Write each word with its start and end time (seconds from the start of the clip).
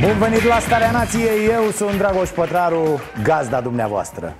Bun 0.00 0.18
venit 0.18 0.42
la 0.42 0.58
Starea 0.58 0.90
Nației, 0.90 1.46
eu 1.52 1.70
sunt 1.70 1.98
Dragoș 1.98 2.30
Pătraru, 2.30 3.00
gazda 3.22 3.60
dumneavoastră 3.60 4.34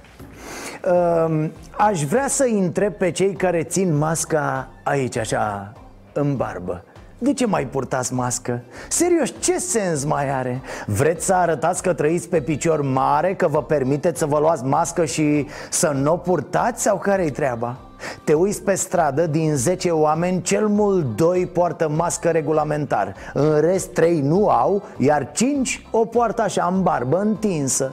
Ehm, 0.84 1.52
Aș 1.77 2.02
vrea 2.02 2.28
să 2.28 2.48
întreb 2.52 2.92
pe 2.92 3.10
cei 3.10 3.32
care 3.32 3.62
țin 3.62 3.96
masca 3.96 4.68
aici, 4.84 5.16
așa, 5.16 5.73
în 6.12 6.37
barbă 6.37 6.84
de 7.23 7.32
ce 7.32 7.46
mai 7.46 7.66
purtați 7.66 8.15
mască? 8.15 8.62
Serios, 8.88 9.32
ce 9.38 9.59
sens 9.59 10.04
mai 10.04 10.30
are? 10.30 10.60
Vreți 10.87 11.24
să 11.24 11.34
arătați 11.34 11.82
că 11.82 11.92
trăiți 11.92 12.29
pe 12.29 12.40
picior 12.40 12.82
mare, 12.82 13.34
că 13.34 13.48
vă 13.48 13.62
permiteți 13.62 14.18
să 14.18 14.27
vă 14.27 14.38
luați 14.38 14.65
mască 14.65 15.04
și 15.04 15.46
să 15.70 15.88
nu 15.88 16.12
o 16.12 16.16
purtați? 16.16 16.82
Sau 16.82 16.98
care-i 16.98 17.30
treaba? 17.30 17.77
Te 18.24 18.32
uiți 18.32 18.62
pe 18.62 18.74
stradă, 18.74 19.27
din 19.27 19.56
10 19.56 19.90
oameni, 19.90 20.42
cel 20.42 20.66
mult 20.66 21.16
2 21.16 21.46
poartă 21.46 21.88
mască 21.88 22.28
regulamentar. 22.28 23.14
În 23.34 23.60
rest 23.60 23.92
3 23.92 24.20
nu 24.20 24.48
au, 24.48 24.82
iar 24.96 25.30
5 25.32 25.87
o 25.90 26.04
poartă 26.04 26.42
așa 26.42 26.70
în 26.74 26.82
barbă, 26.82 27.18
întinsă. 27.18 27.92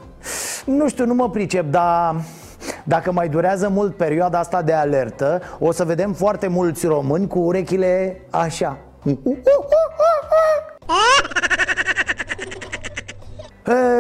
Nu 0.66 0.88
știu, 0.88 1.06
nu 1.06 1.14
mă 1.14 1.30
pricep, 1.30 1.72
dar 1.72 2.16
dacă 2.84 3.12
mai 3.12 3.30
durează 3.30 3.70
mult 3.70 3.96
perioada 3.96 4.40
asta 4.40 4.62
de 4.62 4.74
alertă 4.74 5.42
O 5.60 5.72
să 5.72 5.84
vedem 5.84 6.14
foarte 6.14 6.48
mulți 6.48 6.86
români 6.86 7.28
cu 7.28 7.40
urechile 7.40 8.22
așa. 8.30 8.78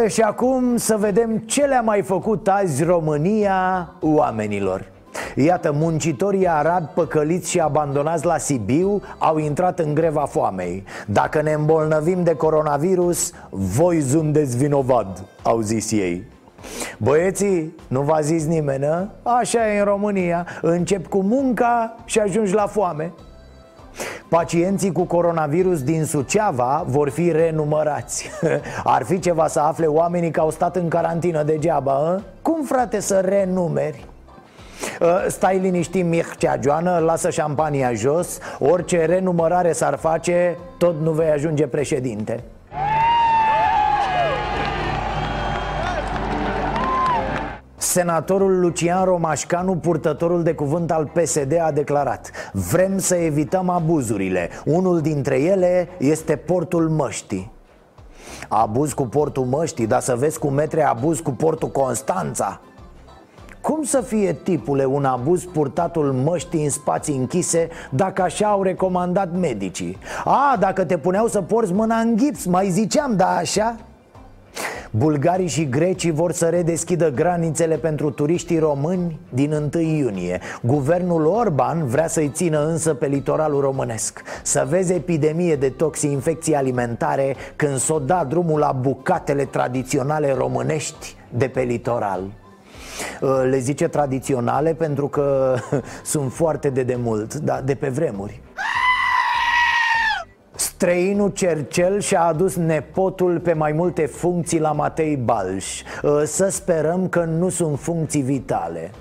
E, 0.03 0.07
și 0.07 0.21
acum 0.21 0.77
să 0.77 0.97
vedem 0.97 1.37
ce 1.37 1.65
le-a 1.65 1.81
mai 1.81 2.01
făcut 2.01 2.47
azi 2.47 2.83
România 2.83 3.89
oamenilor 4.01 4.95
Iată, 5.35 5.71
muncitorii 5.71 6.47
arabi 6.47 6.87
păcăliți 6.93 7.49
și 7.49 7.59
abandonați 7.59 8.25
la 8.25 8.37
Sibiu 8.37 9.01
au 9.17 9.37
intrat 9.37 9.79
în 9.79 9.93
greva 9.93 10.25
foamei 10.25 10.83
Dacă 11.07 11.41
ne 11.41 11.51
îmbolnăvim 11.51 12.23
de 12.23 12.33
coronavirus, 12.33 13.31
voi 13.49 13.99
zundeți 13.99 14.57
vinovat, 14.57 15.23
au 15.43 15.59
zis 15.59 15.91
ei 15.91 16.23
Băieții, 16.97 17.75
nu 17.87 18.01
v-a 18.01 18.19
zis 18.21 18.45
nimeni, 18.45 18.85
a? 18.85 19.09
Așa 19.23 19.73
e 19.73 19.79
în 19.79 19.85
România 19.85 20.45
Încep 20.61 21.07
cu 21.07 21.21
munca 21.21 21.95
și 22.05 22.19
ajungi 22.19 22.53
la 22.53 22.67
foame 22.67 23.13
Pacienții 24.29 24.91
cu 24.91 25.03
coronavirus 25.03 25.83
din 25.83 26.05
Suceava 26.05 26.83
vor 26.87 27.09
fi 27.09 27.31
renumărați 27.31 28.29
Ar 28.83 29.03
fi 29.03 29.19
ceva 29.19 29.47
să 29.47 29.59
afle 29.59 29.85
oamenii 29.85 30.31
că 30.31 30.39
au 30.39 30.51
stat 30.51 30.75
în 30.75 30.87
carantină 30.87 31.43
degeaba 31.43 31.91
a? 31.91 32.21
Cum 32.41 32.63
frate 32.63 32.99
să 32.99 33.19
renumeri? 33.19 34.05
Uh, 35.01 35.25
Stai 35.27 35.57
liniștit 35.57 36.05
Mircea 36.05 36.59
Joană, 36.63 36.97
lasă 36.97 37.29
șampania 37.29 37.93
jos. 37.93 38.37
Orice 38.59 39.05
renumărare 39.05 39.71
s-ar 39.71 39.97
face, 39.97 40.57
tot 40.77 41.01
nu 41.01 41.11
vei 41.11 41.29
ajunge 41.29 41.67
președinte. 41.67 42.43
Senatorul 47.77 48.59
Lucian 48.59 49.03
Romașcanu, 49.03 49.75
purtătorul 49.75 50.43
de 50.43 50.53
cuvânt 50.53 50.91
al 50.91 51.11
PSD, 51.13 51.59
a 51.61 51.71
declarat 51.71 52.31
Vrem 52.53 52.97
să 52.97 53.15
evităm 53.15 53.69
abuzurile. 53.69 54.49
Unul 54.65 55.01
dintre 55.01 55.41
ele 55.41 55.87
este 55.97 56.35
portul 56.35 56.89
măștii. 56.89 57.51
Abuz 58.47 58.93
cu 58.93 59.03
portul 59.03 59.43
măștii, 59.43 59.87
dar 59.87 60.01
să 60.01 60.15
vezi 60.15 60.39
cum 60.39 60.53
metre 60.53 60.83
abuz 60.83 61.19
cu 61.19 61.31
portul 61.31 61.69
Constanța 61.69 62.61
cum 63.67 63.83
să 63.83 64.01
fie, 64.01 64.33
tipule, 64.43 64.85
un 64.85 65.05
abuz 65.05 65.43
purtatul 65.43 66.11
măștii 66.11 66.63
în 66.63 66.69
spații 66.69 67.15
închise 67.15 67.69
Dacă 67.89 68.21
așa 68.21 68.47
au 68.47 68.63
recomandat 68.63 69.29
medicii? 69.39 69.97
A, 70.25 70.57
dacă 70.59 70.85
te 70.85 70.97
puneau 70.97 71.27
să 71.27 71.41
porți 71.41 71.73
mâna 71.73 71.97
în 71.97 72.17
gips, 72.17 72.45
mai 72.45 72.69
ziceam, 72.69 73.15
da 73.15 73.35
așa? 73.35 73.75
Bulgarii 74.91 75.47
și 75.47 75.69
grecii 75.69 76.11
vor 76.11 76.31
să 76.31 76.45
redeschidă 76.45 77.11
granițele 77.11 77.75
pentru 77.75 78.11
turiștii 78.11 78.59
români 78.59 79.19
din 79.29 79.69
1 79.73 79.81
iunie. 79.81 80.39
Guvernul 80.61 81.25
Orban 81.25 81.87
vrea 81.87 82.07
să-i 82.07 82.31
țină 82.33 82.67
însă 82.67 82.93
pe 82.93 83.05
litoralul 83.05 83.61
românesc. 83.61 84.21
Să 84.43 84.65
vezi 84.69 84.93
epidemie 84.93 85.55
de 85.55 85.69
toxi-infecții 85.69 86.55
alimentare 86.55 87.35
când 87.55 87.77
s-o 87.77 87.99
da 87.99 88.25
drumul 88.29 88.59
la 88.59 88.71
bucatele 88.71 89.45
tradiționale 89.45 90.33
românești 90.33 91.15
de 91.29 91.47
pe 91.47 91.61
litoral 91.61 92.21
le 93.49 93.57
zice 93.57 93.87
tradiționale 93.87 94.73
pentru 94.73 95.07
că 95.07 95.55
sunt 96.03 96.33
foarte 96.33 96.69
de 96.69 96.83
demult, 96.83 97.33
da, 97.33 97.61
de 97.61 97.75
pe 97.75 97.89
vremuri. 97.89 98.41
Străinul 100.55 101.29
Cercel 101.29 101.99
și-a 101.99 102.23
adus 102.23 102.55
nepotul 102.55 103.39
pe 103.39 103.53
mai 103.53 103.71
multe 103.71 104.05
funcții 104.05 104.59
la 104.59 104.71
Matei 104.71 105.15
Balș. 105.15 105.81
Să 106.25 106.49
sperăm 106.49 107.07
că 107.07 107.23
nu 107.23 107.49
sunt 107.49 107.79
funcții 107.79 108.21
vitale. 108.21 108.91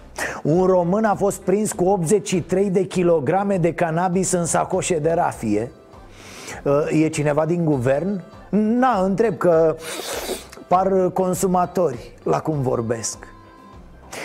Un 0.42 0.64
român 0.64 1.04
a 1.04 1.14
fost 1.14 1.40
prins 1.40 1.72
cu 1.72 1.84
83 1.84 2.70
de 2.70 2.84
kilograme 2.84 3.56
de 3.56 3.72
cannabis 3.72 4.32
în 4.32 4.44
sacoșe 4.44 4.98
de 4.98 5.12
rafie. 5.12 5.70
E 6.90 7.08
cineva 7.08 7.46
din 7.46 7.64
guvern? 7.64 8.22
Na, 8.48 9.02
întreb 9.02 9.36
că 9.36 9.76
par 10.68 11.10
consumatori 11.12 12.12
la 12.22 12.40
cum 12.40 12.62
vorbesc 12.62 13.35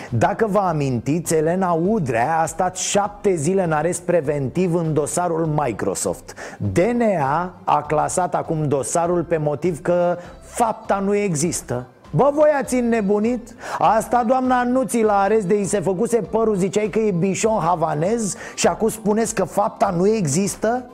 dacă 0.09 0.47
vă 0.50 0.59
amintiți, 0.59 1.35
Elena 1.35 1.72
Udrea 1.72 2.40
a 2.40 2.46
stat 2.46 2.78
șapte 2.78 3.35
zile 3.35 3.63
în 3.63 3.72
arest 3.72 4.02
preventiv 4.02 4.75
în 4.75 4.94
dosarul 4.94 5.46
Microsoft 5.46 6.34
DNA 6.74 7.53
a 7.63 7.81
clasat 7.81 8.35
acum 8.35 8.68
dosarul 8.68 9.24
pe 9.24 9.38
motiv 9.38 9.81
că 9.81 10.18
fapta 10.41 11.00
nu 11.06 11.16
există 11.16 11.85
Bă, 12.16 12.31
voi 12.34 12.50
ați 12.62 12.75
înnebunit? 12.75 13.56
Asta 13.80 14.24
doamna 14.28 14.63
Nuții 14.63 15.03
la 15.03 15.19
arest 15.19 15.46
de 15.46 15.59
i 15.59 15.66
se 15.66 15.80
făcuse 15.80 16.18
părul 16.18 16.56
Ziceai 16.56 16.88
că 16.88 17.00
e 17.00 17.12
bișon 17.12 17.59
havanez 17.59 18.35
Și 18.56 18.68
acum 18.68 18.90
spuneți 18.90 19.35
că 19.35 19.44
fapta 19.44 19.94
nu 19.97 20.07
există? 20.07 20.85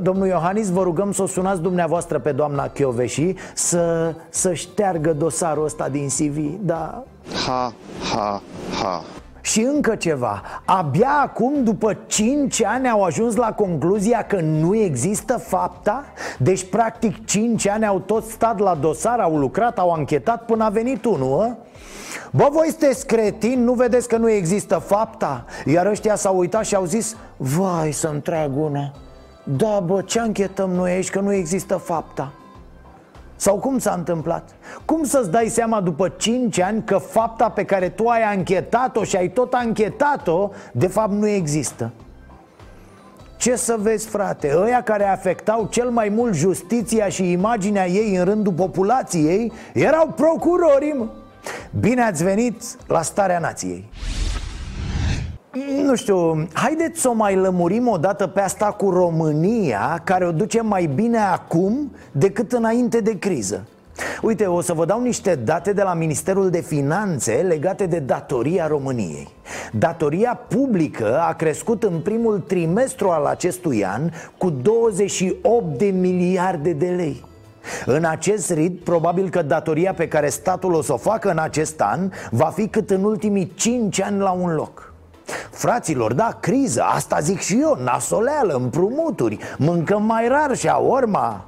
Domnul 0.00 0.26
Iohannis, 0.26 0.70
vă 0.70 0.82
rugăm 0.82 1.12
să 1.12 1.22
o 1.22 1.26
sunați 1.26 1.60
dumneavoastră 1.60 2.18
pe 2.18 2.32
doamna 2.32 2.68
Chioveși 2.68 3.34
Să, 3.54 4.14
să 4.28 4.52
șteargă 4.52 5.12
dosarul 5.12 5.64
ăsta 5.64 5.88
din 5.88 6.08
CV 6.08 6.36
Da, 6.60 7.04
Ha, 7.46 7.72
ha, 8.12 8.42
ha. 8.82 9.02
Și 9.40 9.60
încă 9.60 9.94
ceva, 9.94 10.42
abia 10.64 11.20
acum, 11.22 11.64
după 11.64 11.98
5 12.06 12.64
ani, 12.64 12.88
au 12.88 13.02
ajuns 13.02 13.36
la 13.36 13.52
concluzia 13.52 14.22
că 14.22 14.40
nu 14.40 14.76
există 14.76 15.36
fapta 15.36 16.04
Deci, 16.38 16.64
practic, 16.64 17.24
5 17.24 17.68
ani 17.68 17.86
au 17.86 17.98
tot 17.98 18.24
stat 18.24 18.58
la 18.58 18.74
dosar, 18.74 19.20
au 19.20 19.36
lucrat, 19.36 19.78
au 19.78 19.90
anchetat 19.90 20.44
până 20.44 20.64
a 20.64 20.68
venit 20.68 21.04
unul, 21.04 21.40
a? 21.40 21.56
Bă, 22.30 22.48
voi 22.52 22.66
sunteți 22.68 23.06
cretini, 23.06 23.62
nu 23.62 23.72
vedeți 23.72 24.08
că 24.08 24.16
nu 24.16 24.30
există 24.30 24.78
fapta? 24.78 25.44
Iar 25.64 25.86
ăștia 25.86 26.16
s-au 26.16 26.38
uitat 26.38 26.64
și 26.64 26.74
au 26.74 26.84
zis 26.84 27.16
Vai 27.36 27.92
să-mi 27.92 28.20
trag 28.20 28.56
una 28.56 28.92
Da, 29.44 29.80
bă, 29.80 30.02
ce 30.02 30.20
anchetăm 30.20 30.70
noi 30.70 30.90
aici 30.90 31.10
că 31.10 31.20
nu 31.20 31.32
există 31.32 31.76
fapta? 31.76 32.32
Sau 33.36 33.56
cum 33.56 33.78
s-a 33.78 33.92
întâmplat? 33.92 34.48
Cum 34.84 35.04
să-ți 35.04 35.30
dai 35.30 35.48
seama 35.48 35.80
după 35.80 36.08
5 36.08 36.58
ani 36.58 36.82
că 36.84 36.96
fapta 36.98 37.48
pe 37.48 37.64
care 37.64 37.88
tu 37.88 38.06
ai 38.06 38.22
anchetat-o 38.22 39.04
și 39.04 39.16
ai 39.16 39.28
tot 39.28 39.52
anchetat-o, 39.52 40.50
de 40.72 40.86
fapt 40.86 41.12
nu 41.12 41.26
există? 41.26 41.90
Ce 43.36 43.56
să 43.56 43.76
vezi, 43.78 44.08
frate? 44.08 44.52
Ăia 44.56 44.82
care 44.82 45.04
afectau 45.04 45.66
cel 45.70 45.90
mai 45.90 46.08
mult 46.08 46.34
justiția 46.34 47.08
și 47.08 47.30
imaginea 47.30 47.88
ei 47.88 48.16
în 48.16 48.24
rândul 48.24 48.52
populației 48.52 49.52
erau 49.72 50.06
procurorii, 50.06 50.94
mă. 50.98 51.06
Bine 51.80 52.02
ați 52.02 52.24
venit 52.24 52.62
la 52.86 53.02
Starea 53.02 53.38
Nației 53.38 53.90
nu 55.84 55.94
știu, 55.94 56.48
haideți 56.52 57.00
să 57.00 57.08
o 57.08 57.12
mai 57.12 57.36
lămurim 57.36 57.88
o 57.88 57.96
dată 57.96 58.26
pe 58.26 58.40
asta 58.40 58.66
cu 58.66 58.90
România 58.90 60.00
Care 60.04 60.26
o 60.26 60.32
duce 60.32 60.60
mai 60.60 60.86
bine 60.94 61.18
acum 61.18 61.92
decât 62.12 62.52
înainte 62.52 63.00
de 63.00 63.18
criză. 63.18 63.66
Uite, 64.22 64.46
o 64.46 64.60
să 64.60 64.72
vă 64.72 64.84
dau 64.84 65.02
niște 65.02 65.34
date 65.34 65.72
de 65.72 65.82
la 65.82 65.94
Ministerul 65.94 66.50
de 66.50 66.60
Finanțe 66.60 67.32
legate 67.32 67.86
de 67.86 67.98
datoria 67.98 68.66
României. 68.66 69.28
Datoria 69.72 70.40
publică 70.48 71.20
a 71.20 71.32
crescut 71.32 71.82
în 71.82 72.00
primul 72.00 72.38
trimestru 72.38 73.08
al 73.08 73.24
acestui 73.24 73.84
an 73.84 74.10
cu 74.38 74.50
28 74.50 75.78
de 75.78 75.86
miliarde 75.86 76.72
de 76.72 76.86
lei. 76.86 77.24
În 77.86 78.04
acest 78.04 78.52
rit, 78.52 78.80
probabil 78.84 79.30
că 79.30 79.42
datoria 79.42 79.94
pe 79.94 80.08
care 80.08 80.28
statul 80.28 80.72
o 80.72 80.82
să 80.82 80.92
o 80.92 80.96
facă 80.96 81.30
în 81.30 81.38
acest 81.38 81.80
an 81.80 82.10
va 82.30 82.46
fi 82.46 82.68
cât 82.68 82.90
în 82.90 83.04
ultimii 83.04 83.52
5 83.54 84.00
ani 84.00 84.18
la 84.18 84.30
un 84.30 84.54
loc 84.54 84.91
Fraților, 85.50 86.12
da, 86.12 86.36
criză, 86.40 86.82
asta 86.82 87.18
zic 87.20 87.40
și 87.40 87.58
eu, 87.60 87.78
nasoleală, 87.82 88.54
împrumuturi 88.54 89.38
Mâncăm 89.58 90.02
mai 90.02 90.28
rar 90.28 90.56
și 90.56 90.68
a 90.68 90.76
urma 90.76 91.44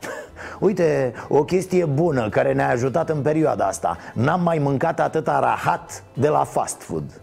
Uite, 0.60 1.12
o 1.28 1.44
chestie 1.44 1.84
bună 1.84 2.28
care 2.28 2.52
ne-a 2.52 2.68
ajutat 2.68 3.08
în 3.08 3.22
perioada 3.22 3.66
asta 3.66 3.96
N-am 4.14 4.42
mai 4.42 4.58
mâncat 4.58 5.00
atâta 5.00 5.40
rahat 5.40 6.02
de 6.12 6.28
la 6.28 6.44
fast 6.44 6.82
food 6.82 7.20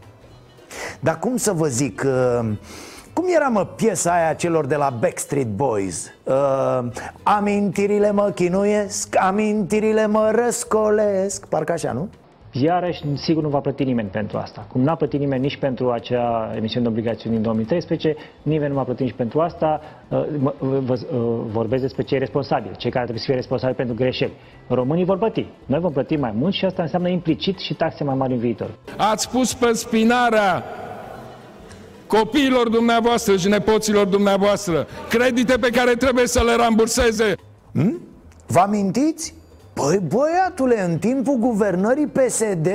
Dar 1.00 1.20
cum 1.20 1.38
să 1.38 1.52
vă 1.52 1.68
zic... 1.68 2.04
Uh, 2.06 2.50
cum 3.14 3.26
era, 3.36 3.48
mă, 3.48 3.66
piesa 3.66 4.14
aia 4.14 4.34
celor 4.34 4.66
de 4.66 4.76
la 4.76 4.90
Backstreet 5.00 5.48
Boys? 5.48 6.06
Uh, 6.24 6.88
amintirile 7.24 8.12
mă 8.12 8.32
chinuiesc, 8.36 9.16
amintirile 9.20 10.06
mă 10.06 10.32
răscolesc 10.36 11.46
Parcă 11.46 11.72
așa, 11.72 11.92
nu? 11.92 12.10
Iarăși, 12.62 13.02
sigur 13.14 13.44
nu 13.44 13.50
va 13.50 13.60
plăti 13.60 13.84
nimeni 13.84 14.08
pentru 14.10 14.38
asta. 14.38 14.66
Cum 14.72 14.82
n-a 14.82 14.96
plătit 14.96 15.20
nimeni 15.20 15.42
nici 15.42 15.58
pentru 15.58 15.92
acea 15.92 16.54
emisiune 16.56 16.86
de 16.86 16.92
obligațiuni 16.92 17.36
din 17.36 17.44
2013, 17.44 18.16
nimeni 18.42 18.70
nu 18.70 18.76
va 18.76 18.84
plăti 18.84 19.04
nici 19.04 19.14
pentru 19.14 19.40
asta. 19.40 19.82
Uh, 20.08 20.26
vă 20.60 20.94
uh, 20.94 21.20
vorbesc 21.52 21.82
despre 21.82 22.04
cei 22.04 22.20
responsabili, 22.20 22.76
cei 22.76 22.92
care 22.92 23.04
trebuie 23.04 23.20
să 23.20 23.26
fie 23.26 23.36
responsabili 23.36 23.78
pentru 23.78 23.96
greșeli. 23.96 24.32
Românii 24.68 25.06
vor 25.06 25.18
plăti. 25.18 25.46
Noi 25.66 25.80
vom 25.80 25.92
plăti 25.92 26.16
mai 26.16 26.34
mult 26.36 26.54
și 26.54 26.66
asta 26.66 26.82
înseamnă 26.82 27.10
implicit 27.10 27.60
și 27.60 27.74
taxe 27.74 28.04
mai 28.04 28.16
mari 28.16 28.34
în 28.34 28.40
viitor. 28.40 28.70
Ați 28.98 29.30
pus 29.30 29.54
pe 29.54 29.72
spinarea 29.74 30.64
copiilor 32.08 32.70
dumneavoastră 32.70 33.38
și 33.38 33.48
nepoților 33.48 34.06
dumneavoastră 34.06 34.88
credite 35.10 35.58
pe 35.58 35.70
care 35.70 35.92
trebuie 35.92 36.28
să 36.28 36.44
le 36.44 36.56
ramburseze. 36.56 37.34
Hmm? 37.74 38.02
Vă 38.48 38.60
amintiți? 38.60 39.34
Păi 39.74 40.00
băiatule, 40.08 40.82
în 40.82 40.98
timpul 40.98 41.36
guvernării 41.36 42.08
PSD 42.08 42.68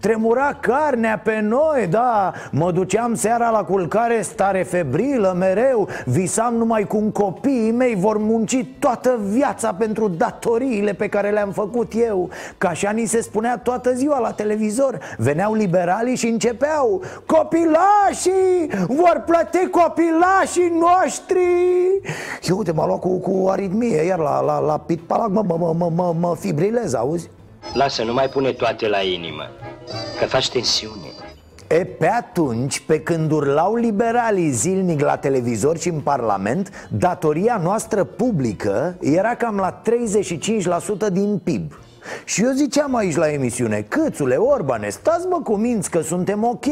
tremura 0.00 0.58
carnea 0.60 1.20
pe 1.24 1.40
noi, 1.40 1.86
da 1.90 2.32
Mă 2.50 2.72
duceam 2.72 3.14
seara 3.14 3.50
la 3.50 3.64
culcare 3.64 4.22
stare 4.22 4.62
febrilă 4.62 5.34
mereu 5.38 5.88
Visam 6.04 6.54
numai 6.54 6.84
cum 6.84 7.10
copiii 7.10 7.70
mei 7.70 7.94
vor 7.94 8.18
munci 8.18 8.66
toată 8.78 9.18
viața 9.22 9.74
pentru 9.74 10.08
datoriile 10.08 10.92
pe 10.92 11.08
care 11.08 11.30
le-am 11.30 11.50
făcut 11.50 11.92
eu 12.06 12.30
Ca 12.58 12.68
așa 12.68 12.90
ni 12.90 13.04
se 13.04 13.20
spunea 13.20 13.58
toată 13.58 13.94
ziua 13.94 14.18
la 14.18 14.30
televizor 14.32 14.98
Veneau 15.16 15.54
liberalii 15.54 16.16
și 16.16 16.26
începeau 16.26 17.02
Copilașii! 17.26 18.86
Vor 18.88 19.22
plăti 19.26 19.68
copilașii 19.70 20.72
noștri! 20.78 21.38
Eu 22.42 22.56
uite, 22.56 22.72
m-a 22.72 22.86
luat 22.86 23.00
cu, 23.00 23.18
cu 23.18 23.48
aritmie 23.48 24.02
iar 24.02 24.18
la, 24.18 24.40
la, 24.40 24.58
la 24.58 24.78
pitpalac, 24.78 25.28
mă, 25.28 25.44
mă, 25.46 25.56
mă, 25.58 25.74
mă, 25.78 25.90
mă, 25.94 26.14
mă 26.20 26.34
fibrilez, 26.46 26.94
auzi? 26.94 27.30
Lasă, 27.74 28.02
nu 28.02 28.12
mai 28.12 28.28
pune 28.28 28.52
toate 28.52 28.88
la 28.88 29.00
inimă, 29.00 29.42
că 30.18 30.26
faci 30.26 30.50
tensiune. 30.50 31.06
E, 31.68 31.84
pe 31.84 32.08
atunci, 32.08 32.80
pe 32.80 33.00
când 33.00 33.30
urlau 33.30 33.74
liberalii 33.74 34.50
zilnic 34.50 35.00
la 35.00 35.16
televizor 35.16 35.78
și 35.78 35.88
în 35.88 36.00
parlament 36.00 36.88
Datoria 36.90 37.60
noastră 37.62 38.04
publică 38.04 38.96
era 39.00 39.34
cam 39.34 39.56
la 39.56 39.82
35% 41.08 41.12
din 41.12 41.40
PIB 41.44 41.72
și 42.24 42.42
eu 42.42 42.50
ziceam 42.50 42.94
aici 42.94 43.16
la 43.16 43.32
emisiune 43.32 43.86
Câțule, 43.88 44.34
Orbane, 44.34 44.88
stați 44.88 45.26
mă 45.26 45.40
cu 45.44 45.56
minți 45.56 45.90
că 45.90 46.00
suntem 46.00 46.44
ok. 46.44 46.64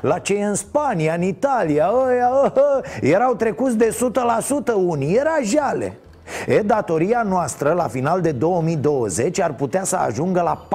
La 0.00 0.18
ce 0.18 0.34
e 0.34 0.44
în 0.44 0.54
Spania, 0.54 1.14
în 1.14 1.22
Italia 1.22 1.90
ăia, 2.06 2.30
ăia, 2.30 2.52
Erau 3.00 3.34
trecuți 3.34 3.76
de 3.76 3.96
100% 4.70 4.72
unii, 4.74 5.14
era 5.14 5.36
jale 5.42 5.98
E, 6.46 6.60
datoria 6.60 7.22
noastră 7.22 7.72
la 7.72 7.88
final 7.88 8.20
de 8.20 8.32
2020 8.32 9.40
ar 9.40 9.54
putea 9.54 9.84
să 9.84 9.96
ajungă 9.96 10.40
la 10.40 10.66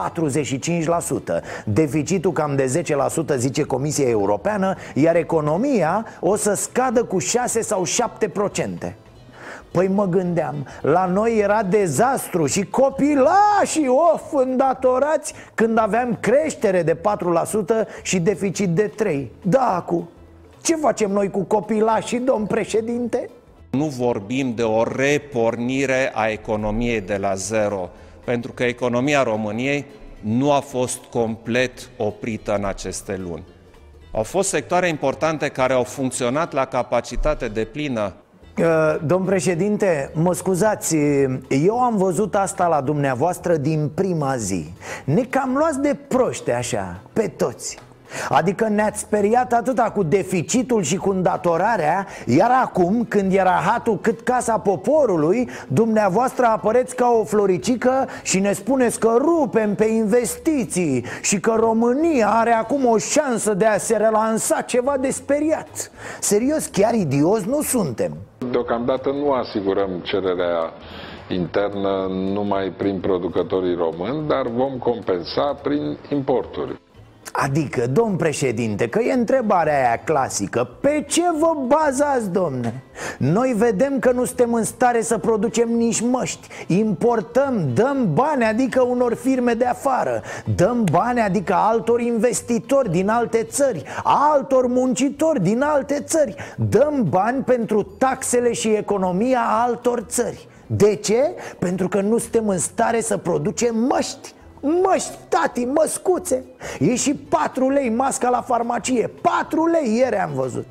45% 1.40 1.64
Deficitul 1.66 2.32
cam 2.32 2.56
de 2.56 2.84
10% 3.34 3.38
zice 3.38 3.64
Comisia 3.64 4.10
Europeană 4.10 4.76
Iar 4.94 5.16
economia 5.16 6.06
o 6.20 6.36
să 6.36 6.54
scadă 6.54 7.04
cu 7.04 7.18
6 7.18 7.62
sau 7.62 7.84
7% 8.90 8.94
Păi 9.72 9.88
mă 9.88 10.06
gândeam, 10.06 10.68
la 10.82 11.06
noi 11.06 11.38
era 11.38 11.64
dezastru 11.64 12.46
și 12.46 12.66
copilașii 12.66 13.88
of 13.88 14.34
îndatorați 14.34 15.34
când 15.54 15.78
aveam 15.78 16.18
creștere 16.20 16.84
de 16.84 16.96
4% 16.96 17.00
și 18.02 18.20
deficit 18.20 18.70
de 18.70 18.92
3% 19.26 19.26
Da, 19.42 19.76
acu, 19.76 20.10
ce 20.62 20.76
facem 20.76 21.12
noi 21.12 21.30
cu 21.30 21.40
copilașii, 21.40 22.20
domn 22.20 22.46
președinte? 22.46 23.30
Nu 23.72 23.86
vorbim 23.86 24.54
de 24.56 24.64
o 24.64 24.84
repornire 24.84 26.12
a 26.14 26.28
economiei 26.28 27.02
de 27.02 27.18
la 27.18 27.34
zero, 27.36 27.90
pentru 28.24 28.52
că 28.52 28.64
economia 28.64 29.24
României 29.24 29.86
nu 30.22 30.52
a 30.52 30.60
fost 30.60 30.98
complet 31.12 31.90
oprită 31.98 32.56
în 32.56 32.66
aceste 32.66 33.18
luni. 33.18 33.44
Au 34.12 34.24
fost 34.24 34.50
sectoare 34.50 34.88
importante 34.88 35.48
care 35.48 35.74
au 35.74 35.84
funcționat 35.84 36.54
la 36.54 36.66
capacitate 36.66 37.48
de 37.48 37.64
plină. 37.64 38.14
Uh, 38.58 38.96
domn 39.06 39.26
președinte, 39.26 40.12
mă 40.14 40.34
scuzați, 40.34 40.96
eu 41.50 41.80
am 41.80 41.98
văzut 41.98 42.36
asta 42.36 42.68
la 42.68 42.82
dumneavoastră 42.82 43.56
din 43.56 43.92
prima 43.96 44.36
zi 44.36 44.74
Ne 45.06 45.22
cam 45.22 45.56
luați 45.56 45.82
de 45.82 45.98
proște 46.08 46.54
așa, 46.54 47.02
pe 47.14 47.28
toți 47.28 47.78
Adică 48.30 48.68
ne-ați 48.70 49.00
speriat 49.00 49.54
atâta 49.54 49.84
cu 49.84 50.04
deficitul 50.04 50.82
și 50.84 50.96
cu 50.96 51.10
îndatorarea 51.10 52.08
Iar 52.26 52.52
acum, 52.64 53.06
când 53.10 53.34
era 53.34 53.62
hatul 53.66 54.00
cât 54.02 54.22
casa 54.22 54.58
poporului 54.58 55.50
Dumneavoastră 55.68 56.46
apăreți 56.46 56.96
ca 56.96 57.08
o 57.20 57.24
floricică 57.24 58.08
și 58.24 58.40
ne 58.40 58.52
spuneți 58.54 59.00
că 59.00 59.18
rupem 59.18 59.76
pe 59.76 59.86
investiții 59.86 61.06
Și 61.22 61.40
că 61.40 61.56
România 61.60 62.30
are 62.30 62.52
acum 62.52 62.86
o 62.86 62.98
șansă 62.98 63.54
de 63.54 63.66
a 63.66 63.78
se 63.78 63.98
relansa 63.98 64.62
ceva 64.62 64.98
de 65.00 65.10
speriat 65.10 65.92
Serios, 66.20 66.66
chiar 66.66 66.94
idios 66.94 67.44
nu 67.44 67.62
suntem 67.62 68.18
Deocamdată 68.52 69.10
nu 69.10 69.32
asigurăm 69.32 69.90
cererea 70.04 70.74
internă 71.30 72.08
numai 72.10 72.74
prin 72.78 73.00
producătorii 73.00 73.76
români, 73.76 74.28
dar 74.28 74.48
vom 74.48 74.78
compensa 74.78 75.60
prin 75.64 75.98
importuri. 76.10 76.80
Adică, 77.32 77.88
domn 77.88 78.16
președinte, 78.16 78.90
că 78.90 79.00
e 79.02 79.14
întrebarea 79.14 79.78
aia 79.78 80.02
clasică. 80.04 80.70
Pe 80.82 81.06
ce 81.08 81.22
vă 81.40 81.58
bazați, 81.68 82.30
domne? 82.30 82.84
Noi 83.18 83.54
vedem 83.58 84.00
că 84.00 84.12
nu 84.12 84.26
suntem 84.26 84.54
în 84.54 84.64
stare 84.64 85.02
să 85.02 85.18
producem 85.18 85.70
nici 85.70 86.02
măști. 86.02 86.48
Importăm, 86.68 87.70
dăm 87.74 88.14
bani, 88.14 88.44
adică 88.44 88.82
unor 88.82 89.14
firme 89.14 89.54
de 89.54 89.66
afară. 89.66 90.22
Dăm 90.56 90.84
bani, 90.92 91.20
adică 91.22 91.54
altor 91.54 92.02
investitori 92.02 92.92
din 92.92 93.10
alte 93.10 93.44
țări 93.44 93.84
Altor 94.04 94.68
muncitori 94.68 95.42
din 95.42 95.62
alte 95.62 96.02
țări. 96.02 96.36
Dăm 96.70 97.06
bani 97.10 97.44
pentru 97.44 97.84
taxele 97.84 98.54
și 98.54 98.68
economia 98.68 99.42
altor 99.66 100.00
țări. 100.08 100.48
De 100.68 100.96
ce? 100.96 101.34
Pentru 101.60 101.88
că 101.88 102.02
nu 102.02 102.18
suntem 102.18 102.48
în 102.48 102.58
stare 102.58 103.02
să 103.02 103.18
producem 103.18 103.78
măști 103.78 104.34
Măști, 104.62 105.12
tati, 105.28 105.66
măscuțe. 105.66 106.44
E 106.80 106.96
și 106.96 107.14
4 107.14 107.70
lei 107.70 107.90
masca 107.90 108.30
la 108.30 108.42
farmacie. 108.42 109.10
4 109.22 109.68
lei 109.68 109.98
ieri 109.98 110.16
am 110.16 110.32
văzut. 110.34 110.68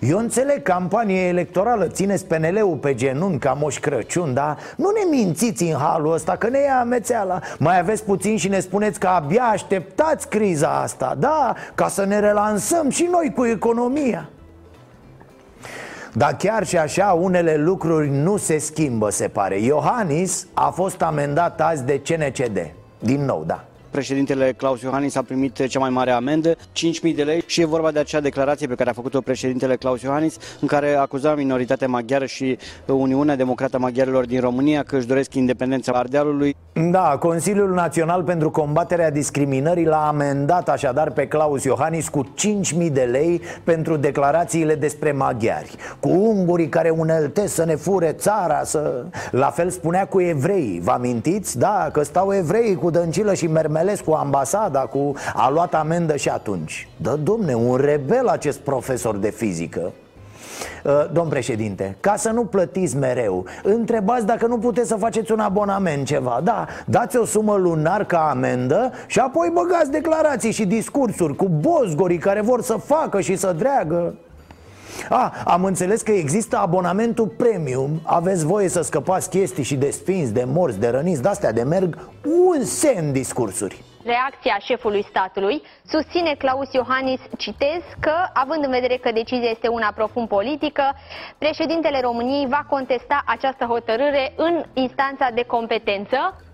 Eu 0.00 0.18
înțeleg 0.18 0.62
campanie 0.62 1.20
electorală, 1.20 1.86
țineți 1.86 2.26
PNL-ul 2.26 2.76
pe 2.76 2.94
genunchi 2.94 3.38
ca 3.38 3.52
Moș 3.52 3.78
Crăciun, 3.78 4.34
dar 4.34 4.58
nu 4.76 4.90
ne 4.90 5.16
mințiți 5.16 5.62
în 5.62 5.78
halul 5.78 6.12
ăsta, 6.12 6.36
că 6.36 6.48
ne 6.48 6.58
ia 6.58 6.80
amețeala. 6.80 7.40
Mai 7.58 7.78
aveți 7.78 8.04
puțin 8.04 8.36
și 8.36 8.48
ne 8.48 8.60
spuneți 8.60 8.98
că 8.98 9.06
abia 9.06 9.42
așteptați 9.42 10.28
criza 10.28 10.80
asta, 10.80 11.16
da, 11.18 11.54
ca 11.74 11.88
să 11.88 12.04
ne 12.04 12.20
relansăm 12.20 12.90
și 12.90 13.08
noi 13.10 13.32
cu 13.34 13.44
economia 13.44 14.28
dar 16.16 16.36
chiar 16.36 16.66
și 16.66 16.78
așa 16.78 17.12
unele 17.12 17.56
lucruri 17.56 18.08
nu 18.08 18.36
se 18.36 18.58
schimbă, 18.58 19.10
se 19.10 19.28
pare. 19.28 19.58
Iohannis 19.58 20.46
a 20.54 20.70
fost 20.70 21.02
amendat 21.02 21.60
azi 21.60 21.84
de 21.84 22.00
CNCD 22.00 22.72
Din 22.98 23.24
nou, 23.24 23.44
da 23.46 23.64
președintele 23.96 24.52
Claus 24.52 24.80
Iohannis 24.82 25.14
a 25.14 25.22
primit 25.22 25.66
cea 25.66 25.78
mai 25.78 25.90
mare 25.90 26.10
amendă, 26.10 26.54
5.000 26.54 27.14
de 27.14 27.22
lei 27.22 27.42
și 27.46 27.60
e 27.60 27.64
vorba 27.66 27.90
de 27.90 27.98
acea 27.98 28.20
declarație 28.20 28.66
pe 28.66 28.74
care 28.74 28.90
a 28.90 28.92
făcut-o 28.92 29.20
președintele 29.20 29.76
Claus 29.76 30.02
Iohannis 30.02 30.36
în 30.60 30.68
care 30.68 30.94
acuza 30.94 31.34
minoritatea 31.34 31.88
maghiară 31.88 32.26
și 32.26 32.58
Uniunea 32.86 33.36
Democrată 33.36 33.78
Maghiarilor 33.78 34.26
din 34.26 34.40
România 34.40 34.82
că 34.82 34.96
își 34.96 35.06
doresc 35.06 35.34
independența 35.34 35.92
Ardealului. 35.92 36.56
Da, 36.90 37.16
Consiliul 37.20 37.74
Național 37.74 38.22
pentru 38.22 38.50
Combaterea 38.50 39.10
Discriminării 39.10 39.84
l-a 39.84 40.06
amendat 40.06 40.68
așadar 40.68 41.10
pe 41.10 41.26
Claus 41.26 41.64
Iohannis 41.64 42.08
cu 42.08 42.34
5.000 42.78 42.92
de 42.92 43.08
lei 43.10 43.40
pentru 43.64 43.96
declarațiile 43.96 44.74
despre 44.74 45.12
maghiari 45.12 45.74
Cu 46.00 46.08
ungurii 46.08 46.68
care 46.68 46.90
uneltesc 46.90 47.54
să 47.54 47.64
ne 47.64 47.74
fure 47.74 48.12
țara, 48.12 48.64
să... 48.64 49.04
La 49.30 49.46
fel 49.46 49.70
spunea 49.70 50.06
cu 50.06 50.20
evrei, 50.20 50.80
vă 50.82 50.90
amintiți? 50.90 51.58
Da, 51.58 51.88
că 51.92 52.02
stau 52.02 52.34
evrei 52.34 52.74
cu 52.74 52.90
Dăncilă 52.90 53.34
și 53.34 53.46
Mermelescu 53.86 54.12
ambasada 54.12 54.80
cu... 54.80 55.12
A 55.34 55.50
luat 55.50 55.74
amendă 55.74 56.16
și 56.16 56.28
atunci. 56.28 56.88
Dă, 56.96 57.18
domne, 57.22 57.54
un 57.54 57.76
rebel 57.76 58.26
acest 58.26 58.58
profesor 58.58 59.16
de 59.16 59.30
fizică. 59.30 59.92
Uh, 60.84 60.92
domn 61.12 61.28
președinte, 61.28 61.96
ca 62.00 62.16
să 62.16 62.30
nu 62.30 62.44
plătiți 62.44 62.96
mereu 62.96 63.44
Întrebați 63.62 64.26
dacă 64.26 64.46
nu 64.46 64.58
puteți 64.58 64.88
să 64.88 64.96
faceți 64.96 65.32
un 65.32 65.38
abonament 65.38 66.06
ceva. 66.06 66.40
Da, 66.44 66.66
dați 66.86 67.16
o 67.16 67.24
sumă 67.24 67.54
lunar 67.56 68.04
ca 68.04 68.28
amendă 68.30 68.90
Și 69.06 69.18
apoi 69.18 69.50
băgați 69.54 69.90
declarații 69.90 70.52
și 70.52 70.66
discursuri 70.66 71.36
Cu 71.36 71.48
bozgorii 71.48 72.18
care 72.18 72.40
vor 72.40 72.62
să 72.62 72.76
facă 72.84 73.20
și 73.20 73.36
să 73.36 73.52
dreagă 73.52 74.14
a, 75.08 75.32
am 75.44 75.64
înțeles 75.64 76.02
că 76.02 76.10
există 76.10 76.58
abonamentul 76.58 77.26
premium. 77.26 78.00
Aveți 78.02 78.46
voie 78.46 78.68
să 78.68 78.82
scăpați 78.82 79.30
chestii 79.30 79.62
și 79.62 79.76
de 79.76 79.90
sfinți, 79.90 80.32
de 80.32 80.44
morți, 80.46 80.80
de 80.80 80.88
răniți 80.88 81.22
De-astea 81.22 81.52
de 81.52 81.62
merg 81.62 82.08
un 82.22 82.64
semn 82.64 83.12
discursuri. 83.12 83.82
Reacția 84.04 84.58
șefului 84.60 85.06
statului, 85.08 85.62
susține 85.86 86.34
Claus 86.38 86.72
Iohannis, 86.72 87.20
citez, 87.36 87.82
că, 88.00 88.14
având 88.32 88.64
în 88.64 88.70
vedere 88.70 88.96
că 88.96 89.10
decizia 89.12 89.50
este 89.50 89.68
una 89.68 89.92
profund 89.94 90.28
politică, 90.28 90.82
președintele 91.38 92.00
României 92.00 92.46
va 92.46 92.66
contesta 92.68 93.22
această 93.26 93.64
hotărâre 93.64 94.32
în 94.36 94.64
instanța 94.74 95.28
de 95.34 95.42
competență. 95.42 96.45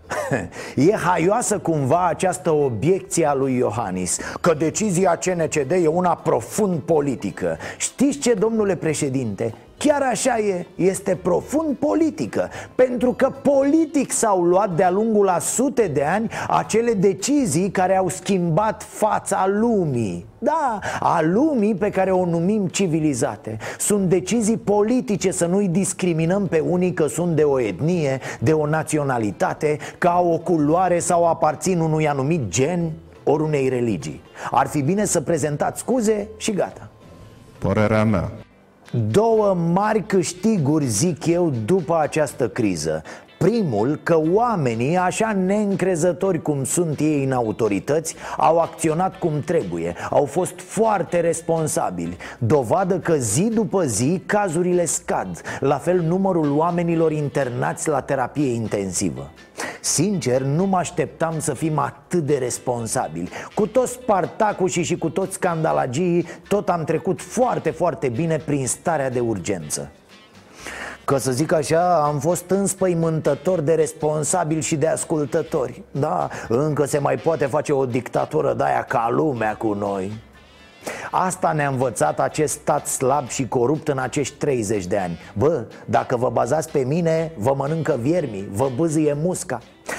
E 0.77 0.93
haioasă 0.95 1.59
cumva 1.59 2.07
această 2.07 2.51
obiecție 2.51 3.27
a 3.27 3.35
lui 3.35 3.57
Iohannis 3.57 4.19
Că 4.41 4.55
decizia 4.55 5.19
CNCD 5.19 5.71
e 5.71 5.87
una 5.87 6.15
profund 6.15 6.81
politică 6.81 7.59
Știți 7.77 8.19
ce, 8.19 8.35
domnule 8.35 8.77
președinte? 8.77 9.55
Chiar 9.85 10.03
așa 10.03 10.39
e, 10.39 10.67
este 10.75 11.15
profund 11.23 11.77
politică 11.77 12.49
Pentru 12.75 13.13
că 13.13 13.33
politic 13.43 14.13
s-au 14.13 14.43
luat 14.43 14.77
de-a 14.77 14.91
lungul 14.91 15.29
a 15.29 15.39
sute 15.39 15.87
de 15.87 16.05
ani 16.05 16.31
Acele 16.49 16.93
decizii 16.93 17.71
care 17.71 17.97
au 17.97 18.09
schimbat 18.09 18.83
fața 18.83 19.47
lumii. 19.49 20.27
Da, 20.39 20.79
a 21.01 21.21
lumii 21.23 21.75
pe 21.75 21.91
care 21.91 22.11
o 22.11 22.25
numim 22.25 22.67
civilizate. 22.67 23.59
Sunt 23.79 24.09
decizii 24.09 24.57
politice 24.57 25.31
să 25.31 25.47
nu-i 25.47 25.69
discriminăm 25.69 26.47
pe 26.47 26.59
unii 26.59 26.93
că 26.93 27.07
sunt 27.07 27.37
de 27.37 27.43
o 27.43 27.61
etnie, 27.61 28.21
de 28.41 28.53
o 28.53 28.67
naționalitate 28.67 29.79
Că 29.99 30.09
au 30.09 30.33
o 30.33 30.39
culoare 30.39 30.99
sau 30.99 31.27
aparțin 31.27 31.81
unui 31.81 32.09
anumit 32.09 32.49
gen 32.49 32.91
ori 33.25 33.43
unei 33.43 33.69
religii. 33.69 34.23
Ar 34.51 34.67
fi 34.67 34.83
bine 34.83 35.05
să 35.05 35.21
prezentați 35.21 35.81
scuze 35.81 36.29
și 36.37 36.53
gata. 36.53 36.89
Părerea 37.59 38.05
mea 38.05 38.31
Două 39.01 39.55
mari 39.55 40.03
câștiguri, 40.07 40.87
zic 40.87 41.27
eu, 41.27 41.53
după 41.65 41.99
această 42.01 42.49
criză. 42.49 43.03
Primul, 43.39 44.01
că 44.03 44.21
oamenii, 44.33 44.97
așa 44.97 45.33
neîncrezători 45.33 46.43
cum 46.43 46.65
sunt 46.65 47.01
ei 47.01 47.25
în 47.25 47.33
autorități, 47.33 48.15
au 48.37 48.59
acționat 48.59 49.19
cum 49.19 49.41
trebuie, 49.45 49.95
au 50.11 50.25
fost 50.25 50.61
foarte 50.61 51.21
responsabili. 51.21 52.17
Dovadă 52.39 52.99
că 52.99 53.15
zi 53.15 53.43
după 53.43 53.85
zi 53.85 54.23
cazurile 54.27 54.85
scad, 54.85 55.41
la 55.61 55.77
fel 55.77 56.01
numărul 56.01 56.57
oamenilor 56.57 57.13
internați 57.13 57.89
la 57.89 58.01
terapie 58.01 58.53
intensivă 58.53 59.31
Sincer, 59.85 60.41
nu 60.41 60.67
mă 60.67 60.77
așteptam 60.77 61.41
să 61.41 61.55
fim 61.55 61.79
atât 61.79 62.27
de 62.27 62.39
responsabili. 62.39 63.31
Cu 63.55 63.67
toți 63.67 63.93
Spartacușii 63.93 64.83
și 64.83 64.97
cu 64.99 65.09
toți 65.09 65.33
scandalagii 65.33 66.27
Tot 66.49 66.69
am 66.69 66.85
trecut 66.85 67.21
foarte, 67.21 67.71
foarte 67.71 68.09
bine 68.09 68.37
prin 68.37 68.67
starea 68.67 69.11
de 69.11 69.21
urgență. 69.21 69.91
Că 71.05 71.17
să 71.17 71.33
zic 71.33 71.53
așa, 71.53 72.03
am 72.05 72.19
fost 72.19 72.51
înspăimântător 72.51 73.61
de 73.61 73.75
responsabili 73.75 74.63
și 74.63 74.77
de 74.77 74.87
ascultători. 74.87 75.83
Da, 75.91 76.29
încă 76.49 76.85
se 76.85 76.99
mai 76.99 77.17
poate 77.17 77.47
face 77.47 77.73
o 77.73 77.87
dictatură 77.87 78.55
de 78.55 78.65
aia 78.65 78.83
ca 78.83 79.09
lumea 79.11 79.57
cu 79.57 79.73
noi 79.73 80.13
Asta 81.11 81.53
ne-a 81.53 81.69
învățat 81.69 82.21
acest 82.21 82.53
stat 82.53 82.87
slab 82.87 83.29
și 83.29 83.49
corupt 83.49 83.89
în 83.89 83.99
acești 83.99 84.35
30 84.35 84.87
de 84.87 84.99
ani. 84.99 85.19
Bă, 85.35 85.65
dacă 85.85 86.17
vă 86.17 86.31
bazați 86.31 86.71
pe 86.71 86.85
mine, 86.85 87.33
vă 87.37 87.55
mănâncă 87.57 87.99
viermi, 88.01 88.49
vă 88.51 88.71
bâzâie 88.77 89.17
musca. 89.23 89.59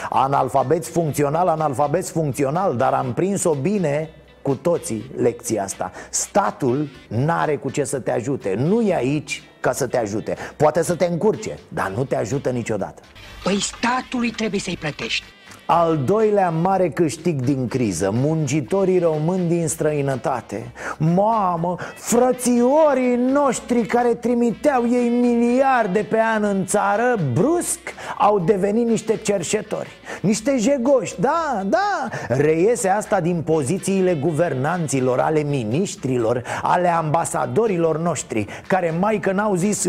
Analfabeți 0.10 0.90
funcțional, 0.90 1.48
analfabeți 1.48 2.12
funcțional 2.12 2.76
Dar 2.76 2.94
am 2.94 3.14
prins-o 3.14 3.54
bine 3.54 4.10
cu 4.42 4.56
toții 4.56 5.12
lecția 5.16 5.64
asta. 5.64 5.92
Statul 6.10 6.90
n-are 7.08 7.56
cu 7.58 7.70
ce 7.70 7.84
să 7.84 8.00
te 8.00 8.12
ajute. 8.12 8.54
Nu 8.58 8.82
e 8.82 8.96
aici 8.96 9.44
ca 9.60 9.72
să 9.72 9.88
te 9.88 9.98
ajute. 9.98 10.36
Poate 10.58 10.84
să 10.84 10.96
te 10.96 11.06
încurce, 11.06 11.60
dar 11.68 11.92
nu 11.96 12.04
te 12.04 12.16
ajută 12.16 12.50
niciodată. 12.50 13.02
Păi 13.44 13.62
statului 13.62 14.32
trebuie 14.32 14.60
să-i 14.60 14.78
plătești 14.78 15.26
al 15.66 16.00
doilea 16.06 16.50
mare 16.50 16.90
câștig 16.90 17.42
din 17.42 17.68
criză 17.68 18.12
Muncitorii 18.14 19.00
români 19.00 19.48
din 19.48 19.68
străinătate. 19.68 20.72
Mamă, 20.98 21.76
frățiorii 21.96 23.16
noștri 23.16 23.86
care 23.86 24.14
trimiteau 24.14 24.84
ei 24.90 25.10
miliarde 25.10 26.06
pe 26.10 26.20
an 26.36 26.44
în 26.44 26.66
țară 26.66 27.20
Brusc 27.34 27.80
au 28.18 28.40
devenit 28.40 28.88
niște 28.88 29.18
cerșetori 29.18 29.90
Niște 30.22 30.58
jegoși, 30.58 31.20
da, 31.20 31.62
da 31.66 32.08
Reiese 32.28 32.90
asta 32.90 33.20
din 33.20 33.42
pozițiile 33.46 34.14
guvernanților, 34.14 35.20
ale 35.20 35.44
miniștrilor 35.44 36.44
Ale 36.62 36.88
ambasadorilor 36.88 38.00
noștri 38.00 38.46
Care 38.68 38.94
mai 39.00 39.20
că 39.20 39.32
n-au 39.32 39.56
zis 39.56 39.88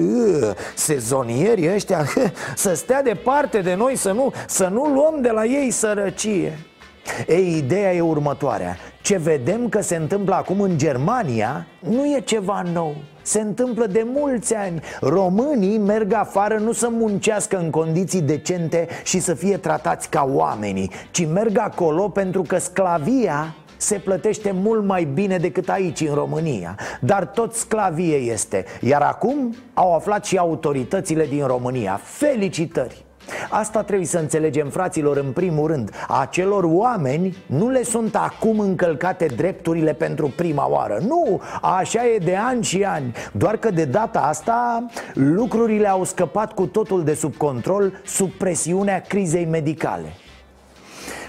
Sezonierii 0.75 1.75
ăștia 1.75 2.04
Să 2.54 2.75
stea 2.75 3.02
departe 3.02 3.59
de 3.59 3.75
noi, 3.75 3.97
să 3.97 4.12
nu, 4.12 4.33
să 4.47 4.69
nu 4.73 4.85
luăm 4.85 5.21
de 5.21 5.31
la 5.31 5.45
ei 5.45 5.63
sărăcie. 5.71 6.59
Ei, 7.26 7.56
ideea 7.56 7.94
e 7.94 8.00
următoarea. 8.00 8.76
Ce 9.02 9.16
vedem 9.18 9.68
că 9.68 9.80
se 9.80 9.97
întâmplă 9.97 10.35
acum 10.35 10.61
în 10.61 10.78
Germania 10.78 11.66
nu 11.78 12.04
e 12.04 12.21
ceva 12.21 12.62
nou. 12.73 12.94
Se 13.23 13.40
întâmplă 13.40 13.87
de 13.87 14.06
mulți 14.06 14.54
ani. 14.54 14.80
Românii 15.00 15.78
merg 15.78 16.12
afară 16.12 16.59
nu 16.59 16.73
să 16.73 16.88
muncească 16.90 17.59
în 17.59 17.71
condiții 17.71 18.21
decente 18.21 18.88
și 19.04 19.18
să 19.18 19.35
fie 19.35 19.56
tratați 19.56 20.09
ca 20.09 20.30
oamenii 20.33 20.90
Ci 21.11 21.26
merg 21.26 21.59
acolo 21.59 22.09
pentru 22.09 22.42
că 22.42 22.59
sclavia 22.59 23.54
se 23.76 23.99
plătește 23.99 24.50
mult 24.50 24.85
mai 24.85 25.04
bine 25.04 25.37
decât 25.37 25.68
aici 25.68 26.00
în 26.00 26.14
România. 26.14 26.78
Dar 27.00 27.26
tot 27.26 27.54
sclavie 27.54 28.16
este. 28.16 28.64
Iar 28.80 29.02
acum 29.02 29.54
au 29.75 29.94
aflat 29.94 30.25
și 30.25 30.37
autoritățile 30.37 31.26
din 31.26 31.47
România. 31.47 32.00
Felicitări! 32.02 33.04
Asta 33.50 33.83
trebuie 33.83 34.07
să 34.07 34.19
înțelegem, 34.19 34.69
fraților, 34.69 35.16
în 35.16 35.33
primul 35.33 35.66
rând. 35.66 35.90
Acelor 36.09 36.64
oameni 36.66 37.37
nu 37.47 37.69
le 37.69 37.83
sunt 37.83 38.16
acum 38.16 38.59
încălcate 38.59 39.26
drepturile 39.26 39.93
pentru 39.93 40.33
prima 40.37 40.69
oară. 40.69 40.99
Nu, 41.07 41.40
așa 41.62 42.07
e 42.07 42.19
de 42.19 42.37
ani 42.37 42.64
și 42.64 42.85
ani. 42.85 43.14
Doar 43.33 43.57
că 43.57 43.71
de 43.71 43.85
data 43.85 44.21
asta 44.21 44.87
lucrurile 45.14 45.88
au 45.88 46.04
scăpat 46.04 46.52
cu 46.52 46.66
totul 46.66 47.04
de 47.04 47.14
sub 47.14 47.37
control 47.37 47.93
Sub 48.04 48.31
presiunea 48.31 49.00
crizei 49.00 49.45
medicale. 49.45 50.12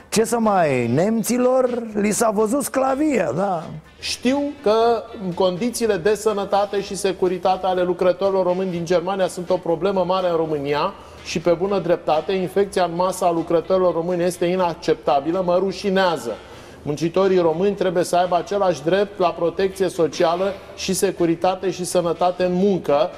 Ce 0.10 0.24
să 0.24 0.40
mai, 0.40 0.88
nemților? 0.88 1.84
Li 1.94 2.12
s-a 2.12 2.30
văzut 2.30 2.64
sclavia, 2.64 3.32
da. 3.32 3.64
Știu 4.00 4.42
că 4.64 5.04
condițiile 5.36 5.98
de 5.98 6.16
sănătate 6.16 6.82
și 6.82 6.96
securitate 6.96 7.66
ale 7.66 7.84
lucrătorilor 7.84 8.46
români 8.46 8.72
din 8.72 8.86
Germania 8.86 9.28
sunt 9.28 9.50
o 9.50 9.58
problemă 9.58 10.04
mare 10.04 10.30
în 10.30 10.36
România 10.36 10.94
și 11.26 11.40
pe 11.40 11.52
bună 11.52 11.80
dreptate, 11.80 12.32
infecția 12.32 12.84
în 12.84 12.96
masa 12.96 13.26
a 13.26 13.32
lucrătorilor 13.32 13.94
români 13.94 14.24
este 14.24 14.46
inacceptabilă, 14.46 15.42
mă 15.46 15.58
rușinează. 15.58 16.36
Muncitorii 16.82 17.40
români 17.40 17.76
trebuie 17.76 18.04
să 18.04 18.16
aibă 18.16 18.36
același 18.36 18.84
drept 18.84 19.20
la 19.20 19.30
protecție 19.30 19.88
socială 19.88 20.54
și 20.76 20.94
securitate 20.94 21.72
și 21.72 21.86
sănătate 21.86 22.44
în 22.44 22.54
muncă. 22.54 23.10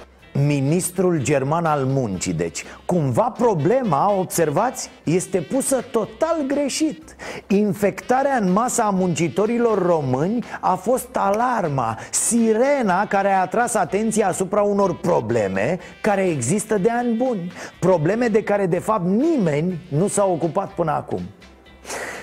Ministrul 0.46 1.22
german 1.22 1.66
al 1.66 1.86
muncii, 1.86 2.34
deci 2.34 2.64
Cumva 2.86 3.34
problema, 3.38 4.12
observați, 4.12 4.90
este 5.04 5.42
pusă 5.42 5.84
total 5.92 6.44
greșit. 6.48 7.16
Infectarea 7.48 8.38
în 8.42 8.52
masa 8.52 8.84
a 8.84 8.90
muncitorilor 8.90 9.86
români 9.86 10.44
a 10.60 10.76
fost 10.76 11.10
alarma 11.14 11.98
Sirena 12.12 13.06
care 13.06 13.32
a 13.32 13.42
atras 13.42 13.74
atenția 13.74 14.28
asupra 14.28 14.62
unor 14.62 14.98
probleme 14.98 15.80
care 16.02 16.28
există 16.28 16.78
de 16.78 16.90
ani 16.90 17.16
buni. 17.16 17.52
Probleme 17.80 18.28
de 18.28 18.44
care 18.44 18.66
de 18.66 18.80
fapt 18.80 19.06
nimeni 19.06 19.86
nu 19.90 20.08
s-a 20.08 20.26
ocupat 20.26 20.72
până 20.72 20.92
acum 20.92 21.22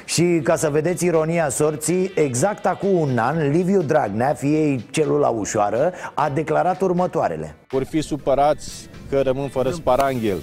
Și 0.04 0.40
ca 0.42 0.56
să 0.56 0.70
vedeți 0.70 1.04
ironia 1.04 1.49
sorții, 1.49 2.12
exact 2.14 2.66
acum 2.66 2.99
un 3.00 3.18
an, 3.18 3.50
Liviu 3.50 3.82
Dragnea, 3.82 4.34
fie 4.34 4.84
celula 4.90 5.28
ușoară, 5.28 5.92
a 6.14 6.30
declarat 6.30 6.80
următoarele 6.80 7.54
Vor 7.68 7.84
fi 7.84 8.00
supărați 8.00 8.88
că 9.11 9.20
rămân 9.20 9.49
fără 9.49 9.70
sparanghel 9.70 10.38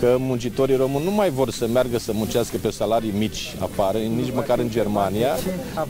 că 0.00 0.16
muncitorii 0.18 0.76
români 0.76 1.04
nu 1.04 1.10
mai 1.10 1.30
vor 1.30 1.50
să 1.50 1.66
meargă 1.66 1.98
să 1.98 2.12
muncească 2.14 2.56
pe 2.62 2.70
salarii 2.70 3.12
mici, 3.18 3.54
apare, 3.60 3.98
nici 3.98 4.32
măcar 4.34 4.58
în 4.58 4.70
Germania, 4.70 5.34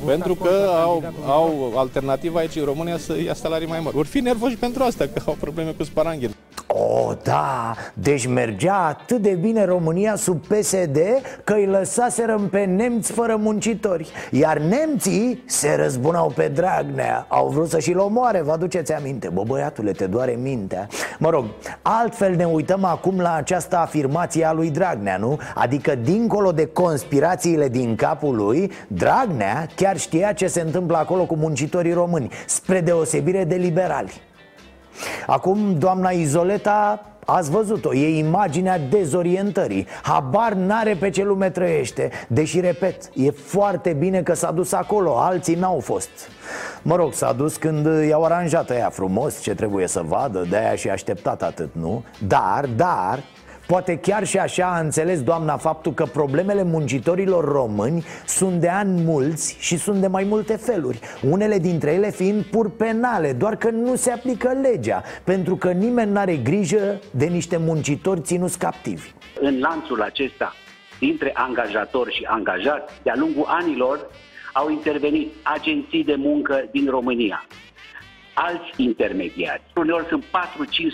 pentru 0.06 0.34
că 0.34 0.70
au, 0.82 1.12
au 1.26 1.72
alternativa 1.76 2.38
aici 2.38 2.56
în 2.56 2.64
România 2.64 2.98
să 2.98 3.20
ia 3.24 3.34
salarii 3.34 3.66
mai 3.66 3.80
mari. 3.80 3.96
Vor 3.96 4.06
fi 4.06 4.20
nervoși 4.20 4.56
pentru 4.56 4.82
asta, 4.82 5.04
că 5.14 5.22
au 5.26 5.36
probleme 5.40 5.70
cu 5.70 5.84
sparanghel. 5.84 6.30
O, 6.70 7.12
da, 7.22 7.75
deci 7.94 8.26
mergea 8.26 8.75
atât 8.75 9.22
de 9.22 9.30
bine 9.30 9.64
România 9.64 10.16
sub 10.16 10.46
PSD 10.46 10.98
că 11.44 11.52
îi 11.52 11.66
lăsaserăm 11.66 12.48
pe 12.48 12.64
nemți 12.64 13.12
fără 13.12 13.37
muncitori. 13.37 14.10
Iar 14.30 14.58
nemții 14.58 15.42
se 15.46 15.75
răzbunau 15.75 16.32
pe 16.37 16.48
Dragnea. 16.48 17.26
Au 17.28 17.48
vrut 17.48 17.68
să 17.68 17.78
și-l 17.78 17.98
omoare, 17.98 18.40
vă 18.40 18.52
aduceți 18.52 18.92
aminte? 18.92 19.28
Bă, 19.28 19.42
băiatule, 19.46 19.92
te 19.92 20.06
doare 20.06 20.38
mintea. 20.42 20.87
Mă 21.18 21.30
rog, 21.30 21.44
altfel 21.82 22.34
ne 22.34 22.44
uităm 22.44 22.84
acum 22.84 23.20
la 23.20 23.34
această 23.34 23.76
afirmație 23.76 24.44
a 24.44 24.52
lui 24.52 24.70
Dragnea, 24.70 25.16
nu? 25.16 25.38
Adică 25.54 25.94
dincolo 25.94 26.52
de 26.52 26.66
conspirațiile 26.66 27.68
din 27.68 27.94
capul 27.94 28.37
lui 28.37 28.72
Dragnea 28.88 29.66
chiar 29.75 29.96
știa 29.96 30.32
ce 30.32 30.46
se 30.46 30.60
întâmplă 30.60 30.96
acolo 30.96 31.25
cu 31.25 31.37
muncitorii 31.37 31.92
români 31.92 32.30
Spre 32.46 32.80
deosebire 32.80 33.44
de 33.44 33.54
liberali 33.54 34.26
Acum, 35.26 35.78
doamna 35.78 36.10
Izoleta, 36.10 37.02
ați 37.24 37.50
văzut-o, 37.50 37.94
e 37.94 38.18
imaginea 38.18 38.78
dezorientării 38.78 39.86
Habar 40.02 40.52
n-are 40.52 40.94
pe 40.94 41.10
ce 41.10 41.24
lume 41.24 41.50
trăiește 41.50 42.10
Deși, 42.28 42.60
repet, 42.60 43.10
e 43.14 43.30
foarte 43.30 43.92
bine 43.92 44.22
că 44.22 44.34
s-a 44.34 44.50
dus 44.50 44.72
acolo, 44.72 45.18
alții 45.18 45.54
n-au 45.54 45.80
fost 45.80 46.10
Mă 46.82 46.96
rog, 46.96 47.12
s-a 47.12 47.32
dus 47.32 47.56
când 47.56 48.04
i-au 48.08 48.24
aranjat 48.24 48.70
ea 48.70 48.90
frumos 48.90 49.40
ce 49.40 49.54
trebuie 49.54 49.86
să 49.86 50.02
vadă 50.06 50.46
De-aia 50.50 50.74
și 50.74 50.88
așteptat 50.88 51.42
atât, 51.42 51.70
nu? 51.72 52.04
Dar, 52.26 52.66
dar, 52.76 53.22
Poate 53.68 53.98
chiar 53.98 54.26
și 54.26 54.38
așa 54.38 54.66
a 54.66 54.80
înțeles 54.80 55.22
doamna 55.22 55.56
faptul 55.56 55.92
că 55.92 56.04
problemele 56.04 56.62
muncitorilor 56.62 57.44
români 57.44 58.04
sunt 58.26 58.60
de 58.60 58.68
ani 58.68 59.02
mulți 59.02 59.56
și 59.60 59.76
sunt 59.76 60.00
de 60.00 60.06
mai 60.06 60.25
multe 60.25 60.56
feluri 60.56 61.00
Unele 61.30 61.58
dintre 61.58 61.92
ele 61.92 62.10
fiind 62.10 62.44
pur 62.44 62.70
penale, 62.70 63.32
doar 63.32 63.56
că 63.56 63.70
nu 63.70 63.96
se 63.96 64.10
aplică 64.10 64.58
legea 64.62 65.02
Pentru 65.25 65.56
că 65.56 65.70
nimeni 65.70 66.10
nu 66.10 66.18
are 66.18 66.37
grijă 66.37 66.98
de 67.10 67.26
niște 67.26 67.56
muncitori 67.56 68.20
ținuți 68.20 68.58
captivi. 68.58 69.10
În 69.40 69.60
lanțul 69.60 70.02
acesta 70.02 70.54
dintre 70.98 71.32
angajatori 71.34 72.14
și 72.14 72.25
angajați, 72.25 72.92
de-a 73.02 73.14
lungul 73.16 73.44
anilor, 73.46 74.10
au 74.52 74.70
intervenit 74.70 75.32
agenții 75.42 76.04
de 76.04 76.14
muncă 76.14 76.68
din 76.70 76.90
România, 76.90 77.46
alți 78.47 78.71
intermediari. 78.76 79.62
Uneori 79.76 80.07
sunt 80.09 80.25
4-5 80.25 80.26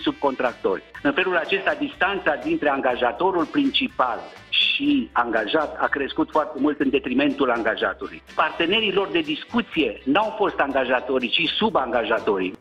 subcontractori. 0.03 0.83
În 1.03 1.13
felul 1.13 1.37
acesta, 1.37 1.75
distanța 1.79 2.35
dintre 2.45 2.69
angajatorul 2.69 3.45
principal 3.45 4.19
și 4.49 5.09
angajat 5.13 5.77
a 5.81 5.87
crescut 5.87 6.31
foarte 6.31 6.59
mult 6.61 6.81
în 6.81 6.91
detrimentul 6.91 7.51
angajatului. 7.51 8.23
Partenerii 8.35 8.93
lor 8.93 9.09
de 9.13 9.21
discuție 9.21 10.01
n-au 10.05 10.35
fost 10.37 10.59
angajatorii, 10.59 11.29
ci 11.29 11.49
subangajatorii. 11.57 12.55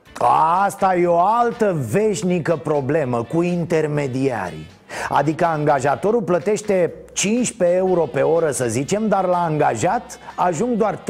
Asta 0.65 0.95
e 0.95 1.05
o 1.05 1.19
altă 1.19 1.85
veșnică 1.91 2.55
problemă 2.55 3.23
cu 3.23 3.41
intermediarii 3.41 4.67
Adică 5.09 5.45
angajatorul 5.45 6.21
plătește 6.21 6.93
15 7.13 7.77
euro 7.77 8.01
pe 8.01 8.21
oră, 8.21 8.51
să 8.51 8.65
zicem, 8.67 9.07
dar 9.07 9.25
la 9.25 9.43
angajat 9.43 10.19
ajung 10.35 10.77
doar 10.77 10.97
3-4 10.97 11.03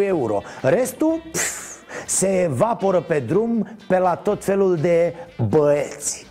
euro 0.00 0.42
Restul... 0.62 1.22
Pf, 1.32 1.67
se 2.06 2.42
evaporă 2.42 3.00
pe 3.00 3.18
drum 3.20 3.68
pe 3.88 3.98
la 3.98 4.14
tot 4.14 4.44
felul 4.44 4.76
de 4.76 5.14
băieți 5.48 6.27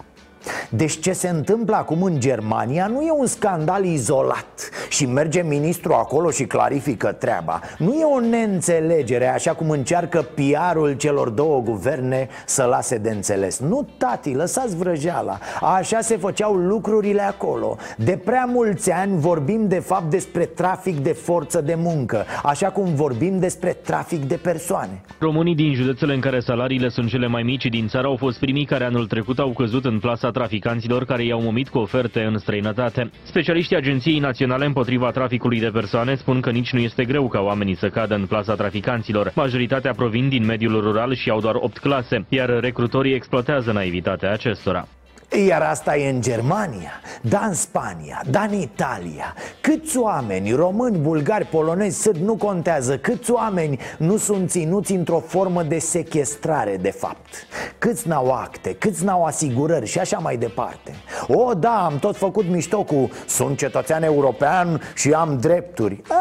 deci 0.70 1.00
ce 1.00 1.12
se 1.14 1.30
întâmplă 1.30 1.76
acum 1.76 2.04
în 2.04 2.20
Germania 2.20 2.88
nu 2.88 3.02
e 3.02 3.12
un 3.12 3.26
scandal 3.26 3.86
izolat. 3.86 4.70
Și 4.90 5.06
merge 5.06 5.42
ministrul 5.42 5.94
acolo 5.94 6.32
și 6.32 6.46
clarifică 6.46 7.12
treaba. 7.12 7.60
Nu 7.78 7.94
e 7.94 8.04
o 8.04 8.20
neînțelegere 8.20 9.28
așa 9.28 9.54
cum 9.54 9.70
încearcă 9.70 10.28
PR-ul 10.34 10.94
celor 10.94 11.30
două 11.30 11.62
guverne 11.62 12.28
să 12.46 12.64
lase 12.64 12.98
de 12.98 13.10
înțeles. 13.10 13.60
Nu, 13.60 13.88
tati, 13.98 14.34
lăsați 14.34 14.76
vrăjeala. 14.76 15.38
Așa 15.62 16.02
se 16.02 16.18
făceau 16.18 16.54
lucrurile 16.54 17.22
acolo. 17.22 17.78
De 17.98 18.20
prea 18.26 18.46
mulți 18.46 18.92
ani 18.92 19.20
vorbim 19.20 19.68
de 19.68 19.80
fapt 19.80 20.10
despre 20.10 20.46
trafic 20.46 21.00
de 21.00 21.14
forță 21.14 21.62
de 21.62 21.76
muncă 21.78 22.26
Așa 22.44 22.70
cum 22.70 22.96
vorbim 22.96 23.40
despre 23.40 23.72
trafic 23.72 24.26
de 24.26 24.36
persoane. 24.36 25.02
Românii 25.20 25.56
din 25.56 25.74
județele 25.74 26.14
în 26.14 26.20
care 26.20 26.40
salariile 26.40 26.90
sunt 26.90 27.10
cele 27.10 27.28
mai 27.28 27.44
mici 27.44 27.66
din 27.66 27.88
țară 27.88 28.08
au 28.08 28.16
fost 28.16 28.40
primii 28.40 28.66
care 28.66 28.84
anul 28.84 29.08
trecut 29.08 29.40
au 29.40 29.50
căzut 29.50 29.86
în 29.86 30.00
plasa 30.00 30.32
traficanților 30.38 31.06
care 31.06 31.24
i-au 31.26 31.42
momit 31.42 31.70
cu 31.70 31.78
oferte 31.78 32.22
în 32.24 32.38
străinătate. 32.38 33.10
Specialiștii 33.24 33.76
Agenției 33.76 34.20
Naționale 34.20 34.66
împotriva 34.66 35.12
traficului 35.12 35.60
de 35.60 35.70
persoane 35.70 36.16
spun 36.16 36.42
că 36.42 36.50
nici 36.52 36.74
nu 36.74 36.80
este 36.80 37.06
greu 37.06 37.28
ca 37.28 37.40
oamenii 37.40 37.76
să 37.76 37.90
cadă 37.90 38.16
în 38.16 38.26
plasa 38.26 38.56
traficanților. 38.56 39.32
Majoritatea 39.36 39.94
provin 39.94 40.30
din 40.30 40.46
mediul 40.46 40.82
rural 40.82 41.14
și 41.16 41.30
au 41.30 41.40
doar 41.40 41.56
8 41.56 41.78
clase, 41.78 42.26
iar 42.30 42.50
recrutorii 42.60 43.14
exploatează 43.14 43.72
naivitatea 43.72 44.32
acestora. 44.32 44.88
Iar 45.32 45.62
asta 45.62 45.98
e 45.98 46.10
în 46.10 46.22
Germania, 46.22 46.92
da 47.22 47.46
în 47.46 47.54
Spania, 47.54 48.22
da 48.30 48.42
în 48.42 48.54
Italia. 48.54 49.34
Câți 49.62 49.98
oameni, 49.98 50.52
români, 50.52 50.98
bulgari, 50.98 51.46
polonezi, 51.46 52.02
sârbi, 52.02 52.24
nu 52.24 52.36
contează 52.36 52.98
Câți 52.98 53.32
oameni 53.32 53.80
nu 53.98 54.18
sunt 54.18 54.50
ținuți 54.50 54.92
într-o 54.92 55.20
formă 55.20 55.64
de 55.64 55.80
sequestrare, 55.80 56.78
de 56.82 56.92
fapt? 56.92 57.34
Câți 57.78 58.08
n-au 58.08 58.32
acte, 58.32 58.74
câți 58.74 59.04
n-au 59.04 59.24
asigurări 59.24 59.86
și 59.86 60.00
așa 60.00 60.18
mai 60.18 60.38
departe. 60.38 60.96
O, 61.28 61.54
da, 61.54 61.86
am 61.86 62.00
tot 62.00 62.18
făcut 62.18 62.46
mișto 62.50 62.84
cu 62.84 63.10
Sunt 63.28 63.58
cetățean 63.58 64.04
european 64.04 64.82
și 64.96 65.12
am 65.12 65.38
drepturi. 65.42 66.02
A, 66.08 66.16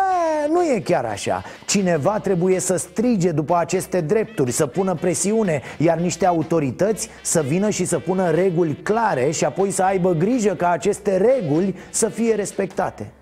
Nu 0.48 0.62
e 0.62 0.80
chiar 0.80 1.04
așa. 1.04 1.42
Cineva 1.66 2.18
trebuie 2.18 2.60
să 2.60 2.76
strige 2.76 3.30
după 3.30 3.56
aceste 3.56 4.00
drepturi, 4.00 4.50
să 4.50 4.66
pună 4.66 4.94
presiune 4.94 5.62
Iar 5.78 5.98
niște 5.98 6.26
autorități 6.26 7.08
să 7.22 7.44
vină 7.46 7.70
și 7.70 7.84
să 7.84 7.98
pună 7.98 8.30
reguli 8.30 8.74
clare 8.74 8.94
clare 8.96 9.30
și 9.30 9.44
apoi 9.44 9.70
să 9.70 9.82
aibă 9.82 10.12
grijă 10.12 10.54
ca 10.54 10.70
aceste 10.70 11.16
reguli 11.16 11.74
să 11.90 12.08
fie 12.08 12.34
respectate. 12.34 13.12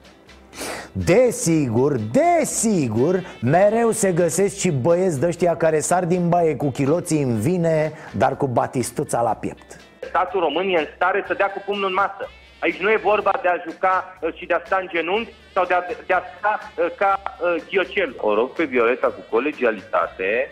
Desigur, 0.93 1.93
desigur, 1.99 3.15
mereu 3.41 3.91
se 3.91 4.13
găsesc 4.13 4.59
și 4.59 4.71
băieți 4.71 5.21
de 5.21 5.27
ăștia 5.27 5.57
care 5.57 5.81
sar 5.81 6.05
din 6.05 6.29
baie 6.29 6.57
cu 6.57 6.71
chiloții 6.71 7.23
în 7.23 7.41
vine, 7.41 7.93
dar 8.17 8.37
cu 8.37 8.47
batistuța 8.47 9.21
la 9.23 9.35
piept. 9.35 9.77
Statul 10.01 10.41
român 10.41 10.69
e 10.69 10.79
în 10.79 10.87
stare 10.95 11.25
să 11.27 11.35
dea 11.35 11.51
cu 11.51 11.63
pumnul 11.67 11.89
în 11.89 11.95
masă. 11.95 12.29
Aici 12.59 12.81
nu 12.81 12.91
e 12.91 12.97
vorba 12.97 13.33
de 13.43 13.49
a 13.49 13.71
juca 13.71 14.19
uh, 14.21 14.35
și 14.35 14.47
de 14.47 14.55
a 14.55 14.61
sta 14.65 14.79
în 14.81 14.89
genunchi 14.89 15.33
sau 15.55 15.65
de 15.65 15.75
a, 15.75 15.81
de 16.07 16.15
a 16.15 16.23
sta 16.39 16.59
uh, 16.61 16.87
ca 16.97 17.23
uh, 17.23 17.63
ghiocel. 17.71 18.15
O 18.17 18.35
rog 18.35 18.51
pe 18.51 18.65
Violeta 18.65 19.07
cu 19.07 19.21
colegialitate 19.31 20.49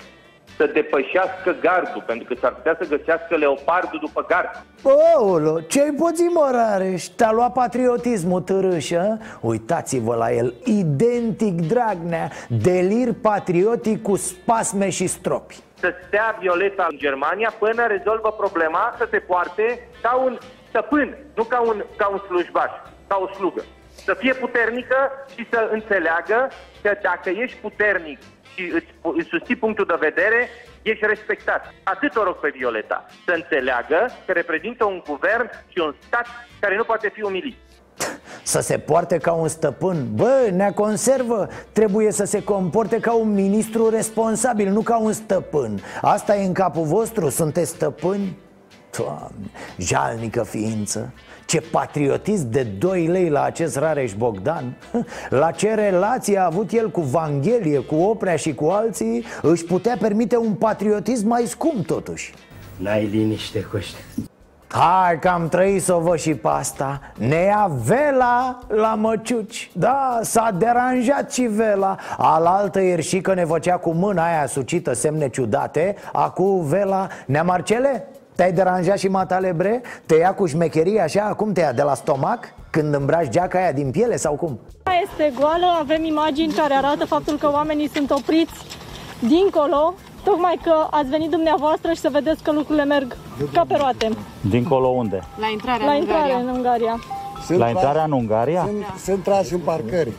să 0.57 0.67
depășească 0.67 1.57
gardul, 1.61 2.03
pentru 2.07 2.27
că 2.29 2.35
s-ar 2.41 2.55
putea 2.55 2.77
să 2.81 2.97
găsească 2.97 3.37
leopardul 3.37 3.99
după 4.01 4.25
gard. 4.29 4.51
Olo, 5.17 5.61
ce-ai 5.61 5.95
puțin 5.99 6.31
mă, 6.33 6.49
Rareș? 6.53 7.05
Te-a 7.05 7.33
luat 7.33 7.53
patriotismul 7.53 8.41
târâșă? 8.41 9.19
Uitați-vă 9.41 10.15
la 10.15 10.33
el, 10.33 10.55
identic 10.65 11.61
Dragnea 11.61 12.31
Delir 12.49 13.13
patriotic 13.23 14.03
cu 14.03 14.17
spasme 14.17 14.89
și 14.91 15.07
stropi 15.07 15.57
Să 15.75 15.93
stea 16.07 16.37
Violeta 16.41 16.87
în 16.91 16.99
Germania 16.99 17.55
până 17.59 17.87
rezolvă 17.87 18.31
problema 18.39 18.95
să 18.99 19.07
se 19.11 19.19
poarte 19.19 19.89
ca 20.03 20.15
un 20.25 20.39
stăpân, 20.69 21.17
nu 21.35 21.43
ca 21.43 21.61
un, 21.61 21.85
ca 21.97 22.09
un 22.09 22.19
slujbaș, 22.29 22.71
ca 23.07 23.19
o 23.23 23.35
slugă 23.35 23.63
să 24.05 24.15
fie 24.15 24.33
puternică 24.33 25.11
și 25.35 25.47
să 25.51 25.69
înțeleagă 25.73 26.49
că 26.83 26.99
dacă 27.03 27.31
ești 27.31 27.59
puternic 27.59 28.19
și 28.55 28.73
îți, 28.75 28.87
îți 29.03 29.29
susții 29.29 29.57
punctul 29.57 29.87
de 29.87 29.97
vedere, 30.01 30.49
ești 30.83 31.07
respectat. 31.07 31.75
Atât 31.83 32.17
o 32.17 32.23
rog 32.25 32.37
pe 32.37 32.53
Violeta, 32.57 33.07
să 33.27 33.33
înțeleagă 33.35 34.11
că 34.27 34.33
reprezintă 34.33 34.85
un 34.85 35.03
guvern 35.07 35.51
și 35.69 35.79
un 35.79 35.95
stat 36.07 36.27
care 36.61 36.77
nu 36.77 36.85
poate 36.85 37.11
fi 37.15 37.23
umilit. 37.23 37.57
Să 38.43 38.61
se 38.61 38.79
poarte 38.79 39.19
ca 39.19 39.33
un 39.33 39.49
stăpân 39.49 40.15
Bă, 40.15 40.49
ne 40.53 40.71
conservă 40.75 41.49
Trebuie 41.73 42.13
să 42.13 42.25
se 42.25 42.45
comporte 42.45 43.01
ca 43.01 43.15
un 43.15 43.33
ministru 43.33 43.89
responsabil 43.89 44.69
Nu 44.69 44.81
ca 44.81 44.99
un 44.99 45.13
stăpân 45.13 45.81
Asta 46.01 46.37
e 46.37 46.47
în 46.47 46.53
capul 46.53 46.85
vostru? 46.85 47.29
Sunteți 47.29 47.71
stăpâni? 47.71 48.39
Doamne, 48.97 49.51
jalnică 49.79 50.43
ființă 50.43 51.13
ce 51.53 51.61
patriotism 51.61 52.51
de 52.51 52.63
2 52.63 53.07
lei 53.07 53.29
la 53.29 53.43
acest 53.43 53.77
Rareș 53.77 54.15
Bogdan. 54.15 54.77
La 55.43 55.51
ce 55.51 55.75
relație 55.75 56.39
a 56.39 56.45
avut 56.45 56.71
el 56.71 56.91
cu 56.91 57.01
Vanghelie, 57.01 57.79
cu 57.79 57.95
Oprea 57.95 58.37
și 58.37 58.55
cu 58.55 58.65
alții 58.65 59.25
Își 59.43 59.65
putea 59.65 59.97
permite 60.01 60.37
un 60.37 60.53
patriotism 60.53 61.29
mai 61.29 61.43
scump 61.47 61.87
totuși. 61.87 62.35
N-ai 62.77 63.07
liniște, 63.07 63.63
Coște 63.63 63.99
Hai 64.69 65.19
că 65.19 65.29
am 65.29 65.49
trăit 65.49 65.83
să 65.83 65.95
o 65.95 66.01
văd 66.01 66.19
și 66.19 66.35
pe 66.35 66.49
asta. 66.49 67.01
Ne 67.19 67.43
ia 67.43 67.71
Vela 67.85 68.59
la 68.69 68.95
măciuci. 68.95 69.71
Da, 69.75 70.19
s-a 70.23 70.55
deranjat 70.59 71.33
și 71.33 71.43
Vela. 71.43 71.97
Alaltă 72.19 72.81
ierșică 72.81 73.35
ne 73.35 73.45
făcea 73.45 73.77
cu 73.77 73.93
mâna 73.93 74.27
aia 74.27 74.47
sucită 74.47 74.93
semne 74.93 75.29
ciudate. 75.29 75.97
Acu 76.13 76.45
Vela 76.45 77.07
Nea 77.27 77.43
Marcele? 77.43 78.09
Te-ai 78.37 78.53
deranjat 78.53 78.99
și 78.99 79.09
matalebre? 79.09 79.83
Te 80.07 80.15
ia 80.15 80.35
cu 80.35 80.47
șmecherie 80.47 81.01
așa? 81.01 81.23
Acum 81.23 81.53
te 81.53 81.61
ia 81.61 81.73
de 81.73 81.83
la 81.83 81.95
stomac? 81.95 82.45
Când 82.71 82.95
îmbraci 82.95 83.29
geaca 83.29 83.59
aia 83.59 83.73
din 83.73 83.91
piele 83.91 84.17
sau 84.17 84.35
cum? 84.35 84.59
Este 85.03 85.33
goală, 85.41 85.67
avem 85.81 86.05
imagini 86.05 86.53
care 86.53 86.75
arată 86.75 87.05
faptul 87.07 87.37
că 87.39 87.51
oamenii 87.53 87.89
sunt 87.89 88.11
opriți 88.11 88.53
dincolo 89.19 89.95
Tocmai 90.25 90.59
că 90.63 90.87
ați 90.91 91.09
venit 91.09 91.31
dumneavoastră 91.31 91.93
și 91.93 92.01
să 92.01 92.09
vedeți 92.13 92.43
că 92.43 92.53
lucrurile 92.53 92.85
merg 92.85 93.17
ca 93.53 93.65
pe 93.69 93.75
roate. 93.77 94.09
Dincolo 94.41 94.89
unde? 94.89 95.21
La 95.41 95.47
intrarea 95.53 95.87
La 95.87 95.93
în 95.93 95.99
intrare 95.99 96.23
Ungaria. 96.23 96.51
în 96.51 96.57
Ungaria. 96.57 96.99
Sunt 97.45 97.59
la 97.59 97.69
intrarea 97.69 98.05
în 98.05 98.13
Ungaria? 98.13 98.65
Sunt, 98.65 98.85
sunt 99.05 99.23
trași 99.23 99.53
în 99.53 99.59
parcări. 99.61 100.13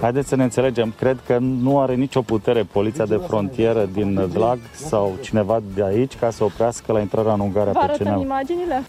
Haideți 0.00 0.28
să 0.28 0.36
ne 0.36 0.42
înțelegem. 0.42 0.92
Cred 0.98 1.18
că 1.26 1.38
nu 1.38 1.80
are 1.80 1.94
nicio 1.94 2.22
putere 2.22 2.62
poliția 2.62 3.04
de 3.06 3.20
frontieră 3.26 3.88
din 3.92 4.28
Dlag 4.32 4.58
sau 4.74 5.12
cineva 5.20 5.62
de 5.74 5.84
aici 5.84 6.16
ca 6.18 6.30
să 6.30 6.44
oprească 6.44 6.92
la 6.92 7.00
intrarea 7.00 7.32
în 7.32 7.40
Ungaria 7.40 7.72
Vă 7.72 7.94
pe 7.96 8.04
CNU. 8.04 8.20
imaginile? 8.20 8.82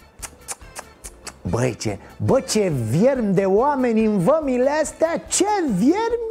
Băi, 1.50 1.76
ce, 1.80 1.98
bă, 2.26 2.40
ce 2.40 2.72
viermi 2.90 3.34
de 3.34 3.44
oameni 3.46 4.06
în 4.06 4.18
vămile 4.18 4.70
astea 4.82 5.24
Ce 5.30 5.46
viermi 5.78 6.28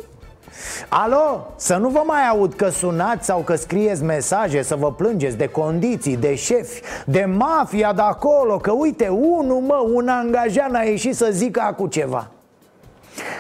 Alo, 0.88 1.53
să 1.57 1.77
nu 1.77 1.88
vă 1.88 2.03
mai 2.07 2.29
aud 2.29 2.55
că 2.55 2.69
sunați 2.69 3.27
sau 3.27 3.38
că 3.38 3.55
scrieți 3.55 4.03
mesaje 4.03 4.62
Să 4.62 4.77
vă 4.77 4.92
plângeți 4.92 5.37
de 5.37 5.47
condiții, 5.47 6.16
de 6.16 6.35
șefi, 6.35 6.83
de 7.05 7.25
mafia 7.25 7.92
de 7.92 8.03
acolo 8.03 8.57
Că 8.57 8.71
uite, 8.71 9.09
unul 9.09 9.61
mă, 9.61 9.85
un 9.95 10.09
angajat 10.09 10.71
n-a 10.71 10.83
ieșit 10.83 11.16
să 11.16 11.29
zică 11.31 11.61
acu 11.61 11.87
ceva 11.87 12.31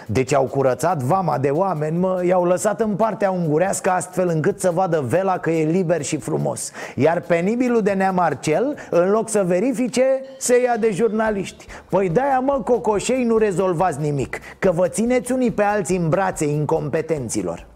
deci 0.06 0.34
au 0.34 0.44
curățat 0.44 1.02
vama 1.02 1.38
de 1.38 1.48
oameni, 1.48 1.98
mă, 1.98 2.22
i-au 2.24 2.44
lăsat 2.44 2.80
în 2.80 2.96
partea 2.96 3.30
ungurească 3.30 3.90
astfel 3.90 4.28
încât 4.28 4.60
să 4.60 4.70
vadă 4.70 5.04
vela 5.08 5.38
că 5.38 5.50
e 5.50 5.70
liber 5.70 6.02
și 6.02 6.16
frumos. 6.16 6.70
Iar 6.94 7.20
penibilul 7.20 7.82
de 7.82 7.92
Nea 7.92 8.10
Marcel, 8.10 8.76
în 8.90 9.10
loc 9.10 9.28
să 9.28 9.44
verifice, 9.46 10.02
se 10.38 10.62
ia 10.62 10.76
de 10.76 10.90
jurnaliști. 10.90 11.66
Păi 11.88 12.08
de-aia, 12.08 12.38
mă, 12.38 12.60
cocoșei, 12.64 13.24
nu 13.24 13.36
rezolvați 13.36 14.00
nimic 14.00 14.38
Că 14.58 14.70
vă 14.70 14.88
țineți 14.88 15.32
unii 15.32 15.50
pe 15.50 15.62
alții 15.62 15.96
în 15.96 16.08
brațe 16.08 16.44
incompetenților 16.44 17.66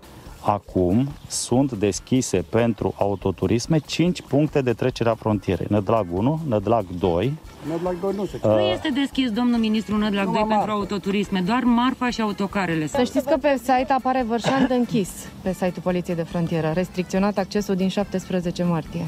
Acum 0.41 1.09
sunt 1.29 1.73
deschise 1.73 2.45
pentru 2.49 2.95
autoturisme 2.99 3.79
5 3.79 4.23
puncte 4.23 4.61
de 4.61 4.73
trecere 4.73 5.09
a 5.09 5.15
frontierei. 5.15 5.67
Nădlag 5.69 6.07
1, 6.13 6.41
Nădlag 6.49 6.85
2, 6.99 7.33
Nădlag 7.69 8.01
2 8.01 8.13
nu 8.17 8.25
se 8.25 8.39
uh, 8.43 8.51
Nu 8.51 8.61
este 8.61 8.89
deschis, 8.89 9.31
domnul 9.31 9.59
ministru, 9.59 9.97
Nădlag 9.97 10.33
2 10.33 10.45
pentru 10.49 10.71
autoturisme, 10.71 11.41
doar 11.41 11.63
marfa 11.65 12.11
și 12.11 12.21
autocarele. 12.21 12.87
Să 12.87 13.03
știți 13.03 13.27
că 13.27 13.37
pe 13.41 13.57
site 13.59 13.93
apare 13.93 14.25
Vărșan 14.29 14.67
închis, 14.71 15.11
pe 15.43 15.53
site-ul 15.53 15.83
Poliției 15.83 16.17
de 16.17 16.23
Frontieră, 16.23 16.71
restricționat 16.75 17.39
accesul 17.39 17.75
din 17.75 17.89
17 17.89 18.63
martie. 18.63 19.07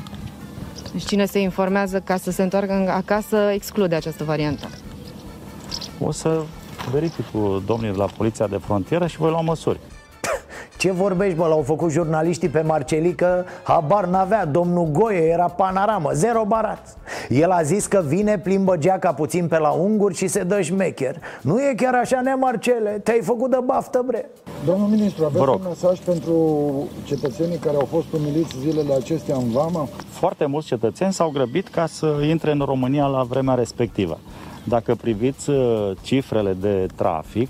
Deci 0.93 1.05
cine 1.05 1.25
se 1.25 1.39
informează 1.39 2.01
ca 2.01 2.17
să 2.17 2.31
se 2.31 2.43
întoarcă 2.43 2.93
acasă, 2.97 3.37
exclude 3.37 3.95
această 3.95 4.25
variantă. 4.25 4.69
O 6.01 6.11
să 6.11 6.43
verific 6.91 7.25
cu 7.33 7.63
domnii 7.67 7.91
de 7.91 7.97
la 7.97 8.07
Poliția 8.07 8.47
de 8.47 8.57
Frontieră 8.57 9.07
și 9.07 9.17
voi 9.17 9.31
lua 9.31 9.41
măsuri. 9.41 9.79
Ce 10.83 10.93
vorbești, 10.93 11.37
bă, 11.37 11.47
l-au 11.47 11.63
făcut 11.63 11.91
jurnaliștii 11.91 12.49
pe 12.49 12.61
Marcelică? 12.61 13.45
Habar 13.63 14.05
n-avea, 14.05 14.45
domnul 14.45 14.87
Goie 14.93 15.19
era 15.19 15.45
panaramă, 15.45 16.11
zero 16.13 16.45
barat. 16.45 16.97
El 17.29 17.51
a 17.51 17.63
zis 17.63 17.87
că 17.87 18.03
vine, 18.07 18.39
plimbă 18.39 18.77
geaca 18.77 19.13
puțin 19.13 19.47
pe 19.47 19.59
la 19.59 19.71
unguri 19.71 20.15
și 20.15 20.27
se 20.27 20.43
dă 20.43 20.61
șmecher. 20.61 21.17
Nu 21.43 21.61
e 21.61 21.75
chiar 21.77 21.95
așa, 21.95 22.21
ne 22.21 22.35
Marcele, 22.35 22.91
te-ai 22.91 23.21
făcut 23.23 23.51
de 23.51 23.59
baftă, 23.65 24.03
bre. 24.07 24.31
Domnul 24.65 24.89
ministru, 24.89 25.25
aveți 25.25 25.49
un 25.49 25.61
mesaj 25.69 25.99
pentru 25.99 26.35
cetățenii 27.05 27.57
care 27.57 27.77
au 27.77 27.89
fost 27.91 28.13
umiliți 28.13 28.59
zilele 28.61 28.95
acestea 28.95 29.37
în 29.37 29.51
vamă? 29.51 29.89
Foarte 30.09 30.47
mulți 30.47 30.67
cetățeni 30.67 31.13
s-au 31.13 31.31
grăbit 31.31 31.69
ca 31.69 31.87
să 31.87 32.07
intre 32.29 32.53
în 32.53 32.63
România 32.65 33.07
la 33.07 33.23
vremea 33.23 33.55
respectivă. 33.55 34.19
Dacă 34.65 34.95
priviți 34.95 35.51
uh, 35.51 35.91
cifrele 36.01 36.57
de 36.61 36.87
trafic, 36.95 37.49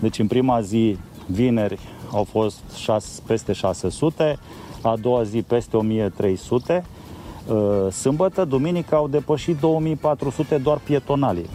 deci 0.00 0.18
în 0.18 0.26
prima 0.26 0.60
zi, 0.60 0.98
vineri, 1.26 1.78
au 2.12 2.24
fost 2.24 2.58
6, 2.76 3.20
peste 3.26 3.52
600, 3.52 4.38
a 4.82 4.96
doua 5.00 5.22
zi 5.22 5.42
peste 5.42 5.76
1300, 5.76 6.84
uh, 7.46 7.92
sâmbătă, 7.92 8.44
duminică 8.44 8.94
au 8.94 9.08
depășit 9.08 9.60
2400 9.60 10.58
doar 10.58 10.78
pietonalii. 10.78 11.48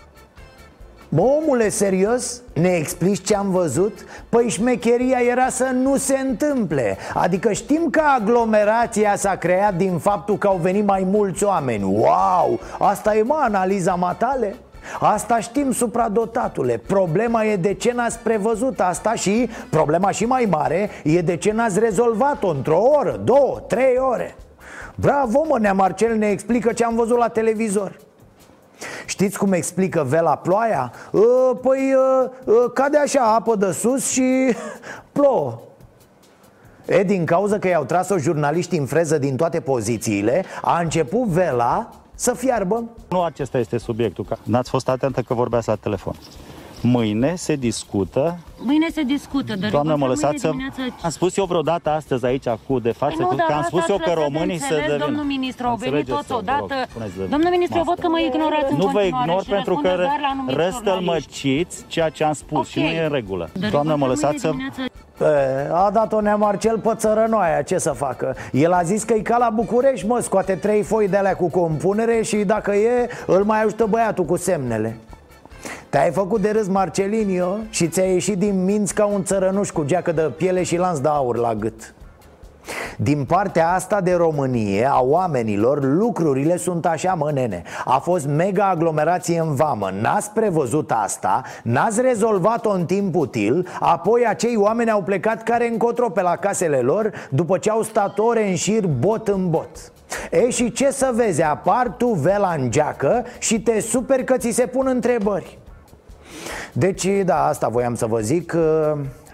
Bă, 1.10 1.22
omule, 1.22 1.70
serios? 1.70 2.41
Ne 2.54 2.70
explici 2.70 3.24
ce 3.24 3.36
am 3.36 3.50
văzut? 3.50 4.06
Păi 4.30 4.50
șmecheria 4.50 5.17
era 5.30 5.50
să 5.50 5.70
nu 5.74 5.98
se 5.98 6.17
întâmple 6.17 6.98
Adică 7.13 7.52
știm 7.52 7.88
că 7.89 8.02
aglomerația 8.20 9.15
s-a 9.15 9.36
creat 9.36 9.76
din 9.76 9.98
faptul 9.98 10.38
că 10.38 10.48
au 10.48 10.60
venit 10.62 10.86
mai 10.86 11.08
mulți 11.12 11.43
oameni 11.43 11.84
Wow! 11.84 12.60
Asta 12.80 13.15
e, 13.15 13.22
mă, 13.22 13.39
analiza 13.41 13.96
matale? 13.96 14.56
Asta 15.00 15.39
știm, 15.39 15.71
supradotatule. 15.71 16.78
Problema 16.78 17.43
e 17.43 17.56
de 17.56 17.73
ce 17.73 17.91
n-ați 17.91 18.19
prevăzut 18.19 18.80
asta 18.80 19.13
și 19.13 19.50
problema 19.69 20.12
și 20.12 20.26
mai 20.26 20.47
mare 20.50 20.89
e 21.04 21.21
de 21.21 21.36
ce 21.36 21.52
n-ați 21.52 21.80
rezolvat-o 21.80 22.47
într-o 22.47 22.80
oră, 22.80 23.19
două, 23.23 23.60
trei 23.67 23.97
ore. 23.97 24.36
Bravo, 24.95 25.45
mă, 25.47 25.58
Nea 25.60 25.73
Marcel 25.73 26.15
ne 26.15 26.28
explică 26.28 26.73
ce 26.73 26.84
am 26.84 26.95
văzut 26.95 27.17
la 27.17 27.28
televizor. 27.28 27.97
Știți 29.06 29.38
cum 29.38 29.54
explică 29.54 30.06
Vela 30.08 30.36
ploaia? 30.36 30.91
Păi 31.62 31.95
cade 32.73 32.97
așa 32.97 33.34
apă 33.36 33.56
de 33.56 33.71
sus 33.71 34.10
și 34.10 34.56
plouă. 35.12 35.60
E, 36.86 37.04
din 37.04 37.26
cauza 37.26 37.60
că 37.60 37.67
i-au 37.67 37.84
tras-o 37.84 38.17
jurnaliști 38.17 38.78
în 38.78 38.86
freză 38.86 39.17
din 39.17 39.36
toate 39.36 39.60
pozițiile 39.60 40.45
A 40.62 40.80
început 40.80 41.28
Vela 41.28 41.89
să 42.18 42.34
fiarbă? 42.34 42.84
Nu 43.10 43.22
acesta 43.22 43.58
este 43.58 43.78
subiectul. 43.78 44.26
N-ați 44.44 44.70
fost 44.70 44.90
atentă 44.90 45.22
că 45.22 45.34
vorbeați 45.34 45.68
la 45.68 45.76
telefon. 45.76 46.16
Mâine 46.82 47.36
se 47.36 47.56
discută 47.56 48.40
Mâine 48.60 48.88
se 48.90 49.04
discută, 49.04 49.56
dar 49.56 49.70
Doamne, 49.70 49.94
mă 49.94 50.08
lăsați 50.08 50.42
să... 50.42 50.50
Dimineață... 50.50 50.82
Am 51.02 51.10
spus 51.10 51.38
eu 51.38 51.46
vreodată 51.46 51.90
astăzi 51.90 52.26
aici 52.26 52.48
cu 52.68 52.80
de 52.80 52.92
față 52.92 53.16
păi 53.16 53.28
nu, 53.30 53.46
că 53.46 53.54
am 53.54 53.64
spus 53.64 53.88
eu 53.88 53.98
că 53.98 54.12
românii 54.12 54.58
să 54.58 54.76
devină. 54.76 54.98
Domnul 54.98 55.24
ministru, 55.24 55.68
au 55.68 55.76
venit 55.76 56.08
toți 56.08 56.32
odată. 56.32 56.76
Domnul 57.30 57.50
ministru, 57.50 57.78
eu 57.78 57.84
văd 57.84 58.00
că 58.00 58.08
mă 58.08 58.20
ignorați 58.20 58.72
în 58.72 58.78
Nu 58.78 58.88
vă 58.88 59.02
ignor 59.04 59.44
pentru 59.50 59.76
că 59.76 60.08
răstălmăciți 60.48 61.86
ceea 61.88 62.10
ce 62.10 62.24
am 62.24 62.34
spus 62.34 62.58
okay. 62.58 62.72
și 62.72 62.80
nu 62.80 62.86
e 62.86 63.04
în 63.04 63.12
regulă. 63.12 63.50
Dar 63.60 63.70
Doamne, 63.70 63.94
mă 63.94 64.08
lăsați 64.08 64.40
să... 64.40 64.52
A 65.72 65.90
dat-o 65.94 66.22
Neamarcel 66.22 66.80
pe 66.80 66.92
țărănoaia, 66.96 67.62
ce 67.62 67.78
să 67.78 67.92
facă? 67.92 68.36
El 68.52 68.72
a 68.72 68.82
zis 68.84 69.04
că 69.04 69.14
e 69.14 69.20
ca 69.20 69.38
la 69.38 69.50
București, 69.50 70.08
mă, 70.08 70.20
scoate 70.20 70.56
trei 70.56 70.82
foi 70.84 71.08
de 71.08 71.18
alea 71.18 71.36
cu 71.36 71.50
compunere 71.50 72.22
și 72.22 72.38
dacă 72.38 72.72
e, 72.72 73.10
îl 73.26 73.44
mai 73.44 73.64
ajută 73.64 73.86
băiatul 73.86 74.26
cu 74.26 74.36
semnele 74.36 74.98
te-ai 75.90 76.12
făcut 76.12 76.42
de 76.42 76.50
râs 76.50 76.68
Marcelinio 76.68 77.58
și 77.70 77.88
ți-a 77.88 78.04
ieșit 78.04 78.38
din 78.38 78.64
minți 78.64 78.94
ca 78.94 79.06
un 79.06 79.24
țărănuș 79.24 79.70
cu 79.70 79.84
geacă 79.84 80.12
de 80.12 80.22
piele 80.22 80.64
și 80.64 80.78
lans 80.78 81.00
de 81.00 81.08
aur 81.08 81.38
la 81.38 81.56
gât 81.56 81.94
din 83.00 83.26
partea 83.26 83.72
asta 83.72 84.02
de 84.02 84.14
Românie, 84.14 84.90
a 84.92 85.00
oamenilor, 85.02 85.84
lucrurile 85.84 86.58
sunt 86.58 86.86
așa, 86.86 87.14
mă, 87.14 87.32
nene. 87.32 87.64
A 87.86 87.98
fost 87.98 88.28
mega 88.28 88.68
aglomerație 88.70 89.40
în 89.40 89.56
vamă. 89.56 89.90
N-ați 90.02 90.32
prevăzut 90.32 90.92
asta, 90.92 91.42
n-ați 91.64 92.02
rezolvat-o 92.02 92.70
în 92.70 92.86
timp 92.86 93.16
util. 93.16 93.68
Apoi 93.80 94.26
acei 94.28 94.56
oameni 94.56 94.90
au 94.90 95.02
plecat 95.02 95.44
care 95.44 95.68
încotro 95.68 96.10
pe 96.10 96.22
la 96.22 96.36
casele 96.36 96.78
lor 96.78 97.12
După 97.30 97.58
ce 97.58 97.70
au 97.70 97.82
stat 97.82 98.20
ore 98.20 98.50
în 98.50 98.56
șir 98.56 98.88
bot 98.88 99.28
în 99.28 99.50
bot. 99.50 99.92
E 100.32 100.50
și 100.50 100.72
ce 100.72 100.92
să 100.92 101.12
vezi, 101.14 101.42
apar 101.42 101.88
tu 101.98 102.08
vela 102.08 102.56
în 102.60 102.72
geacă 102.72 103.26
și 103.40 103.62
te 103.62 103.80
super 103.80 104.24
că 104.24 104.38
ți 104.38 104.52
se 104.52 104.66
pun 104.66 104.88
întrebări. 104.88 105.58
Deci, 106.74 107.08
da, 107.26 107.46
asta 107.46 107.68
voiam 107.68 107.96
să 107.96 108.06
vă 108.06 108.20
zic 108.20 108.56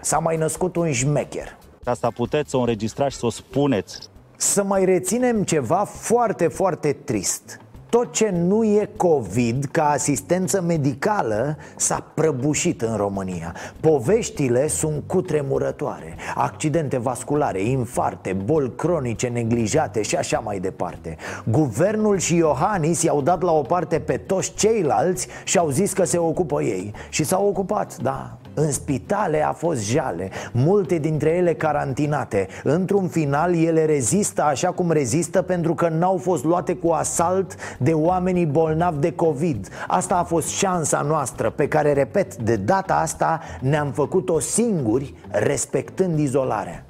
S-a 0.00 0.18
mai 0.18 0.36
născut 0.36 0.76
un 0.76 0.92
șmecher 0.92 1.56
Asta 1.84 2.10
puteți 2.10 2.50
să 2.50 2.56
o 2.56 2.60
înregistrați 2.60 3.12
și 3.12 3.18
să 3.18 3.26
o 3.26 3.30
spuneți. 3.30 3.98
Să 4.36 4.62
mai 4.62 4.84
reținem 4.84 5.42
ceva 5.42 5.84
foarte, 5.84 6.48
foarte 6.48 6.92
trist. 6.92 7.58
Tot 7.88 8.12
ce 8.12 8.30
nu 8.30 8.64
e 8.64 8.90
COVID 8.96 9.64
ca 9.64 9.88
asistență 9.88 10.60
medicală 10.60 11.56
s-a 11.76 12.06
prăbușit 12.14 12.82
în 12.82 12.96
România. 12.96 13.54
Poveștile 13.80 14.68
sunt 14.68 15.02
cutremurătoare. 15.06 16.16
Accidente 16.34 16.98
vasculare, 16.98 17.62
infarte, 17.62 18.32
boli 18.32 18.72
cronice 18.76 19.28
neglijate 19.28 20.02
și 20.02 20.16
așa 20.16 20.38
mai 20.38 20.58
departe. 20.58 21.16
Guvernul 21.44 22.18
și 22.18 22.36
Iohannis 22.36 23.02
i-au 23.02 23.20
dat 23.20 23.42
la 23.42 23.52
o 23.52 23.62
parte 23.62 24.00
pe 24.00 24.16
toți 24.16 24.54
ceilalți 24.54 25.26
și 25.44 25.58
au 25.58 25.70
zis 25.70 25.92
că 25.92 26.04
se 26.04 26.18
ocupă 26.18 26.62
ei. 26.62 26.92
Și 27.08 27.24
s-au 27.24 27.46
ocupat, 27.46 27.96
da, 27.96 28.38
În 28.54 28.72
spitale 28.72 29.46
a 29.46 29.52
fost 29.52 29.90
jale, 29.90 30.30
multe 30.52 30.98
dintre 30.98 31.30
ele 31.30 31.54
carantinate. 31.54 32.48
Într-un 32.62 33.08
final 33.08 33.54
ele 33.54 33.84
rezistă 33.84 34.42
așa 34.42 34.70
cum 34.70 34.90
rezistă 34.90 35.42
pentru 35.42 35.74
că 35.74 35.88
n-au 35.88 36.16
fost 36.16 36.44
luate 36.44 36.74
cu 36.74 36.90
asalt 36.90 37.54
de 37.78 37.92
oamenii 37.92 38.46
bolnavi 38.46 38.98
de 38.98 39.12
COVID. 39.12 39.68
Asta 39.88 40.16
a 40.16 40.22
fost 40.22 40.48
șansa 40.48 41.00
noastră 41.00 41.50
pe 41.50 41.68
care, 41.68 41.92
repet, 41.92 42.36
de 42.36 42.56
data 42.56 42.94
asta 42.94 43.40
ne-am 43.60 43.92
făcut-o 43.92 44.40
singuri 44.40 45.14
respectând 45.28 46.18
izolarea. 46.18 46.84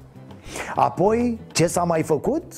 Apoi, 0.75 1.39
ce 1.51 1.67
s-a 1.67 1.83
mai 1.83 2.03
făcut? 2.03 2.53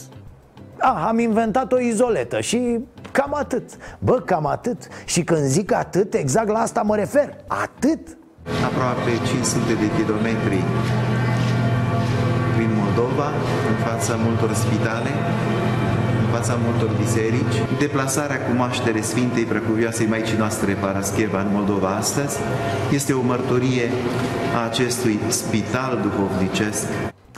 Ah, 0.79 1.03
am 1.07 1.19
inventat 1.19 1.71
o 1.71 1.79
izoletă 1.79 2.39
și 2.39 2.79
cam 3.11 3.33
atât. 3.33 3.69
Bă, 3.99 4.19
cam 4.19 4.45
atât. 4.45 4.87
Și 5.05 5.23
când 5.23 5.41
zic 5.41 5.73
atât, 5.73 6.13
exact 6.13 6.47
la 6.47 6.59
asta 6.59 6.81
mă 6.81 6.95
refer. 6.95 7.35
Atât 7.47 8.17
Aproape 8.69 9.12
500 9.25 9.73
de 9.73 9.89
kilometri 9.97 10.63
prin 12.55 12.71
Moldova, 12.81 13.29
în 13.69 13.75
fața 13.88 14.15
multor 14.15 14.53
spitale, 14.53 15.12
în 16.23 16.27
fața 16.36 16.55
multor 16.65 16.89
biserici. 16.97 17.57
Deplasarea 17.79 18.39
cu 18.45 18.51
maștere 18.57 19.01
Sfintei 19.01 19.43
Precuvioasei 19.43 20.07
Maicii 20.07 20.38
noastre 20.38 20.73
Parascheva 20.73 21.39
în 21.41 21.51
Moldova 21.51 21.88
astăzi 21.88 22.38
este 22.91 23.13
o 23.13 23.21
mărturie 23.21 23.89
a 24.55 24.65
acestui 24.65 25.19
spital 25.27 25.99
duhovnicesc 26.01 26.86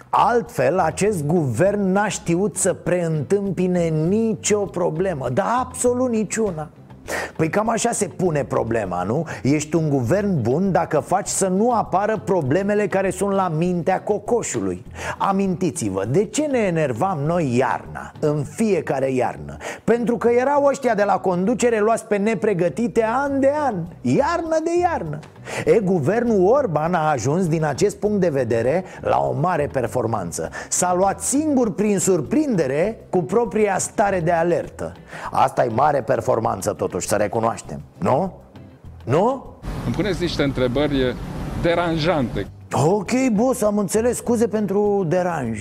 Altfel, 0.09 0.79
acest 0.79 1.25
guvern 1.25 1.91
n-a 1.91 2.07
știut 2.07 2.57
să 2.57 2.73
preîntâmpine 2.73 3.87
nicio 3.87 4.59
problemă 4.59 5.29
Dar 5.33 5.45
absolut 5.59 6.09
niciuna 6.09 6.69
Păi 7.35 7.49
cam 7.49 7.69
așa 7.69 7.91
se 7.91 8.05
pune 8.05 8.43
problema, 8.43 9.03
nu? 9.03 9.25
Ești 9.43 9.75
un 9.75 9.89
guvern 9.89 10.41
bun 10.41 10.71
dacă 10.71 10.99
faci 10.99 11.27
să 11.27 11.47
nu 11.47 11.71
apară 11.71 12.21
problemele 12.25 12.87
care 12.87 13.09
sunt 13.09 13.31
la 13.31 13.47
mintea 13.47 14.01
cocoșului 14.01 14.85
Amintiți-vă, 15.17 16.05
de 16.05 16.25
ce 16.25 16.41
ne 16.41 16.57
enervam 16.57 17.19
noi 17.25 17.57
iarna, 17.57 18.11
în 18.19 18.43
fiecare 18.43 19.11
iarnă? 19.11 19.57
Pentru 19.83 20.17
că 20.17 20.29
erau 20.29 20.65
ăștia 20.65 20.95
de 20.95 21.03
la 21.03 21.17
conducere 21.17 21.79
luați 21.79 22.05
pe 22.05 22.17
nepregătite 22.17 23.05
an 23.23 23.39
de 23.39 23.51
an, 23.65 23.75
iarnă 24.01 24.57
de 24.63 24.71
iarnă 24.81 25.19
E, 25.65 25.79
guvernul 25.79 26.47
Orban 26.47 26.93
a 26.93 27.09
ajuns 27.09 27.47
din 27.47 27.63
acest 27.63 27.95
punct 27.95 28.19
de 28.19 28.29
vedere 28.29 28.83
la 29.01 29.17
o 29.17 29.33
mare 29.39 29.69
performanță. 29.71 30.49
S-a 30.69 30.93
luat 30.93 31.21
singur 31.21 31.73
prin 31.73 31.99
surprindere 31.99 32.99
cu 33.09 33.23
propria 33.23 33.77
stare 33.77 34.19
de 34.19 34.31
alertă. 34.31 34.91
Asta 35.31 35.63
e 35.63 35.69
mare 35.69 36.01
performanță 36.01 36.73
totuși, 36.73 37.07
să 37.07 37.15
recunoaștem, 37.15 37.81
nu? 37.97 38.33
Nu? 39.03 39.45
Îmi 39.85 39.95
puneți 39.95 40.21
niște 40.21 40.43
întrebări 40.43 41.15
deranjante. 41.61 42.47
Ok, 42.71 43.11
boss, 43.33 43.61
am 43.61 43.77
înțeles, 43.77 44.15
scuze 44.15 44.47
pentru 44.47 45.05
deranj 45.07 45.59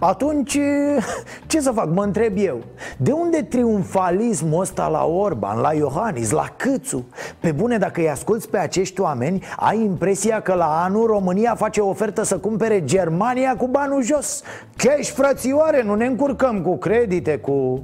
atunci, 0.00 0.58
ce 1.46 1.60
să 1.60 1.70
fac, 1.70 1.88
mă 1.94 2.02
întreb 2.02 2.32
eu. 2.36 2.58
De 2.96 3.12
unde 3.12 3.42
triumfalismul 3.42 4.60
ăsta 4.60 4.88
la 4.88 5.04
Orban, 5.04 5.60
la 5.60 5.72
Iohannis, 5.72 6.30
la 6.30 6.46
Câțu? 6.56 7.04
Pe 7.40 7.52
bune, 7.52 7.78
dacă 7.78 8.00
îi 8.00 8.10
asculți 8.10 8.48
pe 8.48 8.58
acești 8.58 9.00
oameni 9.00 9.44
Ai 9.56 9.80
impresia 9.80 10.40
că 10.40 10.54
la 10.54 10.82
anul 10.84 11.06
România 11.06 11.54
face 11.54 11.80
o 11.80 11.88
ofertă 11.88 12.22
să 12.22 12.38
cumpere 12.38 12.84
Germania 12.84 13.56
cu 13.56 13.66
banul 13.66 14.02
jos. 14.02 14.42
Cash, 14.76 15.10
frățioare, 15.10 15.82
nu 15.82 15.94
ne 15.94 16.06
încurcăm 16.06 16.62
cu 16.62 16.76
credite, 16.76 17.38
cu... 17.38 17.82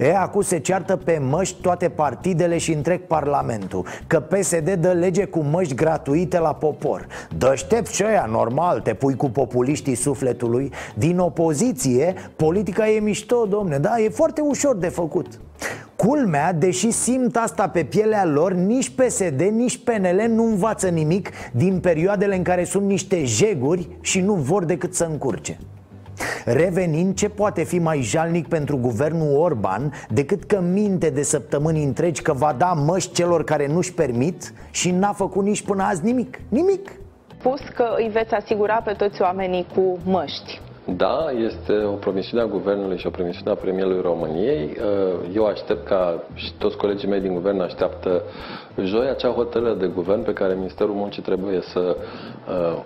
E, 0.00 0.16
acum 0.16 0.40
se 0.40 0.58
ceartă 0.58 0.96
pe 0.96 1.18
măști 1.30 1.60
toate 1.60 1.88
partidele 1.88 2.58
și 2.58 2.72
întreg 2.72 3.00
parlamentul 3.00 3.86
Că 4.06 4.20
PSD 4.20 4.70
dă 4.70 4.92
lege 4.92 5.24
cu 5.24 5.38
măști 5.38 5.74
gratuite 5.74 6.38
la 6.38 6.54
popor. 6.54 7.06
Dăștept 7.38 7.86
și 7.86 8.02
aia, 8.02 8.26
normal, 8.30 8.80
te 8.80 8.94
pui 8.94 9.16
cu 9.16 9.30
populiștii 9.30 9.94
sufletului. 9.94 10.72
Din 10.94 11.18
opoziție, 11.18 12.14
politica 12.36 12.88
e 12.88 13.00
mișto, 13.00 13.46
domne, 13.46 13.78
da, 13.78 13.98
e 13.98 14.08
foarte 14.08 14.40
ușor 14.40 14.76
de 14.76 14.88
făcut. 14.88 15.26
Culmea, 15.96 16.52
deși 16.52 16.90
simt 16.90 17.36
asta 17.36 17.68
pe 17.68 17.84
pielea 17.84 18.24
lor, 18.24 18.52
nici 18.52 18.90
PSD, 18.90 19.40
nici 19.40 19.78
PNL 19.84 20.24
nu 20.28 20.44
învață 20.44 20.88
nimic 20.88 21.30
din 21.52 21.80
perioadele 21.80 22.36
în 22.36 22.42
care 22.42 22.64
sunt 22.64 22.86
niște 22.86 23.24
jeguri 23.24 23.88
și 24.00 24.20
nu 24.20 24.34
vor 24.34 24.64
decât 24.64 24.94
să 24.94 25.04
încurce. 25.04 25.58
Revenind, 26.44 27.14
ce 27.14 27.28
poate 27.28 27.62
fi 27.62 27.78
mai 27.78 28.00
jalnic 28.00 28.48
pentru 28.48 28.76
guvernul 28.76 29.36
Orban 29.36 29.92
decât 30.08 30.44
că 30.44 30.60
minte 30.60 31.10
de 31.10 31.22
săptămâni 31.22 31.84
întregi 31.84 32.22
că 32.22 32.32
va 32.32 32.54
da 32.58 32.72
măști 32.72 33.12
celor 33.12 33.44
care 33.44 33.66
nu-și 33.66 33.94
permit 33.94 34.52
și 34.70 34.90
n-a 34.90 35.12
făcut 35.12 35.44
nici 35.44 35.62
până 35.62 35.82
azi 35.82 36.04
nimic? 36.04 36.40
Nimic! 36.48 36.92
Spus 37.38 37.60
că 37.74 37.94
îi 37.96 38.08
veți 38.08 38.34
asigura 38.34 38.74
pe 38.74 38.92
toți 38.92 39.22
oamenii 39.22 39.66
cu 39.74 39.98
măști. 40.04 40.60
Da, 40.96 41.30
este 41.46 41.72
o 41.84 41.92
promisiune 41.92 42.42
a 42.42 42.46
Guvernului 42.46 42.98
și 42.98 43.06
o 43.06 43.10
promisiune 43.10 43.50
a 43.50 43.54
Premierului 43.54 44.00
României. 44.00 44.76
Eu 45.34 45.46
aștept 45.46 45.86
ca 45.86 46.22
și 46.34 46.52
toți 46.58 46.76
colegii 46.76 47.08
mei 47.08 47.20
din 47.20 47.34
Guvern 47.34 47.60
așteaptă 47.60 48.22
joi 48.84 49.08
acea 49.08 49.28
hotărâre 49.30 49.74
de 49.74 49.86
Guvern 49.86 50.22
pe 50.22 50.32
care 50.32 50.54
Ministerul 50.54 50.94
Muncii 50.94 51.22
trebuie 51.22 51.60
să 51.60 51.96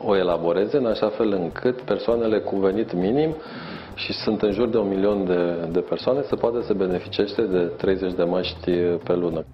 o 0.07 0.17
elaboreze 0.17 0.77
în 0.77 0.87
așa 0.87 1.09
fel 1.09 1.33
încât 1.33 1.81
persoanele 1.81 2.39
cu 2.39 2.57
venit 2.57 2.93
minim 2.95 3.35
și 3.95 4.13
sunt 4.13 4.43
în 4.43 4.53
jur 4.53 4.69
de 4.69 4.79
un 4.79 4.89
milion 4.89 5.25
de, 5.25 5.69
de 5.71 5.81
persoane 5.81 6.23
să 6.23 6.37
poată 6.37 6.63
să 6.63 6.73
beneficieze 6.73 7.43
de 7.43 7.59
30 7.59 8.13
de 8.13 8.23
măști 8.23 8.71
pe 9.05 9.15
lună. 9.15 9.45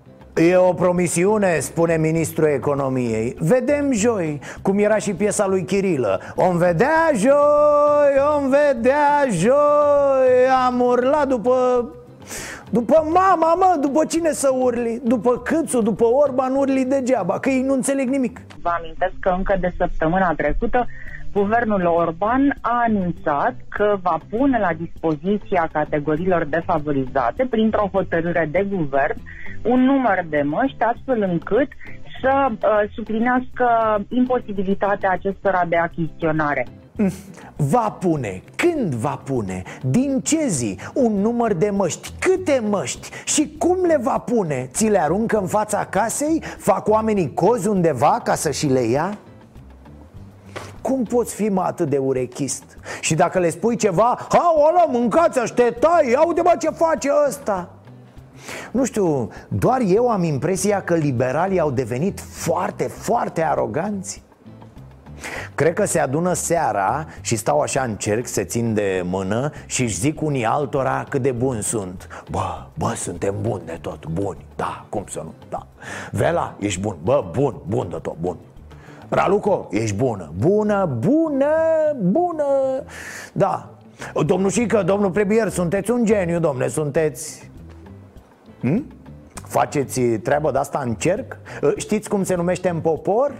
E 0.40 0.56
o 0.56 0.72
promisiune, 0.72 1.58
spune 1.58 1.96
ministrul 1.96 2.48
economiei. 2.48 3.36
Vedem 3.38 3.92
joi, 3.92 4.40
cum 4.62 4.78
era 4.78 4.96
și 4.96 5.14
piesa 5.14 5.46
lui 5.46 5.64
Chirilă. 5.64 6.20
Om 6.34 6.56
vedea 6.56 7.10
joi, 7.14 8.12
om 8.36 8.48
vedea 8.48 9.26
joi. 9.30 10.48
Am 10.66 10.80
urlat 10.80 11.28
după... 11.28 11.84
După 12.70 13.06
mama, 13.12 13.54
mă, 13.54 13.76
după 13.80 14.04
cine 14.04 14.32
să 14.32 14.50
urli? 14.58 15.00
După 15.04 15.38
Câțu, 15.38 15.80
după 15.82 16.04
Orban 16.04 16.54
urli 16.54 16.84
degeaba 16.84 17.38
Că 17.38 17.48
ei 17.48 17.62
nu 17.62 17.72
înțeleg 17.72 18.08
nimic. 18.08 18.40
Vă 18.62 18.70
amintesc 18.78 19.12
că 19.20 19.34
încă 19.36 19.56
de 19.60 19.72
săptămâna 19.76 20.34
trecută 20.36 20.86
Guvernul 21.32 21.86
Orban 21.86 22.58
a 22.60 22.82
anunțat 22.86 23.54
că 23.68 23.98
va 24.02 24.18
pune 24.30 24.58
la 24.58 24.70
dispoziția 24.72 25.68
categoriilor 25.72 26.44
defavorizate, 26.44 27.46
printr-o 27.50 27.90
hotărâre 27.92 28.48
de 28.50 28.66
guvern, 28.70 29.20
un 29.64 29.80
număr 29.80 30.24
de 30.28 30.42
măști, 30.44 30.82
astfel 30.82 31.22
încât 31.22 31.68
să 32.20 32.50
uh, 32.50 32.90
suplinească 32.94 33.66
imposibilitatea 34.08 35.10
acestora 35.10 35.64
de 35.68 35.76
achiziționare. 35.76 36.66
Va 37.56 37.96
pune, 38.00 38.42
când 38.56 38.94
va 38.94 39.20
pune, 39.24 39.62
din 39.82 40.20
ce 40.20 40.46
zi, 40.46 40.78
un 40.94 41.12
număr 41.12 41.54
de 41.54 41.70
măști, 41.70 42.10
câte 42.18 42.62
măști 42.70 43.08
și 43.24 43.54
cum 43.58 43.76
le 43.86 43.98
va 44.02 44.18
pune? 44.18 44.68
Ți 44.72 44.88
le 44.88 45.00
aruncă 45.00 45.38
în 45.38 45.46
fața 45.46 45.84
casei? 45.84 46.42
Fac 46.58 46.88
oamenii 46.88 47.34
cozi 47.34 47.68
undeva 47.68 48.20
ca 48.24 48.34
să 48.34 48.50
și 48.50 48.66
le 48.66 48.80
ia? 48.80 49.18
Cum 50.80 51.02
poți 51.02 51.34
fi 51.34 51.48
mă 51.48 51.60
atât 51.60 51.88
de 51.88 51.98
urechist? 51.98 52.64
Și 53.00 53.14
dacă 53.14 53.38
le 53.38 53.50
spui 53.50 53.76
ceva, 53.76 54.26
ha, 54.28 54.54
ăla, 54.68 54.84
mâncați 54.98 55.52
te 55.54 55.62
tai, 55.62 56.12
aude 56.12 56.40
mă 56.40 56.54
ce 56.58 56.70
face 56.70 57.10
ăsta. 57.28 57.68
Nu 58.70 58.84
știu, 58.84 59.30
doar 59.48 59.80
eu 59.86 60.08
am 60.08 60.22
impresia 60.22 60.82
că 60.82 60.94
liberalii 60.94 61.60
au 61.60 61.70
devenit 61.70 62.20
foarte, 62.20 62.84
foarte 62.84 63.42
aroganți. 63.42 64.22
Cred 65.54 65.72
că 65.72 65.84
se 65.84 65.98
adună 65.98 66.32
seara 66.32 67.06
și 67.20 67.36
stau 67.36 67.60
așa 67.60 67.82
în 67.82 67.96
cerc, 67.96 68.26
se 68.26 68.44
țin 68.44 68.74
de 68.74 69.02
mână 69.04 69.52
și 69.66 69.82
își 69.82 69.94
zic 69.94 70.22
unii 70.22 70.44
altora 70.44 71.04
cât 71.08 71.22
de 71.22 71.32
buni 71.32 71.62
sunt. 71.62 72.24
Bă, 72.30 72.66
bă, 72.74 72.92
suntem 72.96 73.34
buni 73.40 73.62
de 73.64 73.78
tot, 73.80 74.06
buni, 74.06 74.44
da, 74.56 74.84
cum 74.88 75.04
să 75.08 75.20
nu, 75.24 75.32
da. 75.48 75.66
Vela, 76.10 76.54
ești 76.58 76.80
bun, 76.80 76.96
bă, 77.02 77.24
bun, 77.32 77.54
bun 77.66 77.88
de 77.90 77.96
tot, 77.96 78.16
bun 78.20 78.36
Raluco, 79.10 79.68
ești 79.70 79.96
bună. 79.96 80.32
Bună, 80.38 80.96
bună, 80.98 81.46
bună. 82.02 82.44
Da. 83.32 83.70
Domnul 84.26 84.50
Șică, 84.50 84.82
domnul 84.82 85.10
premier, 85.10 85.48
sunteți 85.48 85.90
un 85.90 86.04
geniu, 86.04 86.40
domne, 86.40 86.68
sunteți... 86.68 87.50
Hm? 88.60 88.84
Faceți 89.46 90.00
treabă 90.00 90.50
de 90.50 90.58
asta 90.58 90.82
în 90.84 90.94
cerc? 90.94 91.36
Știți 91.76 92.08
cum 92.08 92.24
se 92.24 92.34
numește 92.34 92.68
în 92.68 92.80
popor? 92.80 93.32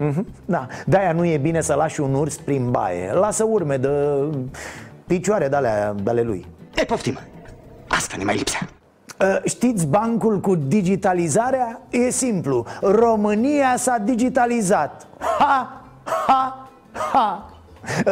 Mm-hmm. 0.00 0.24
Da, 0.44 0.66
de-aia 0.86 1.12
nu 1.12 1.24
e 1.24 1.36
bine 1.36 1.60
să 1.60 1.74
lași 1.74 2.00
un 2.00 2.14
urs 2.14 2.36
prin 2.36 2.70
baie. 2.70 3.12
Lasă 3.12 3.44
urme 3.44 3.76
de 3.76 3.88
picioare 5.06 5.48
de 5.48 5.56
ale, 5.56 5.94
de 6.02 6.10
ale 6.10 6.22
lui. 6.22 6.46
E, 6.74 6.84
poftim, 6.84 7.18
asta 7.88 8.16
ne 8.16 8.24
mai 8.24 8.36
lipsea. 8.36 8.60
Uh, 8.62 8.81
știți 9.44 9.86
bancul 9.86 10.40
cu 10.40 10.54
digitalizarea? 10.54 11.80
E 11.90 12.10
simplu. 12.10 12.66
România 12.80 13.76
s-a 13.76 13.98
digitalizat. 13.98 15.06
Ha, 15.38 15.82
ha, 16.26 16.68
ha. 17.12 17.46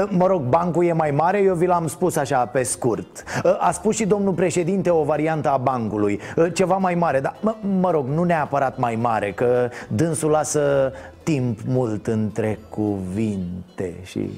Mă 0.09 0.27
rog, 0.27 0.43
bancul 0.43 0.85
e 0.85 0.93
mai 0.93 1.11
mare, 1.11 1.39
eu 1.39 1.55
vi 1.55 1.67
l-am 1.67 1.87
spus 1.87 2.17
așa 2.17 2.47
pe 2.47 2.63
scurt. 2.63 3.25
A 3.59 3.71
spus 3.71 3.95
și 3.95 4.07
domnul 4.07 4.33
președinte 4.33 4.91
o 4.91 5.03
variantă 5.03 5.51
a 5.51 5.57
bancului. 5.57 6.21
Ceva 6.53 6.77
mai 6.77 6.95
mare, 6.95 7.21
dar 7.21 7.35
mă, 7.41 7.55
mă 7.81 7.91
rog, 7.91 8.07
nu 8.07 8.23
neapărat 8.23 8.79
mai 8.79 8.95
mare 8.95 9.33
Că 9.33 9.69
dânsul 9.89 10.31
lasă 10.31 10.93
timp 11.23 11.59
mult 11.67 12.07
între 12.07 12.59
cuvinte 12.69 13.95
și... 14.03 14.31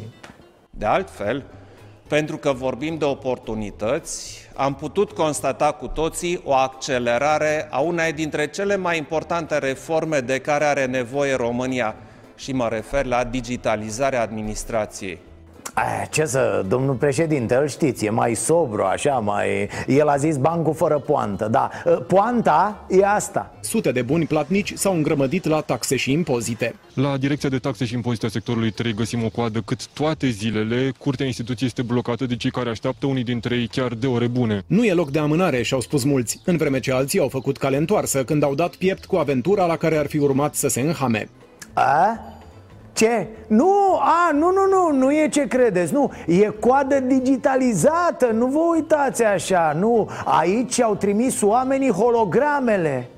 De 0.71 0.87
altfel, 0.87 1.43
pentru 2.13 2.37
că 2.37 2.53
vorbim 2.53 2.99
de 2.99 3.05
oportunități, 3.05 4.49
am 4.55 4.75
putut 4.75 5.13
constata 5.13 5.73
cu 5.73 5.87
toții 5.87 6.41
o 6.45 6.55
accelerare 6.55 7.69
a 7.71 7.81
unei 7.81 8.13
dintre 8.13 8.49
cele 8.49 8.77
mai 8.77 8.99
importante 8.99 9.59
reforme 9.59 10.21
de 10.21 10.39
care 10.39 10.65
are 10.65 10.87
nevoie 10.87 11.35
România 11.35 11.95
și 12.37 12.53
mă 12.53 12.69
refer 12.69 13.05
la 13.05 13.25
digitalizarea 13.25 14.21
administrației. 14.21 15.19
A, 15.75 16.07
ce 16.11 16.25
să, 16.25 16.65
domnul 16.69 16.95
președinte, 16.95 17.55
îl 17.55 17.69
știți, 17.69 18.05
e 18.05 18.11
mai 18.11 18.35
sobru, 18.35 18.83
așa, 18.83 19.13
mai... 19.13 19.69
El 19.87 20.09
a 20.09 20.17
zis 20.17 20.37
bancul 20.37 20.75
fără 20.75 20.99
poantă, 20.99 21.49
da. 21.49 21.71
Poanta 22.07 22.87
e 22.91 23.07
asta. 23.07 23.55
Sute 23.61 23.93
de 23.93 24.03
buni 24.03 24.27
platnici 24.27 24.73
s-au 24.75 24.95
îngrămădit 24.95 25.45
la 25.45 25.61
taxe 25.61 25.97
și 25.97 26.13
impozite. 26.13 26.75
La 26.95 27.17
Direcția 27.17 27.49
de 27.49 27.59
Taxe 27.59 27.85
și 27.85 27.95
Impozite 27.95 28.27
a 28.27 28.29
sectorului 28.29 28.71
3 28.71 28.95
găsim 28.95 29.25
o 29.25 29.29
coadă 29.29 29.61
cât 29.61 29.87
toate 29.87 30.29
zilele. 30.29 30.93
Curtea 30.99 31.27
instituției 31.27 31.69
este 31.69 31.83
blocată 31.83 32.27
de 32.27 32.37
cei 32.37 32.51
care 32.51 32.69
așteaptă 32.69 33.07
unii 33.07 33.25
dintre 33.25 33.55
ei 33.55 33.67
chiar 33.67 33.95
de 33.95 34.07
ore 34.07 34.27
bune. 34.27 34.63
Nu 34.67 34.85
e 34.85 34.93
loc 34.93 35.11
de 35.11 35.19
amânare, 35.19 35.63
și-au 35.63 35.81
spus 35.81 36.05
mulți 36.05 36.41
În 36.45 36.57
vreme 36.57 36.81
ce 36.81 36.93
alții 36.93 37.21
au 37.21 37.29
făcut 37.29 37.57
cale 37.59 37.77
întoarsă 37.77 38.25
Când 38.25 38.43
au 38.43 38.55
dat 38.55 38.75
piept 38.75 39.05
cu 39.05 39.17
aventura 39.17 39.67
la 39.67 39.77
care 39.77 39.97
ar 39.97 40.07
fi 40.07 40.19
urmat 40.19 40.55
să 40.55 40.69
se 40.69 40.81
înhame. 40.81 41.29
A? 41.73 42.32
Ce? 42.93 43.27
Nu, 43.47 43.73
a, 44.01 44.31
nu, 44.33 44.51
nu, 44.51 44.67
nu, 44.71 44.97
nu 44.97 45.13
e 45.13 45.29
ce 45.29 45.47
credeți, 45.49 45.93
nu. 45.93 46.11
E 46.27 46.53
coadă 46.61 47.01
digitalizată, 47.01 48.31
nu 48.33 48.47
vă 48.47 48.59
uitați 48.59 49.25
așa, 49.25 49.73
nu. 49.79 50.09
Aici 50.25 50.81
au 50.81 50.95
trimis 50.95 51.43
oamenii 51.43 51.91
hologramele 51.91 53.09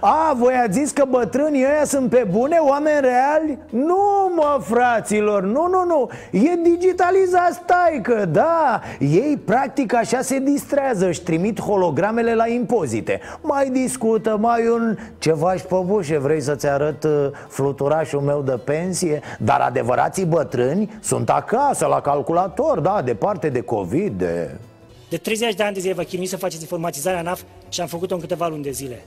a, 0.00 0.34
voi 0.36 0.54
ați 0.54 0.78
zis 0.78 0.90
că 0.90 1.04
bătrânii 1.08 1.64
ăia 1.64 1.84
sunt 1.84 2.10
pe 2.10 2.26
bune, 2.30 2.56
oameni 2.56 3.00
reali? 3.00 3.58
Nu, 3.70 4.32
mă, 4.36 4.60
fraților, 4.60 5.42
nu, 5.42 5.66
nu, 5.66 5.84
nu 5.84 6.10
E 6.30 6.56
digitalizat, 6.62 7.52
stai 7.52 8.00
că, 8.02 8.24
da 8.24 8.80
Ei, 8.98 9.40
practic, 9.44 9.94
așa 9.94 10.20
se 10.20 10.38
distrează 10.38 11.06
Își 11.06 11.22
trimit 11.22 11.60
hologramele 11.60 12.34
la 12.34 12.48
impozite 12.48 13.20
Mai 13.40 13.70
discută, 13.70 14.36
mai 14.40 14.68
un 14.68 14.96
ceva 15.18 15.54
și 15.54 15.64
pe 15.64 15.76
bușe 15.84 16.18
Vrei 16.18 16.40
să-ți 16.40 16.66
arăt 16.66 17.04
uh, 17.04 17.28
fluturașul 17.48 18.20
meu 18.20 18.42
de 18.42 18.60
pensie? 18.64 19.20
Dar 19.38 19.60
adevărații 19.60 20.24
bătrâni 20.24 20.98
sunt 21.00 21.30
acasă, 21.30 21.86
la 21.86 22.00
calculator, 22.00 22.78
da, 22.78 23.02
departe 23.04 23.48
de 23.48 23.60
COVID, 23.60 24.18
de... 24.18 24.50
De 25.08 25.16
30 25.16 25.54
de 25.54 25.62
ani 25.62 25.74
de 25.74 25.80
zile 25.80 25.92
vă 25.92 26.02
chinuiți 26.02 26.30
să 26.30 26.36
faceți 26.36 26.60
informatizarea 26.60 27.22
NAF 27.22 27.42
și 27.68 27.80
am 27.80 27.86
făcut-o 27.86 28.14
în 28.14 28.20
câteva 28.20 28.46
luni 28.46 28.62
de 28.62 28.70
zile. 28.70 29.04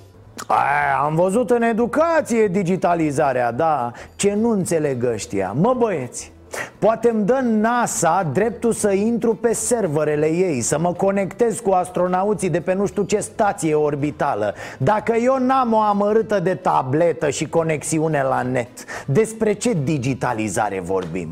Aia, 0.48 0.98
am 1.04 1.16
văzut 1.16 1.50
în 1.50 1.62
educație 1.62 2.48
digitalizarea, 2.48 3.52
da. 3.52 3.92
Ce 4.16 4.34
nu 4.34 4.50
înțeleg 4.50 5.04
ăștia? 5.04 5.56
Mă 5.60 5.74
băieți, 5.78 6.34
Poate 6.80 7.10
îmi 7.10 7.26
dă 7.26 7.40
NASA 7.44 8.30
dreptul 8.34 8.72
să 8.72 8.92
intru 8.92 9.36
pe 9.36 9.54
serverele 9.54 10.26
ei 10.26 10.62
Să 10.62 10.80
mă 10.80 10.94
conectez 10.94 11.60
cu 11.60 11.72
astronauții 11.72 12.50
de 12.50 12.62
pe 12.62 12.74
nu 12.74 12.86
știu 12.86 13.04
ce 13.04 13.20
stație 13.20 13.76
orbitală. 13.76 14.54
Dacă 14.78 15.16
eu 15.16 15.38
n-am 15.40 15.74
o 15.74 15.80
amărâtă 15.80 16.40
de 16.40 16.56
tabletă 16.56 17.30
și 17.30 17.50
conexiune 17.50 18.24
la 18.24 18.42
net 18.42 19.06
Despre 19.06 19.54
ce 19.54 19.74
digitalizare 19.84 20.80
vorbim? 20.80 21.30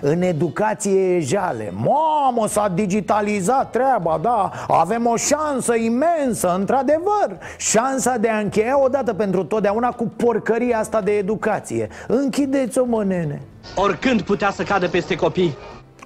În 0.00 0.22
educație 0.22 1.16
e 1.16 1.20
jale. 1.20 1.72
Mamă, 1.74 2.48
s-a 2.48 2.68
digitalizat 2.74 3.70
treaba, 3.70 4.18
da. 4.22 4.50
Avem 4.68 5.06
o 5.06 5.16
șansă 5.16 5.74
imensă, 5.74 6.54
într-adevăr. 6.58 7.38
Șansa 7.58 8.16
de 8.16 8.28
a 8.28 8.38
încheia 8.38 8.82
odată 8.82 9.14
pentru 9.14 9.44
totdeauna 9.44 9.90
cu 9.90 10.12
porcăria 10.16 10.78
asta 10.78 11.00
de 11.00 11.10
educație. 11.10 11.88
Închideți-o, 12.06 12.84
mă, 12.84 13.04
nene. 13.04 13.40
Oricând 13.74 14.22
putea 14.22 14.50
să 14.50 14.62
cadă 14.62 14.88
peste 14.88 15.14
copii 15.14 15.56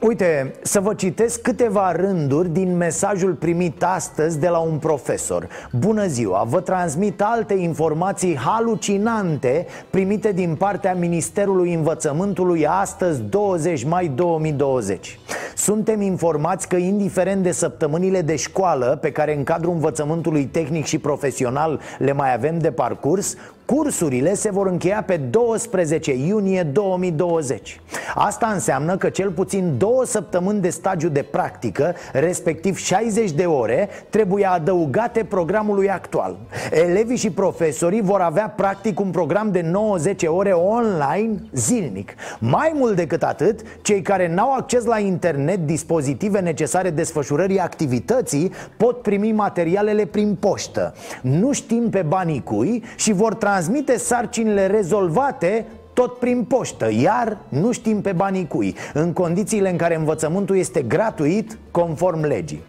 Uite, 0.07 0.55
să 0.63 0.81
vă 0.81 0.95
citesc 0.95 1.41
câteva 1.41 1.93
rânduri 1.93 2.49
din 2.49 2.77
mesajul 2.77 3.33
primit 3.33 3.83
astăzi 3.83 4.39
de 4.39 4.49
la 4.49 4.59
un 4.59 4.79
profesor. 4.79 5.49
Bună 5.73 6.07
ziua, 6.07 6.45
vă 6.49 6.61
transmit 6.61 7.23
alte 7.23 7.55
informații 7.55 8.37
halucinante 8.37 9.67
primite 9.91 10.33
din 10.33 10.55
partea 10.55 10.95
Ministerului 10.95 11.75
Învățământului 11.75 12.67
astăzi, 12.67 13.21
20 13.23 13.85
mai 13.85 14.07
2020 14.07 15.19
Suntem 15.57 16.01
informați 16.01 16.69
că 16.69 16.77
indiferent 16.77 17.43
de 17.43 17.53
săptămânile 17.53 18.21
de 18.21 18.37
școală 18.37 18.99
pe 19.01 19.13
care 19.13 19.37
în 19.37 19.45
cadrul 19.45 19.73
învățământului 19.73 20.45
tehnic 20.45 20.85
și 20.85 20.99
profesional 20.99 21.81
le 21.99 22.13
mai 22.13 22.35
avem 22.35 22.59
de 22.59 22.71
parcurs 22.71 23.37
Cursurile 23.67 24.35
se 24.35 24.51
vor 24.51 24.67
încheia 24.67 25.03
pe 25.07 25.17
12 25.17 26.15
iunie 26.15 26.63
2020 26.63 27.81
Asta 28.15 28.47
înseamnă 28.47 28.97
că 28.97 29.09
cel 29.09 29.31
puțin 29.31 29.75
două 29.79 30.05
săptămâni 30.05 30.61
de 30.61 30.71
stagiu 30.71 31.09
de 31.09 31.23
practică, 31.23 31.95
respectiv 32.13 32.77
60 32.77 33.31
de 33.31 33.45
ore, 33.45 33.89
trebuie 34.11 34.47
adăugate 34.47 35.25
programului 35.25 35.91
actual. 35.91 36.37
Elevii 36.71 37.17
și 37.17 37.31
profesorii 37.31 38.01
vor 38.01 38.21
avea 38.21 38.49
practic 38.57 39.01
un 39.01 39.11
program 39.11 39.51
de 39.51 39.61
90 39.61 40.23
ore 40.27 40.51
online 40.51 41.35
zilnic. 41.53 42.15
Mai 42.39 42.73
mult 42.75 42.97
decât 42.97 43.23
atât, 43.23 43.61
cei 43.83 44.03
care 44.03 44.35
n-au 44.35 44.53
acces 44.53 44.85
la 44.85 44.99
internet, 44.99 45.67
dispozitive 45.67 46.41
necesare 46.41 46.91
desfășurării 46.91 47.59
activității 47.59 48.53
Pot 48.77 49.03
primi 49.03 49.33
materialele 49.33 50.05
prin 50.05 50.37
poștă. 50.41 50.95
Nu 51.23 51.53
știm 51.53 51.91
pe 51.91 52.03
banii 52.03 52.43
cui 52.43 52.83
și 52.97 53.13
vor 53.13 53.35
transmite 53.35 53.53
transmite 53.55 53.97
sarcinile 53.97 54.67
rezolvate 54.67 55.67
tot 55.93 56.19
prin 56.19 56.45
poștă, 56.45 56.89
iar 56.93 57.39
nu 57.49 57.73
știm 57.73 58.01
pe 58.01 58.13
banii 58.13 58.47
cui 58.47 58.77
În 58.95 59.13
condițiile 59.13 59.71
în 59.71 59.77
care 59.77 59.97
învățământul 59.97 60.57
este 60.57 60.83
gratuit 60.83 61.59
conform 61.71 62.21
legii 62.21 62.63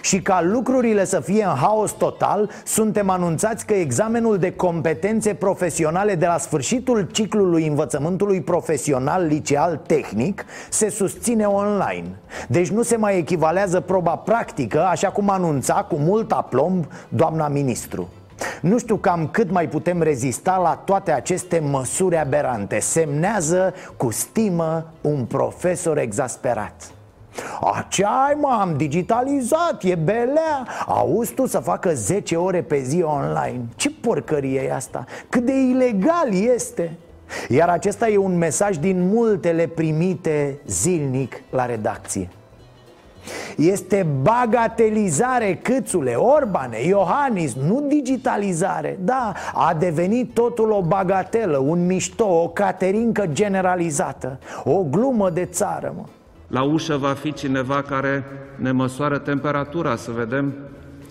și 0.00 0.20
ca 0.20 0.42
lucrurile 0.42 1.04
să 1.04 1.20
fie 1.20 1.44
în 1.44 1.54
haos 1.54 1.90
total, 1.90 2.50
suntem 2.64 3.10
anunțați 3.10 3.66
că 3.66 3.74
examenul 3.74 4.38
de 4.38 4.52
competențe 4.52 5.34
profesionale 5.34 6.14
de 6.14 6.26
la 6.26 6.38
sfârșitul 6.38 7.08
ciclului 7.12 7.66
învățământului 7.66 8.40
profesional 8.40 9.26
liceal 9.26 9.80
tehnic 9.86 10.44
se 10.70 10.88
susține 10.88 11.44
online. 11.44 12.06
Deci 12.48 12.68
nu 12.68 12.82
se 12.82 12.96
mai 12.96 13.18
echivalează 13.18 13.80
proba 13.80 14.16
practică, 14.16 14.84
așa 14.84 15.08
cum 15.08 15.30
anunța 15.30 15.74
cu 15.74 15.96
mult 15.96 16.32
aplomb 16.32 16.84
doamna 17.08 17.48
ministru. 17.48 18.08
Nu 18.60 18.78
știu 18.78 18.96
cam 18.96 19.28
cât 19.28 19.50
mai 19.50 19.68
putem 19.68 20.02
rezista 20.02 20.56
la 20.56 20.82
toate 20.84 21.12
aceste 21.12 21.58
măsuri 21.58 22.18
aberante. 22.18 22.78
Semnează 22.78 23.74
cu 23.96 24.10
stimă 24.10 24.92
un 25.00 25.24
profesor 25.24 25.98
exasperat. 25.98 26.90
A, 27.60 27.86
ce 27.88 28.04
ai 28.04 28.36
mă, 28.40 28.58
am 28.60 28.76
digitalizat, 28.76 29.82
e 29.82 29.94
belea. 29.94 30.66
Auzi 30.86 31.32
tu 31.32 31.46
să 31.46 31.58
facă 31.58 31.94
10 31.94 32.36
ore 32.36 32.62
pe 32.62 32.78
zi 32.78 33.02
online. 33.02 33.60
Ce 33.76 33.90
porcărie 33.90 34.62
e 34.62 34.74
asta? 34.74 35.04
Cât 35.28 35.44
de 35.44 35.52
ilegal 35.52 36.28
este. 36.54 36.98
Iar 37.48 37.68
acesta 37.68 38.08
e 38.08 38.16
un 38.16 38.36
mesaj 38.36 38.76
din 38.76 39.08
multele 39.08 39.66
primite 39.66 40.58
zilnic 40.66 41.42
la 41.50 41.66
redacție 41.66 42.28
este 43.56 44.06
bagatelizare, 44.22 45.58
câțule, 45.62 46.14
Orbane, 46.14 46.82
Iohannis, 46.86 47.54
nu 47.54 47.84
digitalizare. 47.88 48.98
Da, 49.00 49.32
a 49.54 49.74
devenit 49.78 50.34
totul 50.34 50.70
o 50.70 50.82
bagatelă, 50.82 51.58
un 51.58 51.86
mișto, 51.86 52.42
o 52.42 52.48
caterincă 52.48 53.26
generalizată. 53.26 54.38
O 54.64 54.82
glumă 54.90 55.30
de 55.30 55.44
țară, 55.44 55.94
mă. 55.96 56.04
La 56.46 56.62
ușă 56.62 56.96
va 56.96 57.12
fi 57.12 57.32
cineva 57.32 57.82
care 57.82 58.24
ne 58.56 58.70
măsoară 58.70 59.18
temperatura 59.18 59.96
Să 59.96 60.10
vedem. 60.10 60.54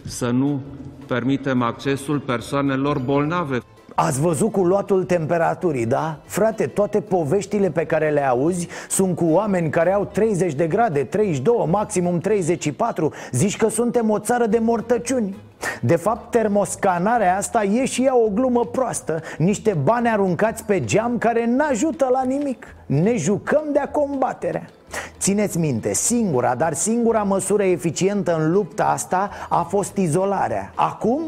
Să 0.05 0.29
nu 0.29 0.61
permitem 1.07 1.61
accesul 1.61 2.19
persoanelor 2.19 2.99
bolnave 2.99 3.59
Ați 3.95 4.21
văzut 4.21 4.51
cu 4.51 4.63
luatul 4.63 5.03
temperaturii, 5.03 5.85
da? 5.85 6.17
Frate, 6.25 6.67
toate 6.67 7.01
poveștile 7.01 7.69
pe 7.69 7.85
care 7.85 8.09
le 8.09 8.27
auzi 8.27 8.67
sunt 8.89 9.15
cu 9.15 9.25
oameni 9.25 9.69
care 9.69 9.93
au 9.93 10.05
30 10.05 10.53
de 10.53 10.67
grade, 10.67 11.03
32, 11.03 11.65
maximum 11.69 12.19
34 12.19 13.13
Zici 13.31 13.57
că 13.57 13.67
suntem 13.67 14.09
o 14.09 14.19
țară 14.19 14.45
de 14.45 14.59
mortăciuni. 14.59 15.35
De 15.81 15.95
fapt, 15.95 16.31
termoscanarea 16.31 17.37
asta 17.37 17.63
e 17.63 17.85
și 17.85 18.03
ea 18.03 18.17
o 18.17 18.29
glumă 18.29 18.65
proastă. 18.65 19.21
Niște 19.37 19.77
bani 19.83 20.09
aruncați 20.09 20.63
pe 20.63 20.83
geam 20.83 21.17
care 21.17 21.45
n-ajută 21.45 22.07
la 22.11 22.23
nimic. 22.23 22.75
Ne 22.85 23.15
jucăm 23.15 23.63
de-a 23.71 23.89
combaterea 23.89 24.69
Țineți 25.19 25.57
minte, 25.57 25.93
singura, 25.93 26.55
dar 26.55 26.73
singura 26.73 27.23
măsură 27.23 27.63
eficientă 27.63 28.35
în 28.39 28.51
lupta 28.51 28.85
asta 28.85 29.29
a 29.49 29.61
fost 29.61 29.97
izolarea. 29.97 30.71
Acum, 30.75 31.21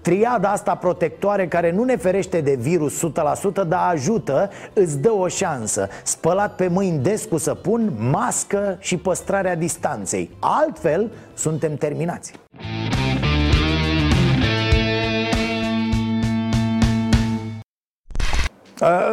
triada 0.00 0.50
asta 0.50 0.74
protectoare 0.74 1.48
care 1.48 1.72
nu 1.72 1.84
ne 1.84 1.96
ferește 1.96 2.40
de 2.40 2.54
virus 2.60 3.06
100%, 3.06 3.68
dar 3.68 3.90
ajută, 3.90 4.50
îți 4.72 4.98
dă 4.98 5.12
o 5.12 5.28
șansă. 5.28 5.88
Spălat 6.02 6.54
pe 6.54 6.68
mâini 6.68 6.98
des 6.98 7.24
cu 7.24 7.36
săpun, 7.36 7.92
mască 8.10 8.76
și 8.80 8.96
păstrarea 8.96 9.56
distanței. 9.56 10.30
Altfel, 10.40 11.10
suntem 11.34 11.76
terminați 11.76 12.32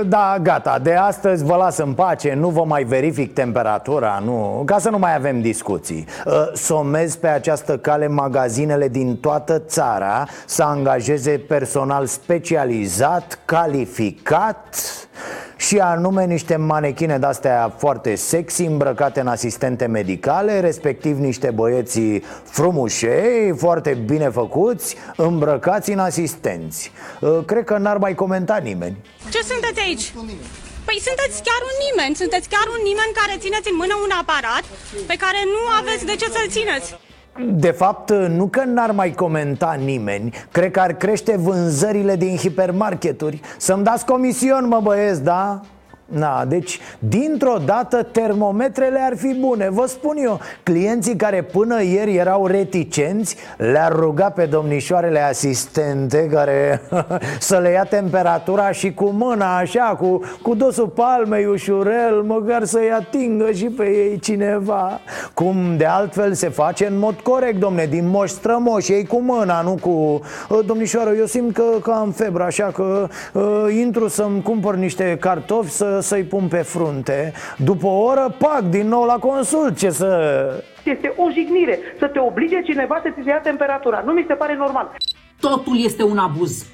da, 0.05 0.37
gata, 0.41 0.79
de 0.79 0.93
astăzi 0.93 1.43
vă 1.43 1.55
las 1.55 1.77
în 1.77 1.93
pace, 1.93 2.33
nu 2.33 2.49
vă 2.49 2.63
mai 2.65 2.83
verific 2.83 3.33
temperatura, 3.33 4.21
nu, 4.25 4.61
ca 4.65 4.79
să 4.79 4.89
nu 4.89 4.97
mai 4.97 5.15
avem 5.15 5.41
discuții. 5.41 6.05
Uh, 6.25 6.33
Somez 6.53 7.15
pe 7.15 7.27
această 7.27 7.77
cale 7.77 8.07
magazinele 8.07 8.87
din 8.87 9.17
toată 9.17 9.59
țara 9.59 10.27
să 10.45 10.63
angajeze 10.63 11.31
personal 11.47 12.05
specializat, 12.05 13.39
calificat 13.45 14.75
și 15.59 15.77
anume 15.77 16.25
niște 16.25 16.55
manechine 16.55 17.17
de-astea 17.17 17.73
foarte 17.77 18.15
sexy 18.15 18.63
îmbrăcate 18.63 19.19
în 19.19 19.27
asistente 19.27 19.85
medicale 19.85 20.59
Respectiv 20.59 21.17
niște 21.17 21.51
băieți 21.51 21.99
frumușei, 22.43 23.53
foarte 23.57 23.93
bine 24.05 24.29
făcuți, 24.29 24.95
îmbrăcați 25.15 25.91
în 25.91 25.99
asistenți. 25.99 26.91
Uh, 27.19 27.39
Cred 27.45 27.63
că 27.63 27.77
n-ar 27.77 27.97
mai 27.97 28.15
comenta 28.15 28.57
nimeni. 28.57 28.97
Ce 29.31 29.41
sunteți 29.51 29.79
aici? 29.79 30.13
Păi 30.87 30.99
sunteți 31.07 31.37
chiar 31.47 31.61
un 31.69 31.75
nimeni, 31.87 32.15
sunteți 32.15 32.49
chiar 32.53 32.67
un 32.75 32.81
nimeni 32.89 33.17
care 33.19 33.33
țineți 33.43 33.69
în 33.71 33.77
mână 33.81 33.95
un 34.05 34.11
aparat 34.21 34.63
pe 35.11 35.15
care 35.23 35.39
nu 35.55 35.61
aveți 35.79 36.05
de 36.09 36.15
ce 36.21 36.27
să-l 36.35 36.49
țineți 36.57 36.87
de 37.45 37.71
fapt, 37.71 38.11
nu 38.11 38.47
că 38.47 38.63
n-ar 38.63 38.91
mai 38.91 39.11
comenta 39.11 39.77
nimeni 39.83 40.33
Cred 40.51 40.71
că 40.71 40.79
ar 40.79 40.93
crește 40.93 41.37
vânzările 41.37 42.15
din 42.15 42.35
hipermarketuri 42.35 43.41
Să-mi 43.57 43.83
dați 43.83 44.05
comision, 44.05 44.67
mă 44.67 44.79
băieți, 44.83 45.23
da? 45.23 45.61
Na, 46.09 46.45
deci, 46.45 46.79
dintr-o 46.99 47.57
dată, 47.65 48.03
termometrele 48.03 48.99
ar 48.99 49.17
fi 49.17 49.35
bune. 49.39 49.69
Vă 49.69 49.85
spun 49.87 50.17
eu, 50.17 50.39
clienții 50.63 51.15
care 51.15 51.43
până 51.43 51.83
ieri 51.83 52.15
erau 52.15 52.45
reticenți 52.45 53.35
Le-ar 53.57 53.91
ruga 53.91 54.29
pe 54.29 54.45
domnișoarele 54.45 55.19
asistente 55.19 56.27
Care 56.31 56.81
să 57.39 57.57
le 57.57 57.69
ia 57.69 57.83
temperatura 57.83 58.71
și 58.71 58.93
cu 58.93 59.05
mâna 59.05 59.57
așa 59.57 59.95
Cu, 59.99 60.21
cu 60.41 60.55
dosul 60.55 60.87
palmei 60.87 61.45
ușurel 61.45 62.21
Măcar 62.21 62.63
să-i 62.63 62.91
atingă 62.91 63.51
și 63.51 63.65
pe 63.65 63.83
ei 63.83 64.19
cineva. 64.19 64.99
Cum 65.33 65.77
de 65.77 65.85
altfel 65.85 66.33
se 66.33 66.49
face 66.49 66.87
în 66.87 66.97
mod 66.97 67.19
corect, 67.19 67.59
domne 67.59 67.85
Din 67.85 68.07
moș 68.07 68.29
strămoș, 68.29 68.87
ei 68.87 69.05
cu 69.05 69.21
mâna, 69.21 69.61
nu 69.61 69.77
cu 69.81 70.21
ă, 70.49 70.61
Domnișoară, 70.61 71.13
eu 71.17 71.25
simt 71.25 71.53
că, 71.53 71.63
că 71.81 71.91
am 71.91 72.11
febră 72.11 72.43
Așa 72.43 72.71
că 72.73 73.07
uh, 73.33 73.43
intru 73.79 74.07
să-mi 74.07 74.41
cumpăr 74.41 74.75
niște 74.75 75.17
cartofi 75.19 75.71
Să 75.71 75.98
să-i 75.99 76.23
pun 76.23 76.47
pe 76.47 76.57
frunte. 76.57 77.33
După 77.57 77.85
o 77.87 78.03
oră, 78.03 78.35
pac, 78.37 78.61
din 78.61 78.87
nou 78.87 79.03
la 79.03 79.17
consult 79.17 79.77
Ce 79.77 79.89
să... 79.89 80.63
Este 80.83 81.13
o 81.17 81.29
jignire 81.31 81.79
să 81.99 82.07
te 82.07 82.19
oblige 82.19 82.61
cineva 82.61 82.99
să 83.03 83.09
ți 83.09 83.23
se 83.23 83.29
ia 83.29 83.39
temperatura. 83.39 84.03
Nu 84.05 84.11
mi 84.11 84.25
se 84.27 84.33
pare 84.33 84.55
normal. 84.55 84.95
Totul 85.39 85.83
este 85.83 86.03
un 86.03 86.17
abuz. 86.17 86.65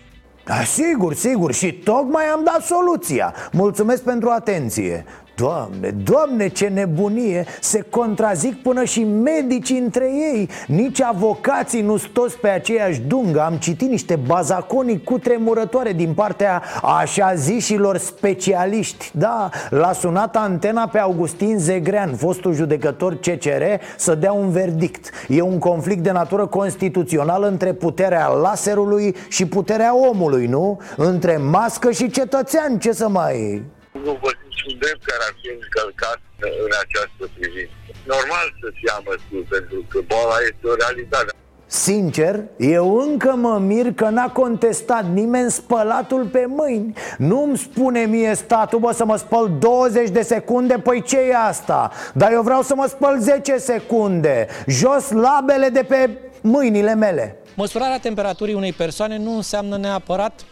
Da, 0.46 0.54
sigur, 0.54 1.14
sigur 1.14 1.54
și 1.54 1.74
tocmai 1.74 2.24
am 2.26 2.42
dat 2.44 2.62
soluția. 2.62 3.34
Mulțumesc 3.52 4.04
pentru 4.04 4.30
atenție 4.30 5.06
Doamne, 5.36 5.90
doamne, 6.04 6.48
ce 6.48 6.68
nebunie! 6.68 7.46
Se 7.62 7.82
contrazic 7.82 8.62
până 8.62 8.84
și 8.84 9.04
medici 9.04 9.70
între 9.70 10.06
ei. 10.06 10.50
Nici 10.68 11.02
avocații 11.02 11.82
nu 11.82 11.98
toți 12.14 12.38
pe 12.38 12.48
aceeași 12.48 13.02
dungă. 13.02 13.42
Am 13.42 13.56
citit 13.56 13.90
niște 13.90 14.16
bazaconii 14.16 15.04
cu 15.04 15.20
tremurătoare 15.20 15.94
Din 15.94 16.14
partea 16.14 16.62
așa 16.82 17.34
zișilor 17.34 17.98
specialiști. 17.98 19.12
Da, 19.14 19.50
l-a 19.70 19.92
sunat 19.94 20.36
antena 20.36 20.88
pe 20.88 21.00
Augustin 21.00 21.58
Zegrean 21.58 22.16
Fostul 22.16 22.54
judecător 22.54 23.16
CCR 23.16 23.64
să 23.98 24.16
dea 24.16 24.32
un 24.32 24.50
verdict. 24.50 25.10
E 25.28 25.42
un 25.42 25.60
conflict 25.60 26.04
de 26.04 26.12
natură 26.12 26.46
constituțională 26.46 27.48
Între 27.48 27.74
puterea 27.74 28.28
laserului 28.28 29.16
și 29.30 29.46
puterea 29.48 29.96
omului, 30.10 30.46
nu? 30.46 30.80
Între 30.98 31.38
mască 31.38 31.92
și 31.92 32.10
cetățean, 32.10 32.80
ce 32.80 32.92
să 32.92 33.10
mai 33.10 33.64
nu 34.04 34.18
văd 34.22 34.38
niciun 34.56 34.80
drept 34.84 35.02
care 35.10 35.24
ar 35.28 35.34
fi 35.42 35.48
încălcat 35.58 36.20
în 36.66 36.72
această 36.84 37.24
privință. 37.36 37.76
Normal 38.14 38.48
să-și 38.60 38.86
ia 38.90 38.98
măsuri, 39.08 39.48
pentru 39.56 39.80
că 39.92 39.98
boala 40.10 40.38
este 40.50 40.64
o 40.72 40.76
realitate. 40.84 41.32
Sincer, 41.68 42.44
eu 42.58 42.98
încă 42.98 43.32
mă 43.36 43.58
mir 43.60 43.94
că 43.94 44.08
n-a 44.10 44.30
contestat 44.30 45.06
nimeni 45.14 45.52
spălatul 45.52 46.26
pe 46.26 46.46
mâini 46.48 46.94
Nu-mi 47.18 47.58
spune 47.58 48.00
mie 48.06 48.34
statul, 48.36 48.80
bă, 48.80 48.92
să 48.92 49.06
mă 49.06 49.16
spăl 49.16 49.52
20 49.60 50.10
de 50.10 50.22
secunde, 50.22 50.74
păi 50.74 51.02
ce 51.02 51.20
e 51.20 51.36
asta? 51.36 51.92
Dar 52.14 52.32
eu 52.32 52.42
vreau 52.42 52.62
să 52.62 52.76
mă 52.76 52.86
spăl 52.90 53.20
10 53.20 53.58
secunde 53.58 54.48
Jos 54.68 55.12
labele 55.12 55.70
de 55.70 55.84
pe 55.84 56.10
mâinile 56.42 56.96
mele 56.96 57.38
Măsurarea 57.56 58.00
temperaturii 58.00 58.54
unei 58.54 58.74
persoane 58.74 59.18
nu 59.18 59.36
înseamnă 59.36 59.78
neapărat 59.78 60.46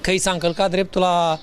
că 0.00 0.10
i 0.10 0.18
s-a 0.18 0.30
încălcat 0.30 0.70
dreptul 0.70 1.00
la 1.00 1.38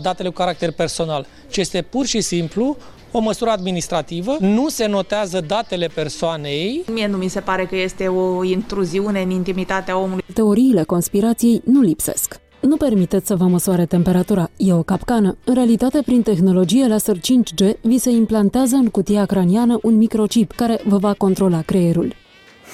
datele 0.00 0.28
cu 0.28 0.34
caracter 0.34 0.72
personal, 0.72 1.26
ci 1.50 1.56
este 1.56 1.82
pur 1.82 2.06
și 2.06 2.20
simplu 2.20 2.76
o 3.12 3.20
măsură 3.20 3.50
administrativă, 3.50 4.36
nu 4.40 4.68
se 4.68 4.86
notează 4.86 5.40
datele 5.40 5.86
persoanei. 5.94 6.84
Mie 6.92 7.06
nu 7.06 7.16
mi 7.16 7.28
se 7.28 7.40
pare 7.40 7.64
că 7.66 7.76
este 7.76 8.08
o 8.08 8.44
intruziune 8.44 9.22
în 9.22 9.30
intimitatea 9.30 9.98
omului. 9.98 10.24
Teoriile 10.34 10.82
conspirației 10.82 11.62
nu 11.64 11.80
lipsesc. 11.80 12.40
Nu 12.60 12.76
permiteți 12.76 13.26
să 13.26 13.36
vă 13.36 13.44
măsoare 13.44 13.86
temperatura, 13.86 14.50
e 14.56 14.72
o 14.72 14.82
capcană. 14.82 15.36
În 15.44 15.54
realitate, 15.54 16.02
prin 16.04 16.22
tehnologie 16.22 16.86
laser 16.86 17.16
5G, 17.16 17.80
vi 17.80 17.98
se 17.98 18.10
implantează 18.10 18.74
în 18.74 18.88
cutia 18.88 19.24
craniană 19.24 19.78
un 19.82 19.96
microchip 19.96 20.52
care 20.52 20.80
vă 20.84 20.96
va 20.96 21.14
controla 21.14 21.62
creierul. 21.62 22.14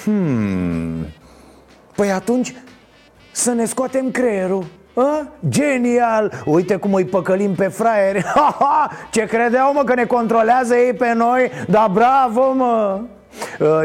Hmm. 0.04 1.06
Păi 1.96 2.10
atunci 2.10 2.54
să 3.32 3.52
ne 3.52 3.64
scoatem 3.64 4.10
creierul 4.10 4.64
a? 4.94 5.26
Genial! 5.48 6.32
Uite 6.44 6.76
cum 6.76 6.94
îi 6.94 7.04
păcălim 7.04 7.54
pe 7.54 7.68
fraieri 7.68 8.24
ha, 8.34 8.56
ha! 8.58 8.90
Ce 9.10 9.26
credeau 9.26 9.72
mă 9.72 9.82
că 9.84 9.94
ne 9.94 10.04
controlează 10.04 10.74
ei 10.74 10.92
pe 10.92 11.12
noi? 11.12 11.50
Da 11.68 11.90
bravo 11.92 12.52
mă! 12.52 13.00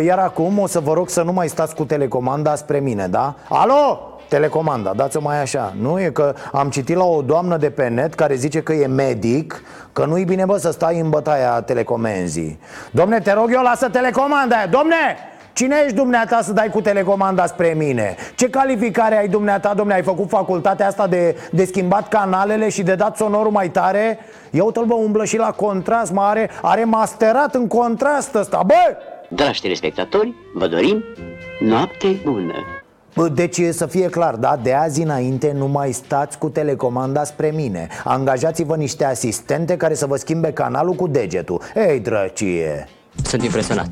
Iar 0.05 0.19
acum 0.19 0.59
o 0.59 0.67
să 0.67 0.79
vă 0.79 0.93
rog 0.93 1.09
să 1.09 1.21
nu 1.21 1.31
mai 1.31 1.47
stați 1.47 1.75
cu 1.75 1.85
telecomanda 1.85 2.55
spre 2.55 2.79
mine, 2.79 3.07
da? 3.07 3.35
Alo! 3.49 4.03
Telecomanda, 4.27 4.93
dați-o 4.95 5.21
mai 5.21 5.41
așa 5.41 5.73
Nu 5.81 6.01
e 6.01 6.09
că 6.09 6.33
am 6.51 6.69
citit 6.69 6.95
la 6.95 7.03
o 7.03 7.21
doamnă 7.21 7.57
de 7.57 7.69
pe 7.69 7.87
net 7.87 8.13
Care 8.13 8.35
zice 8.35 8.61
că 8.61 8.73
e 8.73 8.87
medic 8.87 9.63
Că 9.93 10.05
nu-i 10.05 10.23
bine 10.23 10.45
bă 10.45 10.57
să 10.57 10.71
stai 10.71 10.99
în 10.99 11.09
bătaia 11.09 11.61
telecomenzii 11.61 12.59
Domne, 12.91 13.19
te 13.19 13.33
rog 13.33 13.49
eu, 13.53 13.61
lasă 13.61 13.89
telecomanda 13.89 14.55
Domne, 14.69 15.17
Cine 15.53 15.75
ești 15.83 15.95
dumneata 15.95 16.41
să 16.41 16.53
dai 16.53 16.69
cu 16.69 16.81
telecomanda 16.81 17.45
spre 17.45 17.73
mine? 17.77 18.15
Ce 18.35 18.49
calificare 18.49 19.17
ai 19.17 19.27
dumneata, 19.27 19.73
domne? 19.73 19.93
Ai 19.93 20.03
făcut 20.03 20.29
facultatea 20.29 20.87
asta 20.87 21.07
de, 21.07 21.35
de 21.51 21.65
schimbat 21.65 22.07
canalele 22.07 22.69
și 22.69 22.83
de 22.83 22.95
dat 22.95 23.17
sonorul 23.17 23.51
mai 23.51 23.69
tare? 23.69 24.19
Ia 24.51 24.63
uite-l, 24.63 24.85
bă, 24.85 24.93
umblă 24.93 25.25
și 25.25 25.37
la 25.37 25.51
contrast, 25.51 26.11
mă, 26.11 26.21
are, 26.21 26.49
are 26.61 26.83
masterat 26.83 27.55
în 27.55 27.67
contrast 27.67 28.35
ăsta, 28.35 28.63
bă! 28.65 28.97
Dragi 29.27 29.61
telespectatori, 29.61 30.33
vă 30.53 30.67
dorim 30.67 31.03
noapte 31.59 32.21
bună! 32.23 32.53
Deci 33.33 33.61
să 33.71 33.85
fie 33.85 34.09
clar, 34.09 34.35
da, 34.35 34.59
de 34.63 34.73
azi 34.73 35.01
înainte 35.01 35.53
nu 35.57 35.67
mai 35.67 35.91
stați 35.91 36.37
cu 36.37 36.49
telecomanda 36.49 37.23
spre 37.23 37.51
mine 37.55 37.87
Angajați-vă 38.03 38.75
niște 38.75 39.05
asistente 39.05 39.77
care 39.77 39.93
să 39.93 40.05
vă 40.05 40.15
schimbe 40.15 40.51
canalul 40.51 40.93
cu 40.93 41.07
degetul 41.07 41.61
Ei, 41.75 41.99
drăcie 41.99 42.87
Sunt 43.23 43.43
impresionat 43.43 43.87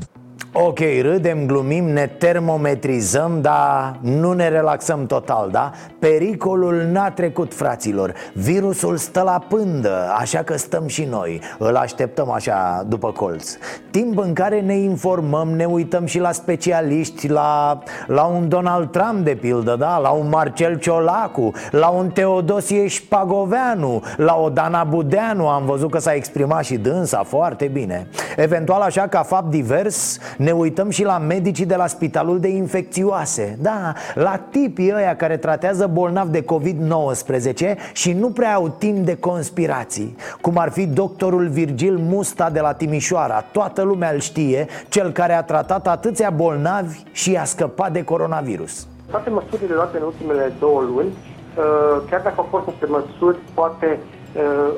Ok, 0.52 0.78
râdem, 1.00 1.46
glumim, 1.46 1.84
ne 1.84 2.06
termometrizăm, 2.06 3.40
dar 3.40 3.96
nu 4.00 4.32
ne 4.32 4.48
relaxăm 4.48 5.06
total, 5.06 5.48
da? 5.50 5.70
Pericolul 5.98 6.74
n-a 6.92 7.10
trecut, 7.10 7.54
fraților. 7.54 8.14
Virusul 8.32 8.96
stă 8.96 9.22
la 9.22 9.44
pândă, 9.48 10.14
așa 10.18 10.42
că 10.42 10.56
stăm 10.56 10.86
și 10.86 11.04
noi. 11.04 11.40
Îl 11.58 11.76
așteptăm 11.76 12.30
așa 12.30 12.84
după 12.88 13.12
colț. 13.12 13.56
Timp 13.90 14.18
în 14.18 14.32
care 14.32 14.60
ne 14.60 14.74
informăm, 14.74 15.48
ne 15.48 15.64
uităm 15.64 16.06
și 16.06 16.18
la 16.18 16.32
specialiști 16.32 17.28
La, 17.28 17.82
la 18.06 18.24
un 18.24 18.48
Donald 18.48 18.90
Trump, 18.90 19.24
de 19.24 19.34
pildă, 19.34 19.76
da? 19.78 19.98
La 19.98 20.10
un 20.10 20.28
Marcel 20.28 20.78
Ciolacu 20.78 21.52
La 21.70 21.88
un 21.88 22.10
Teodosie 22.10 22.86
Șpagoveanu 22.86 24.02
La 24.16 24.36
o 24.36 24.48
Dana 24.48 24.84
Budeanu. 24.84 25.48
Am 25.48 25.64
văzut 25.64 25.90
că 25.90 25.98
s-a 25.98 26.12
exprimat 26.12 26.64
și 26.64 26.76
dânsa 26.76 27.22
foarte 27.22 27.66
bine. 27.66 28.06
Eventual 28.36 28.80
așa 28.80 29.06
ca 29.06 29.22
fapt 29.22 29.50
divers 29.50 30.18
Ne 30.38 30.50
uităm 30.50 30.90
și 30.90 31.04
la 31.04 31.18
medicii 31.18 31.66
de 31.66 31.76
la 31.76 31.86
spitalul 31.86 32.40
de 32.40 32.48
infecțioase. 32.48 33.58
Da, 33.60 33.92
la 34.14 34.40
tipii 34.50 34.92
ăia 34.94 35.16
care 35.16 35.36
tratează 35.36 35.86
bolnavi 35.86 36.30
de 36.30 36.44
COVID-19 36.44 37.92
Și 37.92 38.12
nu 38.12 38.30
prea 38.30 38.54
au 38.54 38.68
timp 38.68 39.04
de 39.06 39.16
conspirații. 39.16 40.16
Cum 40.40 40.58
ar 40.58 40.70
fi 40.70 40.86
doctorul 40.86 41.48
Virgil 41.48 41.96
Musta 41.96 42.50
de 42.50 42.60
la 42.60 42.72
Timișoara. 42.72 43.44
Toată 43.52 43.82
lumea 43.82 44.10
îl 44.10 44.20
știe 44.20 44.66
Cel 44.88 45.10
care 45.10 45.32
a 45.32 45.42
tratat 45.42 45.86
atâția 45.86 46.30
bolnavi 46.30 47.02
și 47.12 47.36
a 47.36 47.44
scăpat 47.44 47.92
de 47.92 48.04
coronavirus. 48.04 48.86
Toate 49.10 49.30
măsurile 49.30 49.74
luate 49.74 49.96
în 49.96 50.02
ultimele 50.02 50.52
două 50.58 50.80
luni, 50.80 51.08
uh, 51.08 52.02
chiar 52.10 52.20
dacă 52.20 52.34
au 52.36 52.46
fost 52.50 52.66
niște 52.66 52.86
măsuri 52.86 53.38
poate 53.54 53.86
uh, 53.86 54.17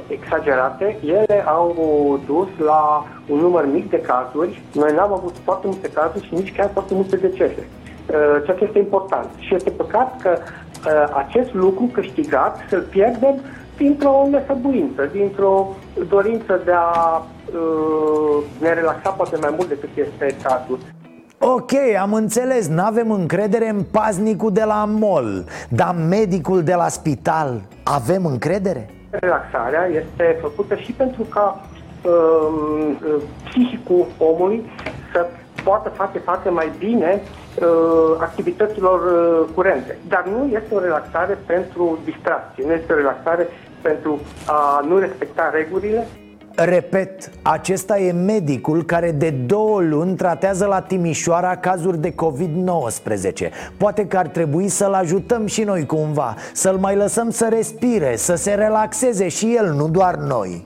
exagerate, 0.06 0.96
ele 1.04 1.44
au 1.46 2.20
dus 2.26 2.48
la 2.66 3.06
un 3.28 3.38
număr 3.38 3.66
mic 3.72 3.90
de 3.90 4.00
cazuri. 4.00 4.62
Noi 4.72 4.92
n-am 4.94 5.12
avut 5.12 5.34
foarte 5.44 5.66
multe 5.66 5.88
cazuri 5.88 6.26
și 6.26 6.34
nici 6.34 6.54
chiar 6.56 6.70
foarte 6.72 6.94
multe 6.94 7.16
decese. 7.16 7.66
Uh, 7.66 8.44
ceea 8.44 8.56
ce 8.56 8.64
este 8.64 8.78
important. 8.78 9.28
Și 9.38 9.54
este 9.54 9.70
păcat 9.70 10.20
că 10.22 10.38
acest 11.14 11.54
lucru 11.54 11.84
câștigat 11.92 12.56
să-l 12.68 12.80
pierdem 12.80 13.34
dintr-o 13.76 14.28
nesăbuință, 14.30 15.08
dintr-o 15.12 15.76
dorință 16.08 16.60
de 16.64 16.72
a 16.74 17.22
ne 18.60 18.72
relaxa 18.72 19.10
poate 19.10 19.36
mai 19.40 19.54
mult 19.56 19.68
decât 19.68 19.88
este 19.94 20.36
cazul. 20.42 20.78
Ok, 21.38 21.72
am 22.00 22.12
înțeles, 22.12 22.68
nu 22.68 22.82
avem 22.82 23.10
încredere 23.10 23.68
în 23.68 23.82
paznicul 23.90 24.52
de 24.52 24.64
la 24.64 24.84
mall 24.84 25.44
Dar 25.68 25.94
medicul 26.08 26.62
de 26.62 26.74
la 26.74 26.88
spital, 26.88 27.60
avem 27.84 28.24
încredere? 28.24 28.99
Relaxarea 29.10 29.86
este 29.86 30.38
făcută 30.40 30.74
și 30.74 30.92
pentru 30.92 31.22
ca 31.22 31.60
uh, 32.04 32.96
psihicul 33.44 34.06
omului 34.18 34.70
să 35.12 35.26
poată 35.64 35.88
face 35.88 36.18
față 36.18 36.50
mai 36.50 36.70
bine 36.78 37.22
uh, 37.22 38.16
activităților 38.18 39.00
uh, 39.00 39.48
curente. 39.54 39.98
Dar 40.08 40.24
nu 40.26 40.50
este 40.52 40.74
o 40.74 40.80
relaxare 40.80 41.38
pentru 41.46 41.98
distracție, 42.04 42.64
nu 42.66 42.72
este 42.72 42.92
o 42.92 42.96
relaxare 42.96 43.48
pentru 43.80 44.20
a 44.46 44.84
nu 44.88 44.98
respecta 44.98 45.50
regulile 45.50 46.06
Repet, 46.54 47.30
acesta 47.42 47.98
e 47.98 48.12
medicul 48.12 48.84
care 48.84 49.10
de 49.10 49.30
două 49.30 49.80
luni 49.80 50.16
tratează 50.16 50.66
la 50.66 50.80
Timișoara 50.80 51.56
cazuri 51.56 52.00
de 52.00 52.14
COVID-19. 52.14 53.50
Poate 53.76 54.06
că 54.06 54.16
ar 54.16 54.26
trebui 54.26 54.68
să-l 54.68 54.92
ajutăm 54.92 55.46
și 55.46 55.62
noi 55.62 55.86
cumva 55.86 56.34
Să-l 56.52 56.76
mai 56.76 56.96
lăsăm 56.96 57.30
să 57.30 57.46
respire, 57.50 58.16
să 58.16 58.34
se 58.34 58.54
relaxeze 58.54 59.28
și 59.28 59.54
el, 59.56 59.72
nu 59.72 59.88
doar 59.88 60.14
noi. 60.14 60.62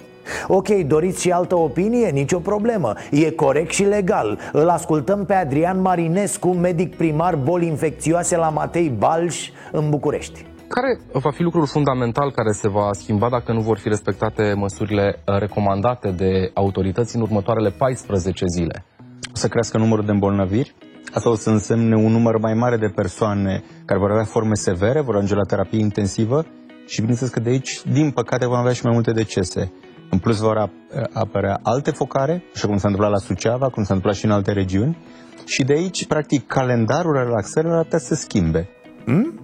Ok, 0.48 0.68
doriți 0.68 1.20
și 1.20 1.30
altă 1.30 1.56
opinie? 1.56 2.08
Nicio 2.08 2.38
problemă. 2.38 2.94
E 3.10 3.30
corect 3.30 3.72
și 3.72 3.84
legal. 3.84 4.38
Îl 4.52 4.68
ascultăm 4.68 5.24
pe 5.24 5.34
Adrian 5.34 5.80
Marinescu, 5.80 6.48
medic 6.48 6.96
primar 6.96 7.36
boli 7.36 7.66
infecțioase 7.66 8.36
la 8.36 8.48
Matei 8.48 8.88
Balș 8.98 9.50
în 9.72 9.90
București 9.90 10.44
care 10.68 11.00
va 11.12 11.30
fi 11.30 11.42
lucrul 11.42 11.66
fundamental 11.66 12.30
care 12.30 12.50
se 12.52 12.68
va 12.68 12.88
schimba 12.92 13.28
dacă 13.28 13.52
nu 13.52 13.60
vor 13.60 13.78
fi 13.78 13.88
respectate 13.88 14.54
măsurile 14.56 15.22
uh, 15.26 15.38
recomandate 15.38 16.10
de 16.10 16.50
autorități 16.54 17.16
în 17.16 17.22
următoarele 17.22 17.70
14 17.70 18.44
zile? 18.46 18.84
O 19.32 19.36
să 19.36 19.48
crească 19.48 19.78
numărul 19.78 20.04
de 20.04 20.10
îmbolnăviri, 20.10 20.74
Asta 21.14 21.30
o 21.30 21.34
să 21.34 21.50
însemne 21.50 21.96
un 21.96 22.12
număr 22.12 22.38
mai 22.38 22.54
mare 22.54 22.76
de 22.76 22.88
persoane 22.88 23.62
care 23.84 23.98
vor 23.98 24.10
avea 24.10 24.24
forme 24.24 24.54
severe, 24.54 25.00
vor 25.00 25.14
ajunge 25.14 25.34
la 25.34 25.44
terapie 25.44 25.78
intensivă 25.78 26.44
și 26.86 27.00
bineînțeles 27.00 27.32
că 27.32 27.40
de 27.40 27.50
aici, 27.50 27.82
din 27.92 28.10
păcate, 28.10 28.46
vom 28.46 28.56
avea 28.56 28.72
și 28.72 28.84
mai 28.84 28.92
multe 28.92 29.12
decese. 29.12 29.72
În 30.10 30.18
plus 30.18 30.38
vor 30.38 30.70
apărea 31.12 31.60
alte 31.62 31.90
focare, 31.90 32.44
așa 32.54 32.66
cum 32.66 32.76
s-a 32.76 32.88
întâmplat 32.88 33.12
la 33.12 33.18
Suceava, 33.26 33.68
cum 33.68 33.84
s-a 33.84 33.94
întâmplat 33.94 34.14
și 34.14 34.24
în 34.24 34.30
alte 34.30 34.52
regiuni. 34.52 34.98
Și 35.44 35.64
de 35.64 35.72
aici, 35.72 36.06
practic, 36.06 36.46
calendarul 36.46 37.12
relaxării 37.12 37.70
ar 37.70 37.82
putea 37.82 37.98
să 37.98 38.14
se 38.14 38.20
schimbe. 38.20 38.68
Hmm? 39.04 39.43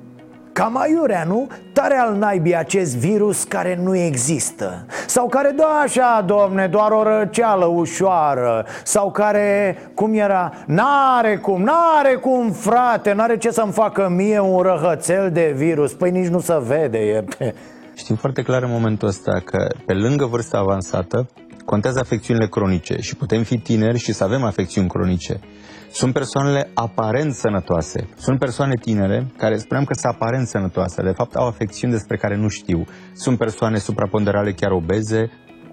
Cam 0.60 0.76
aiurea, 0.76 1.24
nu? 1.24 1.48
Tare 1.72 1.96
al 1.96 2.16
naibii 2.16 2.56
acest 2.56 2.96
virus 2.96 3.44
care 3.44 3.80
nu 3.82 3.96
există 3.96 4.86
Sau 5.06 5.28
care, 5.28 5.52
da 5.56 5.80
așa, 5.82 6.24
domne, 6.26 6.66
doar 6.66 6.90
o 6.90 7.02
răceală 7.02 7.64
ușoară 7.64 8.66
Sau 8.84 9.10
care, 9.10 9.78
cum 9.94 10.14
era, 10.14 10.52
n-are 10.66 11.36
cum, 11.36 11.62
n-are 11.62 12.14
cum, 12.14 12.52
frate 12.52 13.12
N-are 13.12 13.38
ce 13.38 13.50
să-mi 13.50 13.72
facă 13.72 14.08
mie 14.08 14.40
un 14.40 14.60
răhățel 14.60 15.30
de 15.32 15.52
virus 15.56 15.92
Păi 15.92 16.10
nici 16.10 16.28
nu 16.28 16.40
se 16.40 16.54
vede 16.66 16.98
e. 16.98 17.24
Știm 17.94 18.16
foarte 18.16 18.42
clar 18.42 18.62
în 18.62 18.70
momentul 18.70 19.08
ăsta 19.08 19.40
că 19.44 19.66
pe 19.86 19.92
lângă 19.92 20.24
vârsta 20.24 20.58
avansată 20.58 21.28
Contează 21.64 21.98
afecțiunile 21.98 22.46
cronice 22.46 22.96
și 23.00 23.16
putem 23.16 23.42
fi 23.42 23.58
tineri 23.58 23.98
și 23.98 24.12
să 24.12 24.24
avem 24.24 24.44
afecțiuni 24.44 24.88
cronice 24.88 25.40
sunt 25.92 26.12
persoanele 26.12 26.70
aparent 26.74 27.34
sănătoase. 27.34 28.08
Sunt 28.16 28.38
persoane 28.38 28.74
tinere 28.74 29.26
care 29.36 29.56
spuneam 29.56 29.84
că 29.84 29.94
sunt 29.94 30.14
aparent 30.14 30.46
sănătoase, 30.46 31.02
de 31.02 31.10
fapt 31.10 31.34
au 31.34 31.46
afecțiuni 31.46 31.92
despre 31.92 32.16
care 32.16 32.36
nu 32.36 32.48
știu. 32.48 32.84
Sunt 33.12 33.38
persoane 33.38 33.78
supraponderale 33.78 34.52
chiar 34.52 34.70
obeze, 34.70 35.30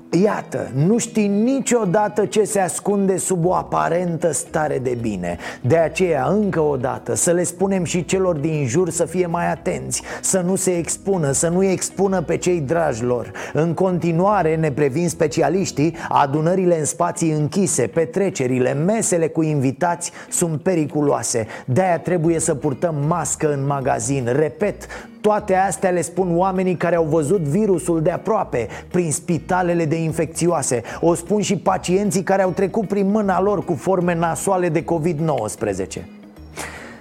Iată, 0.10 0.72
nu 0.74 0.98
știi 0.98 1.28
niciodată 1.28 2.26
ce 2.26 2.44
se 2.44 2.60
ascunde 2.60 3.18
sub 3.18 3.46
o 3.46 3.54
aparentă 3.54 4.32
stare 4.32 4.80
de 4.80 4.98
bine. 5.02 5.38
De 5.62 5.78
aceea, 5.78 6.26
încă 6.26 6.60
o 6.60 6.76
dată, 6.76 7.16
să 7.16 7.32
le 7.32 7.44
spunem 7.44 7.84
și 7.84 8.06
celor 8.06 8.36
din 8.36 8.66
jur 8.68 8.90
să 8.90 9.06
fie 9.06 9.26
mai 9.26 9.52
atenți 9.52 10.02
Să 10.22 10.40
nu 10.40 10.56
se 10.56 10.78
expună, 10.78 11.32
să 11.32 11.48
nu 11.48 11.64
expună 11.64 12.22
pe 12.22 12.38
cei 12.38 12.60
dragi 12.60 13.04
lor. 13.04 13.32
În 13.54 13.74
continuare, 13.74 14.56
ne 14.56 14.72
previn 14.72 15.10
specialiștii, 15.10 15.96
adunările 16.10 16.80
în 16.80 16.86
spații 16.86 17.32
închise, 17.32 17.88
petrecerile, 17.88 18.74
mesele 18.74 19.28
cu 19.28 19.42
invitați 19.42 20.12
sunt 20.30 20.62
periculoase. 20.62 21.48
De-aia 21.66 22.00
trebuie 22.00 22.40
să 22.40 22.56
purtăm 22.56 22.96
mască 23.08 23.54
în 23.54 23.66
magazin. 23.66 24.30
Repet, 24.36 24.88
toate 25.22 25.56
astea 25.56 25.90
le 25.90 26.02
spun 26.02 26.38
oamenii 26.38 26.76
care 26.76 26.96
au 26.96 27.04
văzut 27.04 27.42
virusul 27.42 28.02
de 28.02 28.12
aproape 28.12 28.68
Prin 28.92 29.12
spitalele 29.12 29.86
de 29.86 29.96
infecțioase. 29.96 30.82
O 31.02 31.14
spun 31.14 31.42
și 31.42 31.58
pacienții 31.58 32.24
care 32.24 32.42
au 32.42 32.50
trecut 32.50 32.88
prin 32.88 33.12
mâna 33.12 33.42
lor 33.42 33.64
cu 33.64 33.74
forme 33.74 34.16
nasoale 34.16 34.70
de 34.70 34.84
COVID-19 34.84 36.17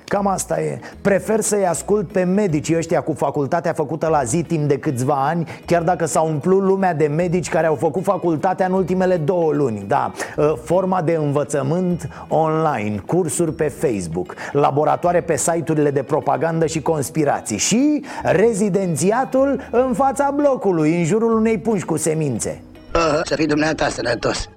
Cam 0.09 0.27
asta 0.27 0.61
e. 0.61 0.81
Prefer 1.01 1.41
să-i 1.41 1.67
ascult 1.67 2.09
pe 2.13 2.23
medicii 2.23 2.77
ăștia 2.77 3.01
cu 3.01 3.13
facultatea 3.13 3.73
făcută 3.73 4.09
la 4.09 4.23
zi 4.23 4.43
timp 4.43 4.69
de 4.69 4.79
câțiva 4.79 5.27
ani 5.27 5.49
Chiar 5.65 5.83
dacă 5.83 6.07
s-a 6.07 6.21
umplut 6.21 6.63
lumea 6.63 6.95
de 6.95 7.07
medici 7.07 7.49
care 7.49 7.67
au 7.67 7.75
făcut 7.75 8.03
facultatea 8.03 8.67
în 8.67 8.73
ultimele 8.73 9.17
două 9.17 9.53
luni. 9.53 9.85
Da, 9.89 10.13
ă, 10.39 10.59
forma 10.65 11.03
de 11.03 11.19
învățământ 11.21 12.09
online, 12.29 13.03
cursuri 13.07 13.53
pe 13.53 13.69
Facebook 13.69 14.35
Laboratoare 14.53 15.21
pe 15.21 15.37
site-urile 15.37 15.91
de 15.91 16.03
propagandă 16.03 16.67
și 16.67 16.83
conspirații 16.83 17.59
Și 17.59 18.05
rezidențiatul 18.23 19.69
în 19.71 19.93
fața 19.95 20.33
blocului, 20.37 20.99
în 20.99 21.05
jurul 21.05 21.33
unei 21.33 21.59
pungi 21.59 21.85
cu 21.85 21.97
semințe. 21.97 22.63
Uh, 22.95 23.21
Să 23.25 23.35
fii 23.35 23.47
dumneata 23.47 23.89
sănătos 23.89 24.49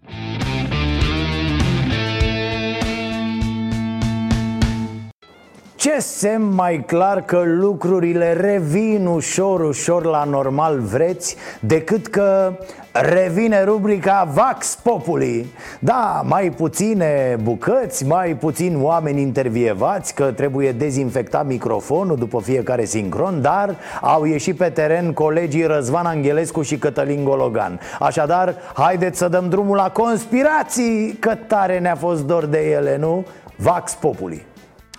Ce 5.80 6.00
semn 6.00 6.54
mai 6.54 6.84
clar 6.86 7.22
că 7.22 7.44
lucrurile 7.46 8.34
revin 8.34 9.06
ușor, 9.06 9.62
ușor 9.62 10.06
la 10.06 10.24
normal 10.24 10.80
vreți? 10.80 11.36
Decât 11.60 12.08
că 12.08 12.54
revine 12.92 13.64
rubrica 13.64 14.28
Vax 14.34 14.80
Populi. 14.84 15.46
Da, 15.80 16.22
mai 16.26 16.50
puține 16.50 17.38
bucăți, 17.44 18.06
mai 18.06 18.36
puțin 18.36 18.78
oameni 18.82 19.22
intervievați 19.22 20.14
Că 20.14 20.24
trebuie 20.24 20.72
dezinfectat 20.72 21.46
microfonul 21.46 22.16
după 22.16 22.40
fiecare 22.40 22.86
sincron 22.86 23.42
Dar 23.42 23.76
au 24.02 24.26
ieșit 24.26 24.58
pe 24.58 24.70
teren 24.70 25.14
colegii 25.14 25.66
Răzvan 25.66 26.06
Angelescu 26.06 26.62
și 26.62 26.78
Cătălin 26.78 27.24
Gologan. 27.24 27.80
Așadar, 28.00 28.56
haideți 28.74 29.18
să 29.18 29.28
dăm 29.28 29.50
drumul 29.50 29.76
la 29.76 29.90
conspirații 29.92 31.18
Că 31.20 31.36
tare 31.48 31.80
ne-a 31.80 31.96
fost 31.96 32.26
dor 32.26 32.46
de 32.46 32.72
ele, 32.72 32.98
nu? 32.98 33.26
Vax 33.56 33.94
Populi 33.94 34.49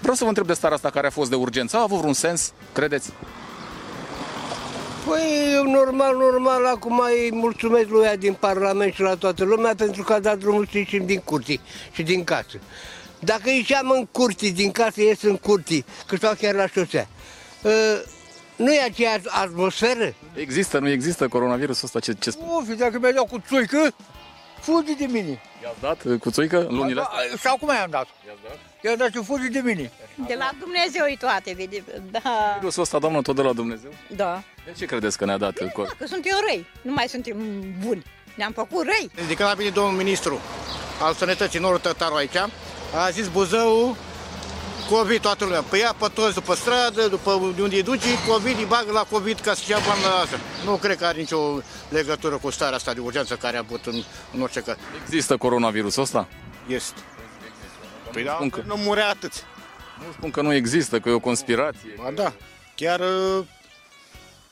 Vreau 0.01 0.15
să 0.15 0.23
vă 0.23 0.29
întreb 0.29 0.47
de 0.47 0.53
starea 0.53 0.77
asta 0.77 0.91
care 0.91 1.07
a 1.07 1.11
fost 1.11 1.31
de 1.31 1.37
urgență. 1.37 1.77
A 1.77 1.83
avut 1.83 1.99
vreun 1.99 2.13
sens, 2.13 2.53
credeți? 2.73 3.13
Păi, 5.07 5.63
normal, 5.65 6.17
normal, 6.17 6.67
acum 6.67 6.99
îi 6.99 7.31
mulțumesc 7.33 7.89
lui 7.89 8.05
ea 8.05 8.17
din 8.17 8.33
Parlament 8.33 8.93
și 8.93 9.01
la 9.01 9.15
toată 9.15 9.45
lumea 9.45 9.75
pentru 9.77 10.03
că 10.03 10.13
a 10.13 10.19
dat 10.21 10.39
drumul 10.39 10.67
să 10.71 10.79
ieșim 10.79 11.07
din 11.07 11.21
curții 11.21 11.61
și 11.93 12.03
din 12.03 12.25
casă. 12.25 12.59
Dacă 13.19 13.51
ieșeam 13.51 13.91
în 13.91 14.07
curții, 14.07 14.53
din 14.53 14.71
casă 14.71 15.01
ies 15.03 15.23
în 15.23 15.37
curții, 15.37 15.85
că 16.07 16.17
stau 16.17 16.35
chiar 16.41 16.55
la 16.55 16.67
șosea, 16.67 17.09
ă, 17.65 17.71
nu 18.57 18.73
e 18.73 18.81
aceeași 18.81 19.29
atmosferă? 19.29 20.15
Există, 20.35 20.79
nu 20.79 20.89
există 20.89 21.29
coronavirusul 21.29 21.85
ăsta? 21.85 22.01
Ce, 22.01 22.13
ce... 22.13 22.33
Uf, 22.39 22.77
dacă 22.77 22.99
mi-a 22.99 23.13
dat 23.13 23.29
cu 23.29 23.43
țuică, 23.49 23.95
fugi 24.61 24.95
de 24.95 25.07
mine. 25.07 25.41
I-ați 25.63 25.81
dat 25.81 26.19
cu 26.19 26.31
țuică 26.31 26.67
în 26.67 26.75
lunile 26.75 27.01
astea? 27.01 27.37
Sau 27.41 27.57
cum 27.57 27.69
i-am 27.69 27.91
dat? 27.91 28.07
I-ați 28.27 28.41
dat? 28.43 28.70
I-am 28.83 28.97
dat 28.97 29.11
și 29.13 29.25
fugi 29.25 29.49
de 29.49 29.61
mine. 29.65 29.91
De 30.27 30.35
la 30.39 30.51
Dumnezeu 30.59 31.05
e 31.07 31.17
toate, 31.19 31.55
vede. 31.57 31.85
Da. 32.11 32.57
Virusul 32.59 32.83
ăsta, 32.83 32.99
doamnă, 32.99 33.23
tot 33.23 33.37
de 33.37 33.43
la 33.43 33.53
Dumnezeu? 33.53 33.91
Da. 34.17 34.43
De 34.65 34.73
ce 34.79 34.85
credeți 34.85 35.19
că 35.19 35.25
ne-a 35.25 35.37
dat? 35.37 35.55
Da, 35.59 35.67
că 35.99 36.07
suntem 36.07 36.33
răi, 36.49 36.67
nu 36.83 36.93
mai 36.93 37.09
suntem 37.09 37.37
buni. 37.85 38.03
Ne-am 38.35 38.53
făcut 38.53 38.85
răi. 38.85 39.11
De 39.27 39.35
când 39.35 39.49
a 39.49 39.53
venit 39.55 39.73
domnul 39.73 39.93
ministru 39.93 40.41
al 41.03 41.15
sănătății 41.15 41.59
Norul 41.59 41.79
Tătaru 41.79 42.15
aici, 42.15 42.37
A 42.95 43.11
zis 43.11 43.29
Buzău, 43.29 43.97
COVID 44.91 45.21
toată 45.21 45.45
lumea. 45.45 45.63
Păi 45.63 45.79
ia 45.81 45.95
pe 45.99 46.07
toți 46.15 46.35
după 46.35 46.55
stradă, 46.55 47.09
după 47.09 47.33
unde 47.33 47.75
îi 47.75 47.83
duce, 47.83 48.07
COVID, 48.29 48.57
îi 48.59 48.65
bagă 48.65 48.93
la 48.93 49.07
COVID 49.11 49.41
ca 49.41 49.55
să-și 49.55 49.71
ia 49.71 49.79
bani 49.89 50.03
la 50.03 50.21
asta. 50.21 50.39
Nu 50.65 50.77
cred 50.77 50.97
că 50.99 51.05
are 51.05 51.19
nicio 51.19 51.39
legătură 51.89 52.37
cu 52.37 52.51
starea 52.51 52.77
asta 52.77 52.93
de 52.93 53.01
urgență 53.01 53.35
care 53.35 53.57
a 53.57 53.61
avut 53.61 53.87
în, 53.87 54.03
în 54.35 54.43
orice 54.43 54.61
caz. 54.61 54.77
Există 55.05 55.37
coronavirusul 55.37 56.03
ăsta? 56.03 56.29
Este. 56.67 57.01
Păi 58.13 58.23
da, 58.25 58.33
Spun 58.35 58.51
că- 58.51 58.63
nu 58.67 58.77
murea 58.77 59.09
atât. 59.09 59.33
Nu 59.99 60.13
spun 60.13 60.31
că 60.31 60.43
nu 60.43 60.53
există, 60.55 61.01
că 61.01 61.09
e 61.09 61.13
o 61.13 61.19
conspirație. 61.19 61.91
Ba 62.03 62.11
da, 62.15 62.33
chiar... 62.75 63.01
uh, 63.01 63.45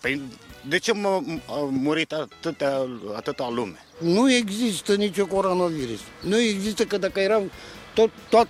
Păi 0.01 0.23
de 0.69 0.79
ce 0.79 0.93
m- 0.93 1.41
a 1.49 1.69
murit 1.71 2.13
atâtea, 2.13 2.79
atâta 3.17 3.49
lume? 3.55 3.79
Nu 3.99 4.33
există 4.33 4.95
nicio 4.95 5.27
coronavirus. 5.27 6.01
Nu 6.21 6.39
există 6.39 6.85
că 6.85 6.99
dacă 6.99 7.21
erau 7.21 7.51
tot, 7.95 8.11
tot, 8.29 8.49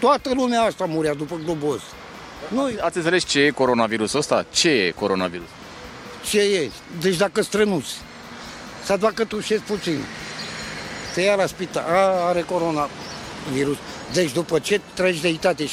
toată 0.00 0.30
lumea 0.34 0.62
asta 0.62 0.84
murea 0.84 1.14
după 1.14 1.40
globos. 1.44 1.80
Nu, 2.48 2.70
Ați 2.80 2.96
înțeles 2.96 3.24
ce 3.24 3.40
e 3.40 3.50
coronavirusul 3.50 4.18
ăsta? 4.18 4.46
Ce 4.52 4.68
e 4.70 4.90
coronavirus? 4.90 5.46
ce 6.30 6.40
e? 6.40 6.70
Deci 7.00 7.16
dacă 7.16 7.42
strănuți, 7.42 7.94
sau 8.84 8.96
dacă 8.96 9.24
tușești 9.24 9.64
puțin, 9.64 9.98
te 11.14 11.20
ia 11.20 11.34
la 11.34 11.46
spital, 11.46 11.84
a, 11.88 12.26
are 12.28 12.40
coronavirus. 12.42 13.76
Deci 14.12 14.32
după 14.32 14.58
ce 14.58 14.80
treci 14.94 15.20
de 15.20 15.28
itate, 15.28 15.64
65-70 15.64 15.68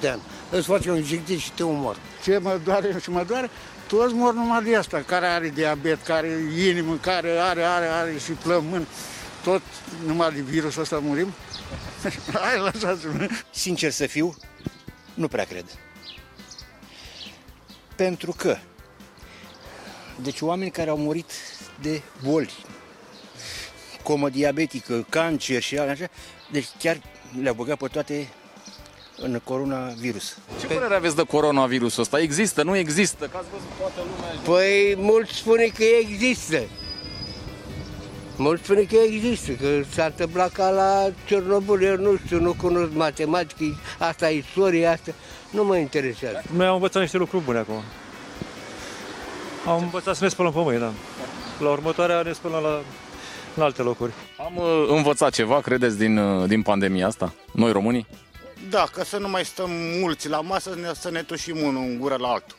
de 0.00 0.08
ani, 0.08 0.20
îți 0.50 0.66
faci 0.66 0.86
o 0.86 0.96
injecție 0.96 1.38
și 1.38 1.50
te 1.52 1.62
omor. 1.62 1.96
Ce 2.24 2.38
mă 2.38 2.60
doare 2.64 2.96
și 3.02 3.10
mă 3.10 3.24
doare? 3.24 3.50
Toți 3.86 4.14
mor 4.14 4.34
numai 4.34 4.62
de 4.62 4.76
asta, 4.76 5.02
care 5.06 5.26
are 5.26 5.48
diabet, 5.48 6.02
care 6.02 6.26
are 6.26 6.62
inimă, 6.68 6.96
care 6.96 7.30
are, 7.30 7.62
are, 7.62 7.86
are 7.86 8.18
și 8.24 8.30
plămân. 8.30 8.86
Tot 9.44 9.62
numai 10.06 10.32
de 10.32 10.40
virusul 10.40 10.82
ăsta 10.82 10.98
murim? 10.98 11.32
Hai, 12.32 12.58
lăsați-mă. 12.58 13.28
Sincer 13.50 13.90
să 13.90 14.06
fiu, 14.06 14.36
nu 15.14 15.28
prea 15.28 15.44
cred. 15.44 15.64
Pentru 17.96 18.32
că, 18.32 18.56
deci 20.16 20.40
oameni 20.40 20.70
care 20.70 20.90
au 20.90 20.96
murit 20.96 21.30
de 21.80 22.02
boli, 22.22 22.52
comă 24.02 24.28
diabetică, 24.28 25.06
cancer 25.08 25.62
și 25.62 25.78
așa, 25.78 26.08
deci 26.50 26.68
chiar 26.78 27.00
le-au 27.42 27.54
băgat 27.54 27.78
pe 27.78 27.86
toate 27.86 28.28
în 29.16 29.40
coronavirus. 29.44 30.36
Ce 30.60 30.66
părere 30.66 30.94
aveți 30.94 31.16
de 31.16 31.22
coronavirusul 31.22 32.02
ăsta? 32.02 32.20
Există, 32.20 32.62
nu 32.62 32.76
există? 32.76 33.26
Că 33.26 33.36
ați 33.36 33.46
văzut 33.50 33.68
toată 33.78 34.00
lumea... 34.00 34.40
Păi 34.44 34.94
mulți 34.96 35.34
spune 35.34 35.64
că 35.64 35.84
există. 36.00 36.62
Mulți 38.36 38.64
spune 38.64 38.82
că 38.82 38.96
există, 38.96 39.52
că 39.52 39.82
s-a 39.94 40.04
întâmplat 40.04 40.52
ca 40.52 40.70
la 40.70 41.10
Cernobâl, 41.26 41.82
eu 41.82 41.96
nu 41.96 42.16
știu, 42.24 42.40
nu 42.40 42.54
cunosc 42.60 42.92
matematică, 42.92 43.64
asta 43.98 44.30
e 44.30 44.36
istorie, 44.36 44.86
asta 44.86 45.12
nu 45.50 45.64
mă 45.64 45.76
interesează. 45.76 46.42
Noi 46.52 46.66
am 46.66 46.74
învățat 46.74 47.02
niște 47.02 47.16
lucruri 47.16 47.44
bune 47.44 47.58
acum. 47.58 47.82
Am 49.66 49.82
învățat 49.82 50.16
să 50.16 50.24
ne 50.24 50.30
spălăm 50.30 50.52
pe 50.52 50.58
mâini, 50.58 50.80
da. 50.80 50.92
La 51.58 51.68
următoarea 51.68 52.22
ne 52.22 52.32
spălăm 52.32 52.62
la, 52.62 52.80
la 53.58 53.64
alte 53.64 53.82
locuri. 53.82 54.12
Am 54.38 54.56
uh, 54.56 54.86
învățat 54.88 55.32
ceva, 55.32 55.60
credeți, 55.60 55.98
din, 55.98 56.18
uh, 56.18 56.48
din 56.48 56.62
pandemia 56.62 57.06
asta? 57.06 57.32
Noi 57.52 57.72
românii? 57.72 58.06
Da, 58.70 58.86
ca 58.92 59.04
să 59.04 59.18
nu 59.18 59.28
mai 59.28 59.44
stăm 59.44 59.70
mulți 60.00 60.28
la 60.28 60.40
masă, 60.40 60.74
ne- 60.80 60.92
să 60.94 61.10
ne 61.10 61.22
tușim 61.22 61.56
unul 61.62 61.82
în 61.82 61.98
gură 61.98 62.16
la 62.20 62.28
altul. 62.28 62.56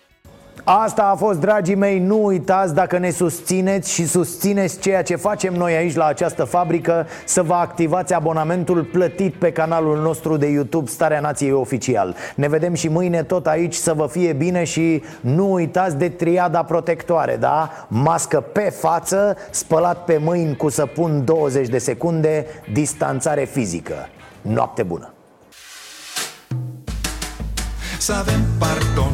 Asta 0.64 1.04
a 1.04 1.16
fost, 1.16 1.40
dragii 1.40 1.76
mei, 1.76 2.00
nu 2.00 2.26
uitați 2.26 2.74
dacă 2.74 2.98
ne 2.98 3.10
susțineți 3.10 3.92
și 3.92 4.08
susțineți 4.08 4.80
ceea 4.80 5.04
ce 5.04 5.16
facem 5.16 5.54
noi 5.54 5.76
aici 5.76 5.96
la 5.96 6.06
această 6.06 6.44
fabrică 6.44 7.08
Să 7.26 7.44
vă 7.44 7.54
activați 7.54 8.14
abonamentul 8.14 8.84
plătit 8.84 9.34
pe 9.34 9.52
canalul 9.52 10.02
nostru 10.02 10.38
de 10.38 10.48
YouTube 10.48 10.90
Starea 10.90 11.20
Nației 11.20 11.52
Oficial 11.52 12.16
Ne 12.36 12.48
vedem 12.48 12.74
și 12.74 12.88
mâine 12.88 13.24
tot 13.24 13.48
aici 13.48 13.74
să 13.74 13.94
vă 13.94 14.08
fie 14.08 14.34
bine 14.34 14.64
și 14.64 15.04
nu 15.22 15.54
uitați 15.54 15.98
de 15.98 16.10
triada 16.10 16.64
protectoare, 16.64 17.38
da? 17.40 17.86
Mască 17.88 18.40
pe 18.40 18.74
față, 18.80 19.38
spălat 19.50 20.04
pe 20.04 20.20
mâini 20.24 20.56
cu 20.56 20.70
săpun 20.70 21.26
20 21.26 21.68
de 21.68 21.78
secunde, 21.78 22.46
distanțare 22.72 23.44
fizică 23.44 24.10
Noapte 24.42 24.84
bună! 24.84 25.14
Să 27.98 28.14
avem 28.14 28.40
pardon 28.60 29.14